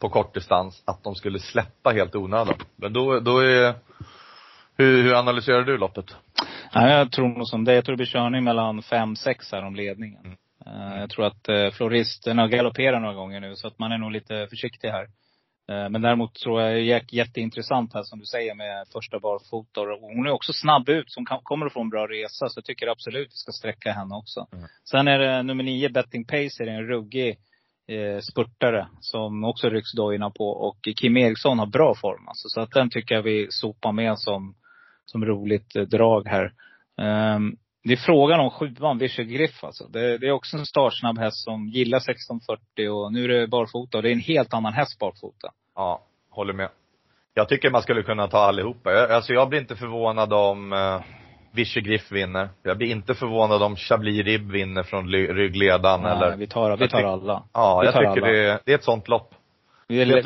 på 0.00 0.08
kortdistans, 0.08 0.82
att 0.86 1.04
de 1.04 1.14
skulle 1.14 1.38
släppa 1.38 1.90
helt 1.90 2.14
onödan. 2.14 2.54
Men 2.76 2.92
då, 2.92 3.20
då 3.20 3.38
är, 3.38 3.74
hur, 4.76 5.02
hur 5.02 5.14
analyserar 5.14 5.62
du 5.62 5.78
loppet? 5.78 6.16
Ja, 6.74 6.88
jag 6.90 7.12
tror 7.12 7.28
nog 7.28 7.48
som 7.48 7.64
det. 7.64 7.74
Jag 7.74 7.84
tror 7.84 7.92
det 7.92 7.96
blir 7.96 8.06
körning 8.06 8.44
mellan 8.44 8.80
5-6 8.80 9.34
här 9.52 9.64
om 9.64 9.74
ledningen. 9.74 10.24
Mm. 10.24 10.36
Eh, 10.66 11.00
Jag 11.00 11.10
tror 11.10 11.26
att 11.26 11.74
floristen 11.74 12.38
har 12.38 12.48
galopperat 12.48 13.02
några 13.02 13.14
gånger 13.14 13.40
nu, 13.40 13.56
så 13.56 13.66
att 13.68 13.78
man 13.78 13.92
är 13.92 13.98
nog 13.98 14.12
lite 14.12 14.46
försiktig 14.50 14.88
här. 14.88 15.06
Eh, 15.68 15.88
Men 15.90 16.02
däremot 16.02 16.34
tror 16.34 16.62
jag 16.62 16.74
det 16.74 16.92
är 16.92 17.14
jätteintressant 17.14 17.94
här 17.94 18.02
som 18.02 18.18
du 18.18 18.24
säger 18.24 18.54
med 18.54 18.86
första 18.92 19.18
barfota. 19.20 19.80
Hon 20.00 20.26
är 20.26 20.30
också 20.30 20.52
snabb 20.52 20.88
ut, 20.88 21.10
som 21.12 21.26
kan, 21.26 21.40
kommer 21.42 21.66
att 21.66 21.72
få 21.72 21.80
en 21.80 21.88
bra 21.90 22.06
resa. 22.06 22.48
Så 22.48 22.58
jag 22.58 22.64
tycker 22.64 22.86
absolut 22.86 23.28
vi 23.28 23.36
ska 23.36 23.52
sträcka 23.52 23.92
henne 23.92 24.14
också. 24.14 24.46
Mm. 24.52 24.66
Sen 24.90 25.08
är 25.08 25.18
det 25.18 25.42
nummer 25.42 25.64
nio, 25.64 25.88
Betting 25.88 26.24
Pacer, 26.24 26.66
en 26.66 26.86
ruggig 26.86 27.38
eh, 27.88 28.20
spurtare 28.20 28.88
som 29.00 29.44
också 29.44 29.68
rycks 29.68 29.92
dojorna 29.92 30.30
på. 30.30 30.48
Och 30.48 30.78
Kim 30.96 31.16
Eriksson 31.16 31.58
har 31.58 31.66
bra 31.66 31.94
form 31.94 32.28
alltså. 32.28 32.48
Så 32.48 32.60
att 32.60 32.70
den 32.70 32.90
tycker 32.90 33.14
jag 33.14 33.22
vi 33.22 33.46
sopar 33.50 33.92
med 33.92 34.18
som, 34.18 34.54
som 35.04 35.24
roligt 35.24 35.76
eh, 35.76 35.82
drag 35.82 36.28
här. 36.28 36.52
Ehm, 37.00 37.56
det 37.84 37.92
är 37.92 37.96
frågan 37.96 38.40
om 38.40 38.50
sjuan, 38.50 38.98
Vischer 38.98 39.22
Griff 39.22 39.64
alltså. 39.64 39.84
Det, 39.88 40.18
det 40.18 40.26
är 40.26 40.32
också 40.32 40.56
en 40.56 40.66
startsnabb 40.66 41.18
häst 41.18 41.44
som 41.44 41.68
gillar 41.68 41.98
1640 41.98 42.88
och 42.88 43.12
nu 43.12 43.24
är 43.24 43.28
det 43.28 43.46
barfota. 43.46 43.98
Och 43.98 44.02
det 44.02 44.08
är 44.08 44.12
en 44.12 44.20
helt 44.20 44.54
annan 44.54 44.72
häst 44.72 44.98
barfota. 44.98 45.52
Ja, 45.74 46.02
håller 46.30 46.52
med. 46.52 46.68
Jag 47.34 47.48
tycker 47.48 47.70
man 47.70 47.82
skulle 47.82 48.02
kunna 48.02 48.28
ta 48.28 48.38
allihopa. 48.38 48.92
Jag, 48.92 49.10
alltså 49.10 49.32
jag 49.32 49.48
blir 49.48 49.60
inte 49.60 49.76
förvånad 49.76 50.32
om 50.32 50.72
uh, 50.72 51.00
Vischer 51.52 51.80
Griff 51.80 52.12
vinner. 52.12 52.48
Jag 52.62 52.78
blir 52.78 52.90
inte 52.90 53.14
förvånad 53.14 53.62
om 53.62 53.76
Chablis 53.76 54.24
Rib 54.24 54.50
vinner 54.50 54.82
från 54.82 55.08
ryggledan 55.08 56.02
Nej, 56.02 56.12
eller 56.12 56.36
vi 56.36 56.46
tar, 56.46 56.76
vi 56.76 56.88
tar 56.88 57.02
alla. 57.02 57.42
Ja, 57.52 57.80
vi 57.80 57.86
jag 57.86 57.94
tycker 57.94 58.06
alla. 58.06 58.26
det 58.26 58.60
det 58.64 58.72
är 58.72 58.74
ett 58.74 58.84
sånt 58.84 59.08
lopp. 59.08 59.34
Vi, 59.88 60.04
vi? 60.04 60.22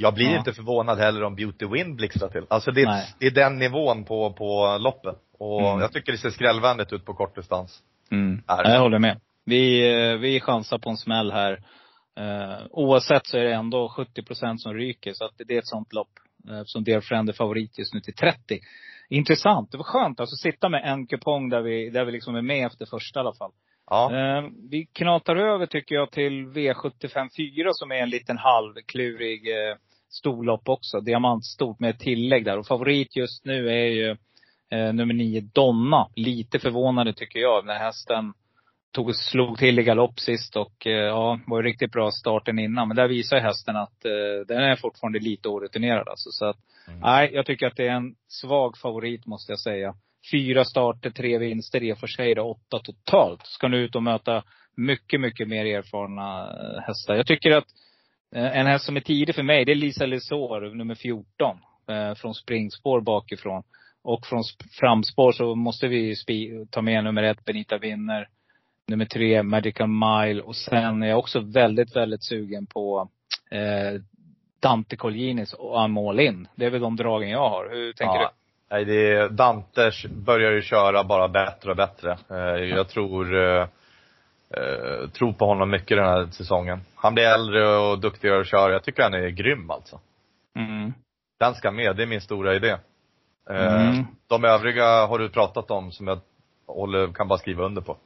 Jag 0.00 0.14
blir 0.14 0.30
Ja. 0.30 0.38
inte 0.38 0.52
förvånad 0.52 0.98
heller 0.98 1.22
om 1.22 1.34
Beauty 1.34 1.66
Win 1.66 1.96
blixtrar 1.96 2.28
till. 2.28 2.44
Alltså 2.50 2.70
det 2.70 2.82
är, 2.82 3.04
det 3.18 3.26
är 3.26 3.30
den 3.30 3.58
nivån 3.58 4.04
på, 4.04 4.32
på 4.32 4.78
loppet. 4.80 5.16
Och 5.38 5.60
Mm. 5.60 5.80
jag 5.80 5.92
tycker 5.92 6.12
det 6.12 6.18
ser 6.18 6.30
skrällvänligt 6.30 6.92
ut 6.92 7.04
på 7.04 7.14
kortdistans. 7.14 7.82
Mm. 8.10 8.42
Ja, 8.46 8.70
Jag 8.72 8.80
håller 8.80 8.98
med. 8.98 9.20
Vi, 9.44 9.92
eh, 9.92 10.16
vi 10.18 10.40
chansar 10.40 10.78
på 10.78 10.90
en 10.90 10.96
smäll 10.96 11.32
här. 11.32 11.52
Eh, 12.18 12.66
oavsett 12.70 13.26
så 13.26 13.36
är 13.38 13.44
det 13.44 13.54
ändå 13.54 13.88
70 13.88 14.22
procent 14.22 14.62
som 14.62 14.74
ryker. 14.74 15.12
Så 15.14 15.24
att 15.24 15.34
det 15.46 15.54
är 15.54 15.58
ett 15.58 15.66
sånt 15.66 15.92
lopp. 15.92 16.10
Eh, 16.50 16.62
som 16.64 16.84
Dear 16.84 17.00
Friend 17.00 17.28
är 17.28 17.32
favorit 17.32 17.78
just 17.78 17.94
nu 17.94 18.00
till 18.00 18.14
30. 18.14 18.60
Intressant. 19.08 19.70
Det 19.72 19.76
var 19.76 19.84
skönt 19.84 20.20
alltså 20.20 20.36
sitta 20.36 20.68
med 20.68 20.82
en 20.84 21.06
kupong 21.06 21.48
där 21.48 21.60
vi, 21.62 21.90
där 21.90 22.04
vi 22.04 22.12
liksom 22.12 22.34
är 22.36 22.42
med 22.42 22.66
efter 22.66 22.86
första 22.86 23.20
i 23.20 23.22
alla 23.22 23.34
fall. 23.34 23.50
Ja. 23.90 24.12
Eh, 24.16 24.44
vi 24.70 24.86
knatar 24.92 25.36
över 25.36 25.66
tycker 25.66 25.94
jag 25.94 26.10
till 26.10 26.46
V75 26.46 27.28
4 27.36 27.70
som 27.72 27.90
är 27.92 27.96
en 27.96 28.10
liten 28.10 28.38
halvklurig 28.38 29.48
eh, 29.48 29.76
storlopp 30.08 30.68
också. 30.68 31.00
Diamantstort 31.00 31.80
med 31.80 31.98
tillägg 31.98 32.44
där. 32.44 32.58
Och 32.58 32.66
favorit 32.66 33.16
just 33.16 33.44
nu 33.44 33.68
är 33.68 33.86
ju 33.86 34.16
eh, 34.70 34.92
nummer 34.92 35.14
9 35.14 35.40
Donna. 35.40 36.08
Lite 36.14 36.58
förvånande 36.58 37.12
tycker 37.12 37.40
jag. 37.40 37.66
Den 37.66 37.76
här 37.76 37.84
hästen 37.84 38.32
tog 38.92 39.14
slog 39.14 39.58
till 39.58 39.78
i 39.78 39.82
galopp 39.82 40.20
sist 40.20 40.56
och 40.56 40.86
eh, 40.86 40.92
ja, 40.92 41.40
var 41.46 41.62
ju 41.62 41.68
riktigt 41.68 41.92
bra 41.92 42.10
starten 42.10 42.58
innan. 42.58 42.88
Men 42.88 42.96
där 42.96 43.08
visar 43.08 43.40
hästen 43.40 43.76
att 43.76 44.04
eh, 44.04 44.46
den 44.48 44.62
är 44.62 44.76
fortfarande 44.76 45.18
lite 45.18 45.48
orutinerad 45.48 46.08
alltså. 46.08 46.30
Så 46.30 46.44
att, 46.46 46.56
Mm. 46.88 47.00
nej, 47.00 47.30
jag 47.32 47.46
tycker 47.46 47.66
att 47.66 47.76
det 47.76 47.86
är 47.86 47.92
en 47.92 48.14
svag 48.28 48.78
favorit 48.78 49.26
måste 49.26 49.52
jag 49.52 49.60
säga. 49.60 49.94
Fyra 50.32 50.64
starter, 50.64 51.10
tre 51.10 51.38
vinster, 51.38 51.82
i 51.82 51.92
och 51.92 51.98
för 51.98 52.06
sig 52.06 52.34
då 52.34 52.42
åtta 52.42 52.78
totalt. 52.84 53.46
Ska 53.46 53.68
nu 53.68 53.76
ut 53.84 53.94
och 53.94 54.02
möta 54.02 54.42
mycket, 54.76 55.20
mycket 55.20 55.48
mer 55.48 55.64
erfarna 55.66 56.40
eh, 56.40 56.82
hästar. 56.82 57.14
Jag 57.14 57.26
tycker 57.26 57.50
att 57.50 57.64
en 58.34 58.66
häst 58.66 58.84
som 58.84 58.96
är 58.96 59.00
tidig 59.00 59.34
för 59.34 59.42
mig, 59.42 59.64
det 59.64 59.72
är 59.72 59.76
Lisa 59.76 60.06
Lesor, 60.06 60.74
nummer 60.74 60.94
14. 60.94 61.24
Eh, 61.88 62.14
från 62.14 62.34
springspår 62.34 63.00
bakifrån. 63.00 63.62
Och 64.02 64.26
från 64.26 64.42
sp- 64.42 64.68
framspår 64.80 65.32
så 65.32 65.54
måste 65.54 65.88
vi 65.88 66.14
ta 66.70 66.82
med 66.82 67.04
nummer 67.04 67.22
ett, 67.22 67.44
Benita 67.44 67.78
Winner. 67.78 68.28
Nummer 68.86 69.04
tre, 69.04 69.42
Magical 69.42 69.86
Mile. 69.88 70.42
Och 70.42 70.56
sen 70.56 71.02
är 71.02 71.06
jag 71.08 71.18
också 71.18 71.40
väldigt, 71.40 71.96
väldigt 71.96 72.24
sugen 72.24 72.66
på 72.66 73.08
eh, 73.50 74.00
Dante 74.60 74.96
Colginis 74.96 75.52
och 75.52 75.76
I'm 75.76 76.08
All 76.08 76.20
In. 76.20 76.48
Det 76.54 76.66
är 76.66 76.70
väl 76.70 76.80
de 76.80 76.96
dragen 76.96 77.30
jag 77.30 77.48
har. 77.50 77.70
Hur 77.70 77.92
tänker 77.92 78.14
ja. 78.14 78.32
Nej, 78.70 78.84
det 78.84 79.12
är, 79.12 79.28
Dante 79.28 79.90
börjar 80.08 80.52
ju 80.52 80.62
köra 80.62 81.04
bara 81.04 81.28
bättre 81.28 81.70
och 81.70 81.76
bättre. 81.76 82.18
Eh, 82.30 82.64
Jag 82.64 82.88
tror, 82.88 83.34
eh, 84.56 85.10
tror 85.10 85.32
på 85.32 85.46
honom 85.46 85.70
mycket 85.70 85.96
den 85.96 86.06
här 86.06 86.26
säsongen. 86.26 86.80
Han 86.94 87.14
blir 87.14 87.24
äldre 87.24 87.68
och 87.78 88.00
duktigare 88.00 88.40
att 88.40 88.46
köra. 88.46 88.72
Jag 88.72 88.84
tycker 88.84 89.02
han 89.02 89.14
är 89.14 89.28
grym 89.28 89.70
alltså. 89.70 90.00
Mm. 90.58 90.92
Den 91.38 91.54
ska 91.54 91.70
med, 91.70 91.96
det 91.96 92.02
är 92.02 92.06
min 92.06 92.20
stora 92.20 92.54
idé. 92.54 92.76
Eh, 93.50 93.88
Mm. 93.90 94.06
De 94.26 94.44
övriga 94.44 95.06
har 95.06 95.18
du 95.18 95.28
pratat 95.28 95.70
om 95.70 95.92
som 95.92 96.06
jag 96.06 96.20
håller, 96.66 97.12
kan 97.12 97.28
bara 97.28 97.38
skriva 97.38 97.64
under 97.64 97.82
på. 97.82 97.96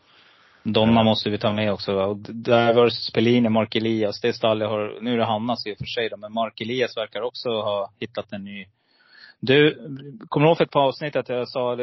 Donna 0.62 1.02
måste 1.02 1.30
vi 1.30 1.38
ta 1.38 1.52
med 1.52 1.72
också. 1.72 1.94
Och 1.94 2.16
där 2.16 2.74
versus 2.74 3.06
Spelini, 3.06 3.48
Mark 3.48 3.74
Elias. 3.76 4.20
Det 4.20 4.32
stallet 4.32 4.68
har, 4.68 4.98
nu 5.00 5.12
är 5.12 5.18
det 5.18 5.24
Hannas 5.24 5.66
i 5.66 5.72
och 5.72 5.78
för 5.78 5.84
sig 5.84 6.08
då, 6.08 6.16
men 6.16 6.32
Mark 6.32 6.60
Elias 6.60 6.96
verkar 6.96 7.22
också 7.22 7.48
ha 7.48 7.92
hittat 7.98 8.32
en 8.32 8.44
ny. 8.44 8.66
Du, 9.44 9.74
kommer 10.28 10.46
du 10.46 10.48
ihåg 10.50 10.56
för 10.56 10.64
ett 10.64 10.70
par 10.70 10.80
avsnitt 10.86 11.16
att 11.16 11.28
jag 11.28 11.48
sa 11.48 11.76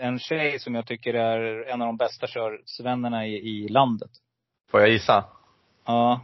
en 0.00 0.18
tjej 0.18 0.58
som 0.58 0.74
jag 0.74 0.86
tycker 0.86 1.14
är 1.14 1.68
en 1.68 1.82
av 1.82 1.86
de 1.86 1.96
bästa 1.96 2.26
körsvennarna 2.26 3.26
i, 3.26 3.34
i 3.34 3.68
landet? 3.68 4.10
Får 4.70 4.80
jag 4.80 4.90
gissa? 4.90 5.24
Ja, 5.86 6.20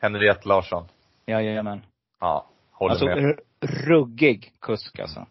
Henriette 0.00 0.48
Larsson. 0.48 0.84
jajamän. 1.26 1.82
Ja, 2.20 2.46
håller 2.72 2.90
Alltså 2.92 3.06
med. 3.06 3.38
ruggig 3.86 4.52
kusk 4.60 4.98
alltså. 4.98 5.26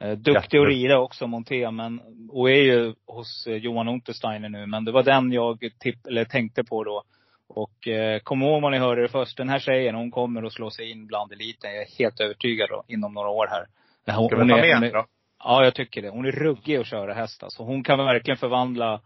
Eh, 0.00 0.12
duktig 0.12 0.58
att 0.58 0.68
rida 0.68 0.98
också, 0.98 1.26
Monté, 1.26 1.70
men, 1.70 2.00
och 2.30 2.50
är 2.50 2.62
ju 2.62 2.94
hos 3.06 3.46
eh, 3.46 3.54
Johan 3.56 3.88
Untersteiner 3.88 4.48
nu. 4.48 4.66
Men 4.66 4.84
det 4.84 4.92
var 4.92 5.02
den 5.02 5.32
jag 5.32 5.58
tipp, 5.80 6.06
eller 6.06 6.24
tänkte 6.24 6.64
på 6.64 6.84
då. 6.84 7.02
Och 7.48 7.88
eh, 7.88 8.20
kom 8.20 8.42
ihåg 8.42 8.62
vad 8.62 8.72
ni 8.72 8.78
hörde 8.78 9.02
det 9.02 9.08
först. 9.08 9.36
Den 9.36 9.48
här 9.48 9.58
tjejen, 9.58 9.94
hon 9.94 10.10
kommer 10.10 10.42
att 10.42 10.52
slå 10.52 10.70
sig 10.70 10.90
in 10.90 11.06
bland 11.06 11.32
eliten. 11.32 11.70
Jag 11.74 11.82
är 11.82 11.98
helt 11.98 12.20
övertygad 12.20 12.68
då, 12.70 12.84
inom 12.86 13.14
några 13.14 13.28
år 13.28 13.46
här. 13.50 13.66
Här- 14.12 14.28
Ska 14.28 14.36
hon 14.36 14.46
vi 14.46 14.50
ta 14.52 14.56
med 14.56 14.64
hon 14.74 14.82
henne 14.82 14.90
då? 14.90 15.06
Ja, 15.44 15.64
jag 15.64 15.74
tycker 15.74 16.02
det. 16.02 16.08
Hon 16.08 16.26
är 16.26 16.32
ruggig 16.32 16.76
att 16.76 16.86
köra 16.86 17.14
häst 17.14 17.42
alltså. 17.42 17.62
Hon 17.62 17.84
kan 17.84 17.98
verkligen 17.98 18.36
förvandla 18.38 19.00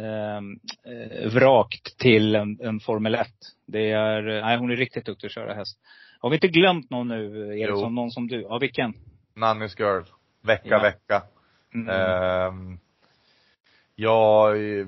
ehm, 0.00 0.58
eh, 0.86 1.28
vrak 1.32 1.80
till 1.98 2.34
en, 2.34 2.60
en 2.60 2.80
Formel 2.80 3.14
1. 3.14 3.26
Det 3.66 3.90
är, 3.90 4.28
eh, 4.28 4.44
nej 4.44 4.58
hon 4.58 4.70
är 4.70 4.76
riktigt 4.76 5.06
duktig 5.06 5.26
att 5.26 5.32
köra 5.32 5.54
häst. 5.54 5.78
Har 6.20 6.30
vi 6.30 6.36
inte 6.36 6.48
glömt 6.48 6.90
någon 6.90 7.08
nu, 7.08 7.58
Eriksson? 7.60 7.82
Jo. 7.82 7.90
Någon 7.90 8.10
som 8.10 8.26
du? 8.28 8.40
Ja, 8.42 8.58
vilken? 8.58 8.94
Nanny's 9.34 9.74
Girl. 9.80 10.02
Vecka, 10.42 10.68
Ja. 10.68 10.82
vecka. 10.82 11.22
Mm. 11.74 11.88
Ehm, 11.88 12.78
jag 13.94 14.56
eh, 14.78 14.86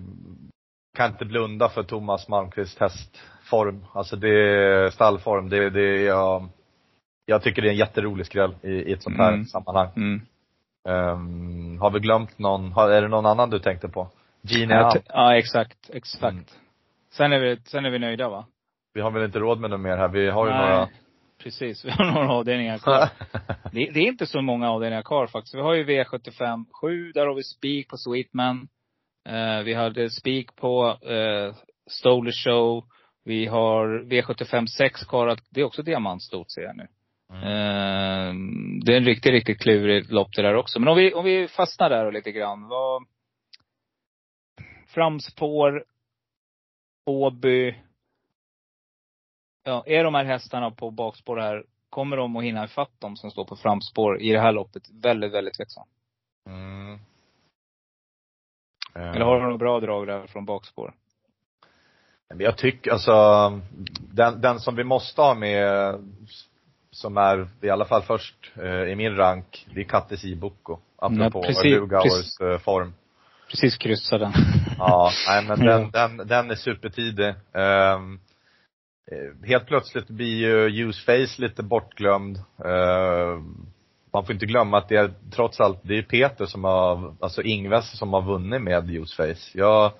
kan 0.97 1.11
inte 1.11 1.24
blunda 1.24 1.68
för 1.68 1.82
Thomas 1.82 2.28
Malmqvists 2.28 2.80
hästform. 2.80 3.84
Alltså 3.92 4.16
det 4.16 4.28
är 4.28 4.90
stallform. 4.90 5.49
Det, 5.49 5.70
det 5.70 5.80
är, 5.82 6.07
jag, 6.07 6.49
jag 7.27 7.43
tycker 7.43 7.62
det 7.62 7.68
är 7.68 7.72
en 7.72 7.79
jätterolig 7.79 8.27
skräll 8.27 8.55
i, 8.62 8.70
i 8.70 8.93
ett 8.93 9.03
sånt 9.03 9.16
här 9.16 9.33
Mm. 9.33 9.45
sammanhang. 9.45 9.89
Mm. 9.97 10.20
Ehm, 10.89 11.79
har 11.81 11.91
vi 11.91 12.01
glömt 12.01 12.39
någon? 12.39 12.72
Har, 12.72 12.91
är 12.91 13.03
det 13.03 13.09
någon 13.09 13.27
annan 13.27 13.51
du 13.51 13.59
tänkte 13.59 13.89
på? 13.89 14.09
Gene 14.43 14.74
Ja, 14.74 14.97
ja, 15.09 15.37
exakt. 15.37 15.91
Exakt. 15.93 16.33
Mm. 16.33 16.45
Sen, 17.12 17.33
är 17.33 17.41
vi, 17.41 17.57
sen 17.64 17.85
är 17.85 17.91
vi 17.91 17.99
nöjda 17.99 18.29
va? 18.29 18.47
Vi 18.95 19.01
har 19.01 19.11
väl 19.11 19.24
inte 19.24 19.39
råd 19.39 19.61
med 19.61 19.70
något 19.70 19.81
mer 19.81 19.97
här. 19.97 20.09
Vi 20.09 20.31
har 20.31 20.47
ju 20.47 20.53
Nej, 20.53 20.70
några 20.70 20.89
Precis, 21.43 21.85
vi 21.85 21.91
har 21.91 22.05
några 22.05 22.33
avdelningar 22.33 22.79
kvar. 22.79 23.09
det, 23.72 23.91
det 23.91 24.01
är 24.01 24.09
inte 24.09 24.27
så 24.27 24.43
många 24.43 24.70
avdelningar 24.70 25.03
kvar 25.03 25.27
faktiskt. 25.27 25.55
Vi 25.55 25.61
har 25.61 25.74
ju 25.74 25.85
V75 25.85 26.64
7, 26.81 27.12
där 27.12 27.27
har 27.27 27.35
vi 27.35 27.43
spik 27.43 27.89
på 27.89 27.97
Sweetman. 27.97 28.68
Eh, 29.29 29.62
vi 29.64 29.74
hade 29.74 30.11
spik 30.11 30.57
på 30.57 30.99
eh, 31.03 31.55
Stoler 31.91 32.33
Show. 32.33 32.85
Vi 33.24 33.47
har 33.47 34.03
V75 34.05 34.66
6 34.66 35.05
kvar. 35.05 35.39
Det 35.51 35.61
är 35.61 35.64
också 35.64 35.83
diamantstort 35.83 36.51
ser 36.51 36.62
jag 36.62 36.77
nu. 36.77 36.87
Eh, 37.33 38.35
det 38.85 38.93
är 38.93 38.97
en 38.97 39.05
riktigt, 39.05 39.33
riktigt 39.33 39.61
klurig 39.61 40.12
lopp 40.12 40.29
det 40.37 40.43
där 40.43 40.55
också. 40.55 40.81
Men 40.81 40.89
om 40.89 40.97
vi, 40.97 41.14
om 41.14 41.24
vi 41.24 41.49
fastnar 41.49 41.91
där 41.91 42.05
och 42.05 42.12
lite 42.12 42.33
grann. 42.33 42.68
Vad, 42.68 43.07
framspår, 44.87 45.85
Åby. 47.07 47.74
Ja, 49.64 49.83
är 49.87 50.05
de 50.05 50.14
här 50.14 50.24
hästarna 50.24 50.70
på 50.70 50.91
bakspår 50.91 51.37
här, 51.37 51.64
kommer 51.91 52.16
de 52.16 52.37
att 52.37 52.45
hinna 52.45 52.64
ifatt 52.64 53.01
dem 53.01 53.16
som 53.16 53.31
står 53.31 53.45
på 53.45 53.57
framspår 53.57 54.20
i 54.20 54.33
det 54.33 54.41
här 54.41 54.53
loppet? 54.53 54.83
Väldigt, 54.91 55.33
väldigt 55.33 55.55
tveksamt. 55.55 55.91
Mm. 56.47 56.99
Eller 58.95 59.24
har 59.24 59.35
de 59.35 59.43
några 59.43 59.59
bra 59.59 59.81
drag 59.81 60.07
där 60.07 60.27
från 60.27 60.45
bakspår? 60.45 60.95
Jag 62.29 62.59
tycker, 62.59 62.91
alltså, 62.91 63.12
den, 63.99 64.41
den 64.41 64.61
som 64.61 64.77
vi 64.77 64.85
måste 64.85 65.20
ha 65.20 65.35
med, 65.35 65.95
som 66.97 67.16
är 67.16 67.49
i 67.62 67.70
alla 67.70 67.84
fall 67.84 68.03
först 68.03 68.53
eh, 68.62 68.92
i 68.92 68.94
min 68.97 69.16
rank, 69.16 69.66
det 69.74 69.80
är 69.80 69.84
Kattis 69.84 70.24
Iboko. 70.24 70.78
Apropå 70.99 71.44
Ja, 71.90 72.03
precis, 72.03 72.40
eh, 72.40 72.59
form. 72.59 72.94
Precis 73.51 73.76
kryssa 73.76 74.18
den. 74.18 74.32
Ja, 74.78 75.11
nej 75.28 75.44
men 75.44 75.59
den, 75.59 75.90
den, 75.90 76.16
den 76.16 76.51
är 76.51 76.55
supertidig. 76.55 77.34
Ehm, 77.53 78.20
eh, 79.12 79.49
helt 79.49 79.66
plötsligt 79.66 80.09
blir 80.09 80.36
ju 80.36 80.88
Useface 80.88 81.42
lite 81.42 81.62
bortglömd. 81.62 82.36
Ehm, 82.64 83.66
man 84.12 84.26
får 84.26 84.32
inte 84.32 84.47
glömma 84.47 84.78
att 84.78 84.88
det 84.88 84.97
är 84.97 85.11
trots 85.30 85.61
allt, 85.61 85.80
det 85.82 85.99
är 85.99 86.03
Peter 86.03 86.47
som 86.47 86.64
har, 86.64 87.14
alltså 87.20 87.42
Ingves 87.42 87.99
som 87.99 88.12
har 88.12 88.22
vunnit 88.22 88.62
med 88.62 88.90
Useface. 88.90 89.59
Jag 89.59 89.92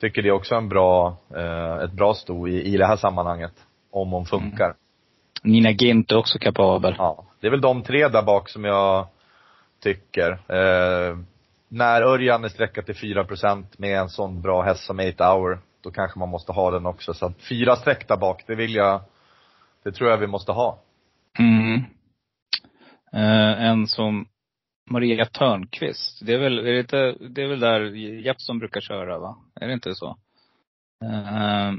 tycker 0.00 0.22
det 0.22 0.28
är 0.28 0.32
också 0.32 0.54
en 0.54 0.68
bra, 0.68 1.16
eh, 1.36 1.76
ett 1.76 1.92
bra 1.92 2.14
sto 2.14 2.48
i, 2.48 2.62
i 2.62 2.76
det 2.76 2.86
här 2.86 2.96
sammanhanget. 2.96 3.54
Om 3.90 4.10
hon 4.10 4.26
funkar. 4.26 4.74
Nina 5.42 5.70
Gint 5.70 6.12
är 6.12 6.16
också 6.16 6.38
kapabel. 6.38 6.94
Ja. 6.98 7.24
Det 7.40 7.46
är 7.46 7.50
väl 7.50 7.60
de 7.60 7.82
tre 7.82 8.08
där 8.08 8.22
bak 8.22 8.48
som 8.48 8.64
jag 8.64 9.06
tycker. 9.82 10.30
Eh, 10.30 11.18
när 11.68 12.02
Örjan 12.02 12.44
är 12.44 12.48
sträckad 12.48 12.86
till 12.86 12.94
4 12.94 13.26
med 13.78 13.98
en 13.98 14.08
sån 14.08 14.42
bra 14.42 14.62
häst 14.62 14.84
som 14.84 15.00
8 15.14 15.34
hour, 15.34 15.58
då 15.82 15.90
kanske 15.90 16.18
man 16.18 16.28
måste 16.28 16.52
ha 16.52 16.70
den 16.70 16.86
också. 16.86 17.14
Så 17.14 17.26
att 17.26 17.42
fyra 17.42 17.76
streck 17.76 18.08
där 18.08 18.16
bak, 18.16 18.44
det 18.46 18.54
vill 18.54 18.74
jag, 18.74 19.00
det 19.84 19.92
tror 19.92 20.10
jag 20.10 20.18
vi 20.18 20.26
måste 20.26 20.52
ha. 20.52 20.78
Mm. 21.38 21.82
Eh, 23.12 23.62
en 23.68 23.86
som 23.86 24.26
Maria 24.90 25.26
Törnqvist. 25.26 26.26
Det 26.26 26.34
är 26.34 26.38
väl, 26.38 26.58
är 26.58 26.72
det, 26.72 26.80
inte, 26.80 27.12
det 27.12 27.42
är 27.42 27.48
väl 27.48 27.60
där 27.60 27.80
Jeppsson 28.26 28.58
brukar 28.58 28.80
köra 28.80 29.18
va? 29.18 29.36
Är 29.60 29.66
det 29.66 29.72
inte 29.72 29.94
så? 29.94 30.16
Eh, 31.04 31.72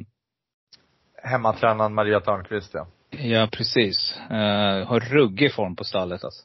Hemmatränaren 1.24 1.94
Maria 1.94 2.20
Törnqvist 2.20 2.74
ja. 2.74 2.88
Ja, 3.20 3.48
precis. 3.52 4.18
Eh, 4.30 4.88
har 4.88 5.00
ruggig 5.00 5.54
form 5.54 5.76
på 5.76 5.84
stallet 5.84 6.24
alltså. 6.24 6.44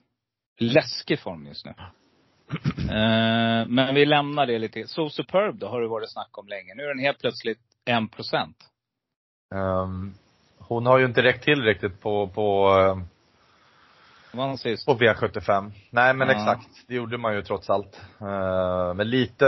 Läskig 0.60 1.20
form 1.20 1.46
just 1.46 1.66
nu. 1.66 1.74
Eh, 2.78 3.66
men 3.68 3.94
vi 3.94 4.06
lämnar 4.06 4.46
det 4.46 4.58
lite. 4.58 4.86
So 4.88 5.10
Superb 5.10 5.58
då 5.58 5.68
har 5.68 5.80
det 5.80 5.88
varit 5.88 6.12
snack 6.12 6.38
om 6.38 6.48
länge. 6.48 6.74
Nu 6.74 6.82
är 6.82 6.88
den 6.88 6.98
helt 6.98 7.18
plötsligt 7.18 7.58
en 7.84 8.08
procent. 8.08 8.56
Ehm, 9.54 10.14
hon 10.58 10.86
har 10.86 10.98
ju 10.98 11.04
inte 11.06 11.22
räckt 11.22 11.44
till 11.44 11.62
riktigt 11.62 12.00
på, 12.00 12.28
på, 12.28 12.70
sist. 14.58 14.86
på 14.86 14.94
V75. 14.94 15.72
Nej 15.90 16.14
men 16.14 16.28
Ja. 16.28 16.34
exakt, 16.34 16.68
det 16.86 16.94
gjorde 16.94 17.18
man 17.18 17.34
ju 17.34 17.42
trots 17.42 17.70
allt. 17.70 18.00
Men 18.96 19.10
lite, 19.10 19.46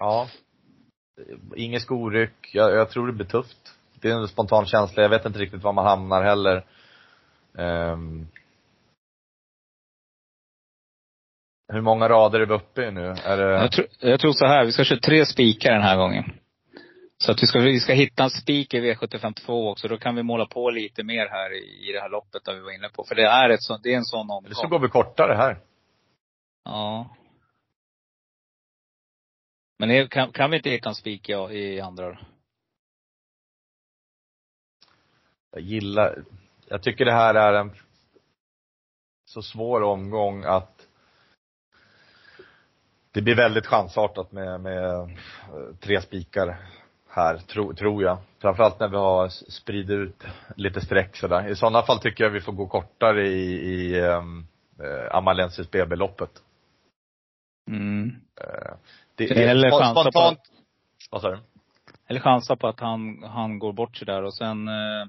ja. 0.00 0.28
Inget 1.56 1.82
skoryck. 1.82 2.50
Jag, 2.52 2.72
jag 2.74 2.90
tror 2.90 3.06
det 3.06 3.12
blir 3.12 3.26
tufft. 3.26 3.76
Det 4.00 4.10
är 4.10 4.14
en 4.14 4.28
spontan 4.28 4.66
känsla. 4.66 5.02
Jag 5.02 5.10
vet 5.10 5.26
inte 5.26 5.38
riktigt 5.38 5.62
var 5.62 5.72
man 5.72 5.86
hamnar 5.86 6.22
heller. 6.22 6.64
Ehm. 7.58 8.26
hur 11.72 11.80
många 11.80 12.08
rader 12.08 12.40
är 12.40 12.46
vi 12.46 12.54
uppe 12.54 12.82
i 12.82 12.90
nu? 12.90 13.14
Är 13.24 13.36
det, 13.36 13.42
Jag, 13.42 13.72
tror, 13.72 13.86
jag 14.00 14.20
tror 14.20 14.32
så 14.32 14.46
här, 14.46 14.64
vi 14.64 14.72
ska 14.72 14.84
köra 14.84 14.98
tre 14.98 15.26
spikar 15.26 15.72
den 15.72 15.82
här 15.82 15.96
gången. 15.96 16.32
Så 17.18 17.32
att 17.32 17.42
vi 17.42 17.46
ska, 17.46 17.58
vi 17.58 17.80
ska 17.80 17.92
hitta 17.92 18.22
en 18.22 18.30
spik 18.30 18.74
i 18.74 18.80
V75 18.80 19.34
2 19.34 19.70
också. 19.70 19.88
Då 19.88 19.98
kan 19.98 20.14
vi 20.14 20.22
måla 20.22 20.46
på 20.46 20.70
lite 20.70 21.02
mer 21.02 21.28
här 21.28 21.52
i, 21.52 21.88
i 21.88 21.92
det 21.92 22.00
här 22.00 22.08
loppet 22.08 22.44
där 22.44 22.54
vi 22.54 22.60
var 22.60 22.74
inne 22.74 22.88
på. 22.88 23.04
För 23.04 23.14
det 23.14 23.26
är, 23.26 23.50
ett 23.50 23.62
så, 23.62 23.76
det 23.76 23.92
är 23.92 23.96
en 23.96 24.04
sån 24.04 24.44
eller 24.44 24.54
så 24.54 24.62
omgång. 24.62 24.70
går 24.70 24.86
vi 24.86 24.88
kortare 24.88 25.34
här. 25.34 25.58
Ja. 26.64 27.16
Men 29.78 29.88
det, 29.88 30.10
kan, 30.10 30.32
kan 30.32 30.50
vi 30.50 30.56
inte 30.56 30.70
hitta 30.70 30.88
en 30.88 30.94
spik 30.94 31.28
i, 31.28 31.32
i 31.32 31.80
andra 31.80 32.08
då? 32.08 32.16
Jag 35.52 35.62
gillar, 35.62 36.24
jag 36.68 36.82
tycker 36.82 37.04
det 37.04 37.12
här 37.12 37.34
är 37.34 37.52
en 37.52 37.70
så 39.24 39.42
svår 39.42 39.82
omgång 39.82 40.44
att 40.44 40.86
det 43.12 43.22
blir 43.22 43.36
väldigt 43.36 43.66
chansartat 43.66 44.32
med, 44.32 44.60
med 44.60 44.84
eh, 44.84 45.08
tre 45.80 46.00
spikar 46.00 46.56
här, 47.08 47.36
tro, 47.38 47.74
tror 47.74 48.02
jag. 48.02 48.18
Framförallt 48.38 48.80
när 48.80 48.88
vi 48.88 48.96
har 48.96 49.28
spridit 49.28 49.90
ut 49.90 50.24
lite 50.56 50.80
streck 50.80 51.16
sådär. 51.16 51.48
I 51.48 51.56
sådana 51.56 51.82
fall 51.82 51.98
tycker 51.98 52.24
jag 52.24 52.30
vi 52.30 52.40
får 52.40 52.52
gå 52.52 52.66
kortare 52.66 53.28
i, 53.28 53.52
i 53.52 54.00
um, 54.00 54.46
eh, 54.82 55.16
Amalensis 55.16 55.70
BB-loppet. 55.70 56.30
Mm. 57.70 58.08
Eh, 58.40 58.72
det, 59.14 59.30
Eller 59.30 59.70
på- 59.70 60.00
spontant, 60.00 60.38
vad 61.10 61.20
sa 61.20 61.30
du? 61.30 61.38
Eller 62.06 62.20
chansa 62.20 62.56
på 62.56 62.68
att 62.68 62.80
han, 62.80 63.22
han 63.22 63.58
går 63.58 63.72
bort 63.72 63.96
sig 63.96 64.06
där 64.06 64.22
och 64.22 64.34
sen, 64.34 64.68
eh, 64.68 65.06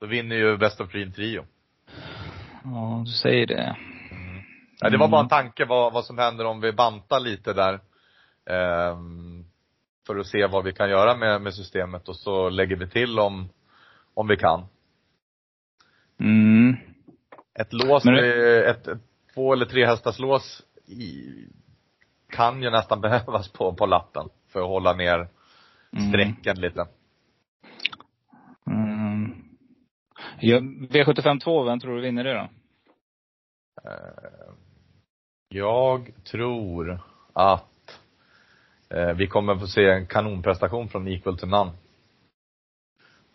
Då 0.00 0.06
vinner 0.06 0.36
ju 0.36 0.56
Best 0.56 0.80
of 0.80 0.92
Dream 0.92 1.12
Trio. 1.12 1.44
ja 2.64 3.02
du 3.06 3.10
säger 3.10 3.46
det. 3.46 3.76
Ja, 4.80 4.90
det 4.90 4.96
var 4.98 5.08
bara 5.08 5.20
en 5.20 5.26
Mm. 5.26 5.28
tanke 5.28 5.64
vad, 5.64 5.92
vad 5.92 6.04
som 6.04 6.18
händer 6.18 6.44
om 6.44 6.60
vi 6.60 6.72
bantar 6.72 7.20
lite 7.20 7.52
där. 7.52 7.80
Ehm, 8.50 9.44
för 10.06 10.16
att 10.16 10.26
se 10.26 10.46
vad 10.46 10.64
vi 10.64 10.72
kan 10.72 10.90
göra 10.90 11.16
med, 11.16 11.42
med 11.42 11.54
systemet 11.54 12.08
och 12.08 12.16
så 12.16 12.48
lägger 12.50 12.76
vi 12.76 12.88
till 12.88 13.18
om, 13.18 13.48
om 14.14 14.28
vi 14.28 14.36
kan. 14.36 14.66
Mm. 16.20 16.76
Ett 17.54 17.72
lås, 17.72 18.04
med, 18.04 18.24
ett, 18.68 18.86
ett 18.88 18.98
två 19.34 19.52
eller 19.52 19.66
tre 19.66 19.86
hästars 19.86 20.18
lås 20.18 20.62
i, 20.86 21.30
kan 22.30 22.62
ju 22.62 22.70
nästan 22.70 23.00
behövas 23.06 23.48
på, 23.52 23.74
på 23.74 23.86
lappen 23.86 24.28
för 24.48 24.60
att 24.60 24.68
hålla 24.68 24.92
ner 24.92 25.28
Mm. 25.92 26.08
sträcken 26.08 26.60
lite. 26.60 26.86
Mm. 28.70 29.34
Ja, 30.40 30.58
V75 30.58 31.40
2, 31.40 31.62
vem 31.64 31.80
tror 31.80 31.96
du 31.96 32.02
vinner 32.02 32.24
det 32.24 32.32
då? 32.34 32.48
Eh, 33.90 34.52
Jag 35.48 36.12
tror 36.24 37.00
att 37.32 38.00
eh, 38.90 39.12
vi 39.12 39.26
kommer 39.26 39.56
få 39.56 39.66
se 39.66 39.90
en 39.90 40.06
kanonprestation 40.06 40.88
från 40.88 41.08
Equal 41.08 41.38
to 41.38 41.46
None. 41.46 41.72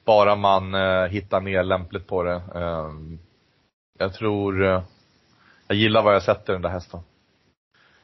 Bara 0.05 0.35
man 0.35 0.73
eh, 0.73 1.05
hittar 1.05 1.41
mer 1.41 1.63
lämpligt 1.63 2.07
på 2.07 2.23
det. 2.23 2.41
Jag 3.99 4.13
tror, 4.13 4.61
jag 5.67 5.77
gillar 5.77 6.03
vad 6.03 6.15
jag 6.15 6.23
sätter 6.23 6.53
den 6.53 6.61
där 6.61 6.69
hästen. 6.69 6.99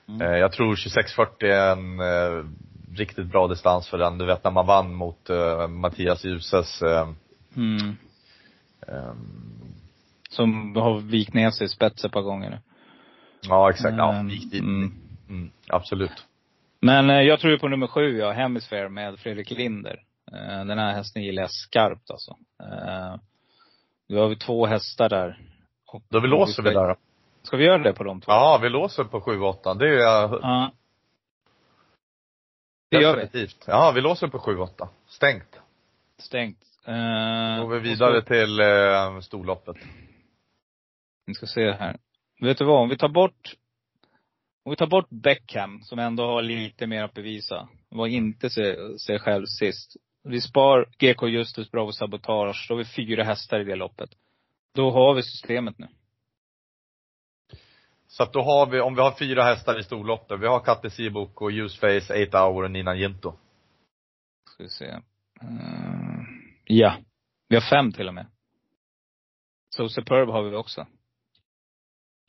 Mm. 0.07 0.39
Jag 0.39 0.51
tror 0.51 0.75
2640 0.75 1.49
är 1.49 1.71
en 1.71 2.01
riktigt 2.97 3.25
bra 3.27 3.47
distans 3.47 3.89
för 3.89 3.97
den. 3.97 4.17
Du 4.17 4.25
vet 4.25 4.43
när 4.43 4.51
man 4.51 4.65
vann 4.65 4.93
mot 4.93 5.29
Mattias 5.69 6.23
Ljuses 6.25 6.81
Mm. 7.55 7.97
Eh, 8.88 9.13
Som 10.30 10.75
har 10.75 10.99
vikt 10.99 11.34
ner 11.34 11.51
sig 11.51 11.65
i 11.65 11.69
spets 11.69 12.05
ett 12.05 12.11
par 12.11 12.21
gånger 12.21 12.49
nu. 12.49 12.59
Ja 13.41 13.69
exakt, 13.69 13.97
ja, 13.97 14.13
Mm. 14.13 14.30
gick 14.30 14.51
dit. 14.51 14.61
Mm. 14.61 14.93
Mm, 15.30 15.51
absolut. 15.67 16.25
Men 16.82 17.09
eh, 17.09 17.21
jag 17.21 17.39
tror 17.39 17.57
på 17.57 17.67
nummer 17.67 17.88
sju, 17.88 18.17
ja, 18.17 18.32
Hemisphere 18.32 18.89
med 18.89 19.19
Fredrik 19.19 19.51
Linder. 19.51 20.03
Eh, 20.32 20.65
den 20.65 20.78
här 20.80 20.91
hästen 20.93 21.23
gillar 21.23 21.41
jag 21.43 21.51
skarpt 21.51 22.11
alltså. 22.11 22.36
Eh, 22.63 23.19
har 24.19 24.28
vi 24.28 24.36
två 24.36 24.65
hästar 24.65 25.09
där. 25.09 25.39
Och, 25.88 26.03
Då 26.09 26.19
vi 26.19 26.28
låser 26.28 26.63
vi 26.63 26.69
där 26.69 26.88
då. 26.88 26.95
Ska 27.43 27.57
vi 27.57 27.65
göra 27.65 27.84
det 27.84 27.93
på 27.93 28.03
de 28.03 28.21
två? 28.21 28.32
Ja, 28.32 28.59
vi 28.61 28.69
låser 28.69 29.03
på 29.03 29.19
7-8. 29.19 29.73
Det 29.80 29.88
är 29.88 29.91
jag 29.99 30.39
Ja. 30.41 30.71
Det 32.91 33.01
gör 33.01 33.15
vi. 33.15 33.21
definitivt. 33.21 33.63
Ja, 33.67 33.91
vi 33.95 34.01
låser 34.01 34.28
på 34.28 34.38
7-8. 34.39 34.88
Stängt. 35.07 35.59
Stängt. 36.17 36.57
Eh, 36.88 37.57
Då 37.61 37.67
går 37.67 37.79
vi 37.79 37.89
vidare 37.89 38.21
så- 38.21 38.27
till 38.27 38.59
eh, 38.59 39.19
storloppet. 39.19 39.75
Vi 41.25 41.33
ska 41.33 41.45
se 41.45 41.71
här. 41.71 41.97
Vet 42.41 42.57
du 42.57 42.65
vad? 42.65 42.81
Om 42.81 42.89
vi 42.89 42.97
tar 42.97 43.09
bort 43.09 43.53
om 44.65 44.69
vi 44.69 44.75
tar 44.75 44.88
bort 44.88 45.09
Beckham, 45.09 45.81
som 45.83 45.99
ändå 45.99 46.23
har 46.25 46.41
lite 46.41 46.88
mer 46.88 47.03
att 47.03 47.13
bevisa. 47.13 47.69
Var 47.89 48.07
inte 48.07 48.49
sig, 48.49 48.99
sig 48.99 49.19
själv 49.19 49.45
sist. 49.45 49.95
Vi 50.23 50.41
spar 50.41 50.85
GK 50.97 51.27
Justus, 51.27 51.71
Bravo 51.71 51.91
Sabotage. 51.91 52.65
Då 52.69 52.73
har 52.73 52.77
vi 52.77 52.85
fyra 52.85 53.23
hästar 53.23 53.59
i 53.59 53.63
det 53.63 53.75
loppet. 53.75 54.09
Då 54.75 54.91
har 54.91 55.13
vi 55.13 55.23
systemet 55.23 55.77
nu. 55.77 55.88
Så 58.07 58.23
att 58.23 58.33
då 58.33 58.41
har 58.41 58.65
vi, 58.65 58.79
om 58.81 58.95
vi 58.95 59.01
har 59.01 59.11
fyra 59.19 59.43
hästar 59.43 59.79
i 59.79 59.83
storloppet, 59.83 60.39
vi 60.39 60.47
har 60.47 60.59
Katte 60.59 60.89
Seabok 60.89 61.41
och 61.41 61.49
Useface, 61.49 62.27
8 62.27 62.39
Hour 62.47 62.63
och 62.63 62.71
Nina 62.71 62.95
Ginto. 62.95 63.33
Ska 64.49 64.63
vi 64.63 64.69
se. 64.69 64.85
Eh, 65.41 66.16
ja. 66.68 66.97
Vi 67.47 67.55
har 67.55 67.70
fem 67.70 67.91
till 67.91 68.07
och 68.07 68.13
med. 68.13 68.28
So 69.76 69.89
Superb 69.89 70.30
har 70.30 70.43
vi 70.43 70.55
också. 70.55 70.88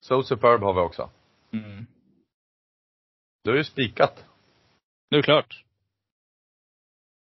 So 0.01 0.23
Superb 0.23 0.63
har 0.63 0.75
vi 0.75 0.81
också. 0.81 1.11
Mm. 1.53 1.87
Du 3.45 3.51
har 3.51 3.57
ju 3.57 3.65
spikat. 3.65 4.25
Nu 5.11 5.17
är 5.17 5.23
det 5.23 5.27
klart. 5.27 5.65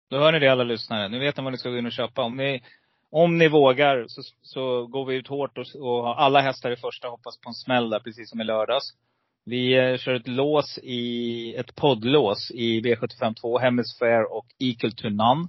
Då 0.09 0.17
hör 0.17 0.31
ni 0.31 0.39
det 0.39 0.47
alla 0.47 0.63
lyssnare. 0.63 1.09
Nu 1.09 1.19
vet 1.19 1.37
ni 1.37 1.43
vad 1.43 1.53
ni 1.53 1.57
ska 1.57 1.69
gå 1.69 1.77
in 1.77 1.85
och 1.85 1.91
köpa. 1.91 2.21
Om 2.21 2.37
ni, 2.37 2.63
om 3.11 3.37
ni 3.37 3.47
vågar 3.47 4.05
så, 4.07 4.21
så 4.41 4.87
går 4.87 5.05
vi 5.05 5.15
ut 5.15 5.27
hårt 5.27 5.57
och, 5.57 5.65
och 5.75 6.03
har 6.03 6.15
alla 6.15 6.41
hästar 6.41 6.71
i 6.71 6.75
första 6.75 7.07
hoppas 7.07 7.41
på 7.41 7.49
en 7.49 7.53
smäll 7.53 7.89
där, 7.89 7.99
precis 7.99 8.29
som 8.29 8.41
i 8.41 8.43
lördags. 8.43 8.93
Vi 9.45 9.77
eh, 9.77 9.97
kör 9.97 10.13
ett 10.13 10.27
lås 10.27 10.79
i, 10.83 11.55
ett 11.55 11.75
poddlås 11.75 12.51
i 12.51 12.81
V75 12.81 13.33
2, 13.33 13.59
Hemisphere 13.59 14.23
och 14.23 14.45
Equal 14.59 14.91
to 14.91 15.09
None. 15.09 15.47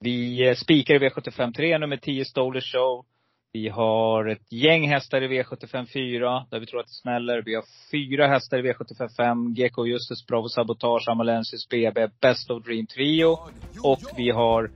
Vi 0.00 0.48
eh, 0.48 0.54
spikar 0.54 0.94
i 0.94 0.98
V75 0.98 1.52
3, 1.52 1.78
nummer 1.78 1.96
10 1.96 2.24
Stoller 2.24 2.60
Show. 2.60 3.04
Vi 3.52 3.68
har 3.68 4.26
ett 4.26 4.52
gäng 4.52 4.88
hästar 4.88 5.22
i 5.22 5.28
V75 5.28 5.86
4, 5.86 6.46
där 6.50 6.60
vi 6.60 6.66
tror 6.66 6.80
att 6.80 6.86
det 6.86 6.92
smäller. 6.92 7.42
Vi 7.42 7.54
har 7.54 7.64
fyra 7.90 8.26
hästar 8.26 8.58
i 8.58 8.62
V75 8.62 9.08
5. 9.16 9.54
GK 9.54 9.86
Justus, 9.86 10.26
Bravo 10.26 10.48
Sabotage, 10.48 11.08
Amalensis 11.08 11.68
BB, 11.68 12.08
Best 12.20 12.50
of 12.50 12.64
Dream 12.64 12.86
Trio. 12.86 13.38
Och 13.82 14.00
vi 14.16 14.30
har 14.30 14.70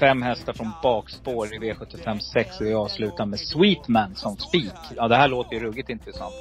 fem 0.00 0.22
hästar 0.22 0.52
från 0.52 0.70
bakspår 0.82 1.46
i 1.54 1.58
V75 1.58 2.18
6. 2.18 2.60
Och 2.60 2.66
vi 2.66 2.74
avslutar 2.74 3.26
med 3.26 3.38
Sweetman 3.38 4.14
som 4.14 4.36
spik. 4.36 4.96
Ja, 4.96 5.08
det 5.08 5.16
här 5.16 5.28
låter 5.28 5.54
ju 5.54 5.60
ruggigt 5.60 5.88
intressant. 5.88 6.34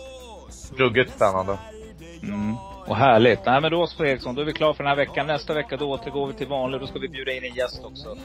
Ruggigt 0.77 1.11
spännande. 1.11 1.57
Mm. 2.23 2.55
Och 2.91 2.97
härligt. 2.97 3.45
Nej 3.45 3.61
men 3.61 3.71
då 3.71 3.87
så 3.87 4.05
Eriksson, 4.05 4.35
då 4.35 4.41
är 4.41 4.45
vi 4.45 4.53
klara 4.53 4.73
för 4.73 4.83
den 4.83 4.89
här 4.89 4.95
veckan. 4.95 5.27
Nästa 5.27 5.53
vecka 5.53 5.77
då 5.77 5.89
återgår 5.91 6.27
vi 6.27 6.33
till 6.33 6.47
vanligt. 6.47 6.81
Då 6.81 6.87
ska 6.87 6.99
vi 6.99 7.07
bjuda 7.07 7.31
in 7.31 7.43
en 7.43 7.55
gäst 7.55 7.81
också. 7.83 8.17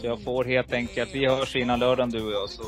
Så 0.00 0.06
jag 0.06 0.22
får 0.22 0.44
helt 0.44 0.72
enkelt, 0.72 1.10
vi 1.14 1.26
hörs 1.26 1.56
innan 1.56 1.78
lördagen 1.80 2.10
du 2.10 2.26
och 2.26 2.32
jag. 2.32 2.50
Så 2.50 2.62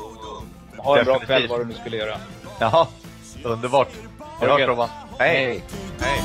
ha 0.77 0.99
en 0.99 1.05
bra 1.05 1.19
kväll 1.19 1.47
vad 1.47 1.59
du 1.59 1.65
nu 1.65 1.73
skulle 1.73 1.97
göra. 1.97 2.17
Jaha, 2.59 2.87
underbart. 3.43 3.87
Vi 4.41 4.47
hörs. 4.47 4.67
Robban. 4.67 4.89
Hej. 5.19 5.63
Hej. 5.99 6.21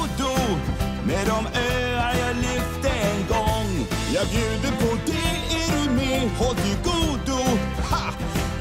Med 1.07 1.27
de 1.27 1.61
öar 1.61 2.15
jag 2.27 2.37
lyfte 2.37 2.89
en 2.89 3.27
gång. 3.29 3.87
Jag 4.15 4.27
bjuder 4.27 4.73
på 4.81 4.97
det, 5.07 5.55
är 5.57 5.85
du 5.85 5.91
med? 5.91 6.31
Håll 6.39 6.55
till 6.55 6.77
godo. 6.85 7.43
Ha! 7.91 8.13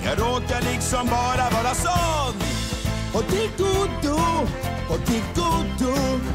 Jag 0.05 0.19
råkar 0.19 0.61
liksom 0.71 1.07
bara 1.07 1.49
vara 1.49 1.73
sån. 1.73 2.35
Håll 3.13 3.23
till 3.23 3.49
godo, 3.57 4.17
håll 4.87 4.99
till 4.99 5.23
godo. 5.35 6.31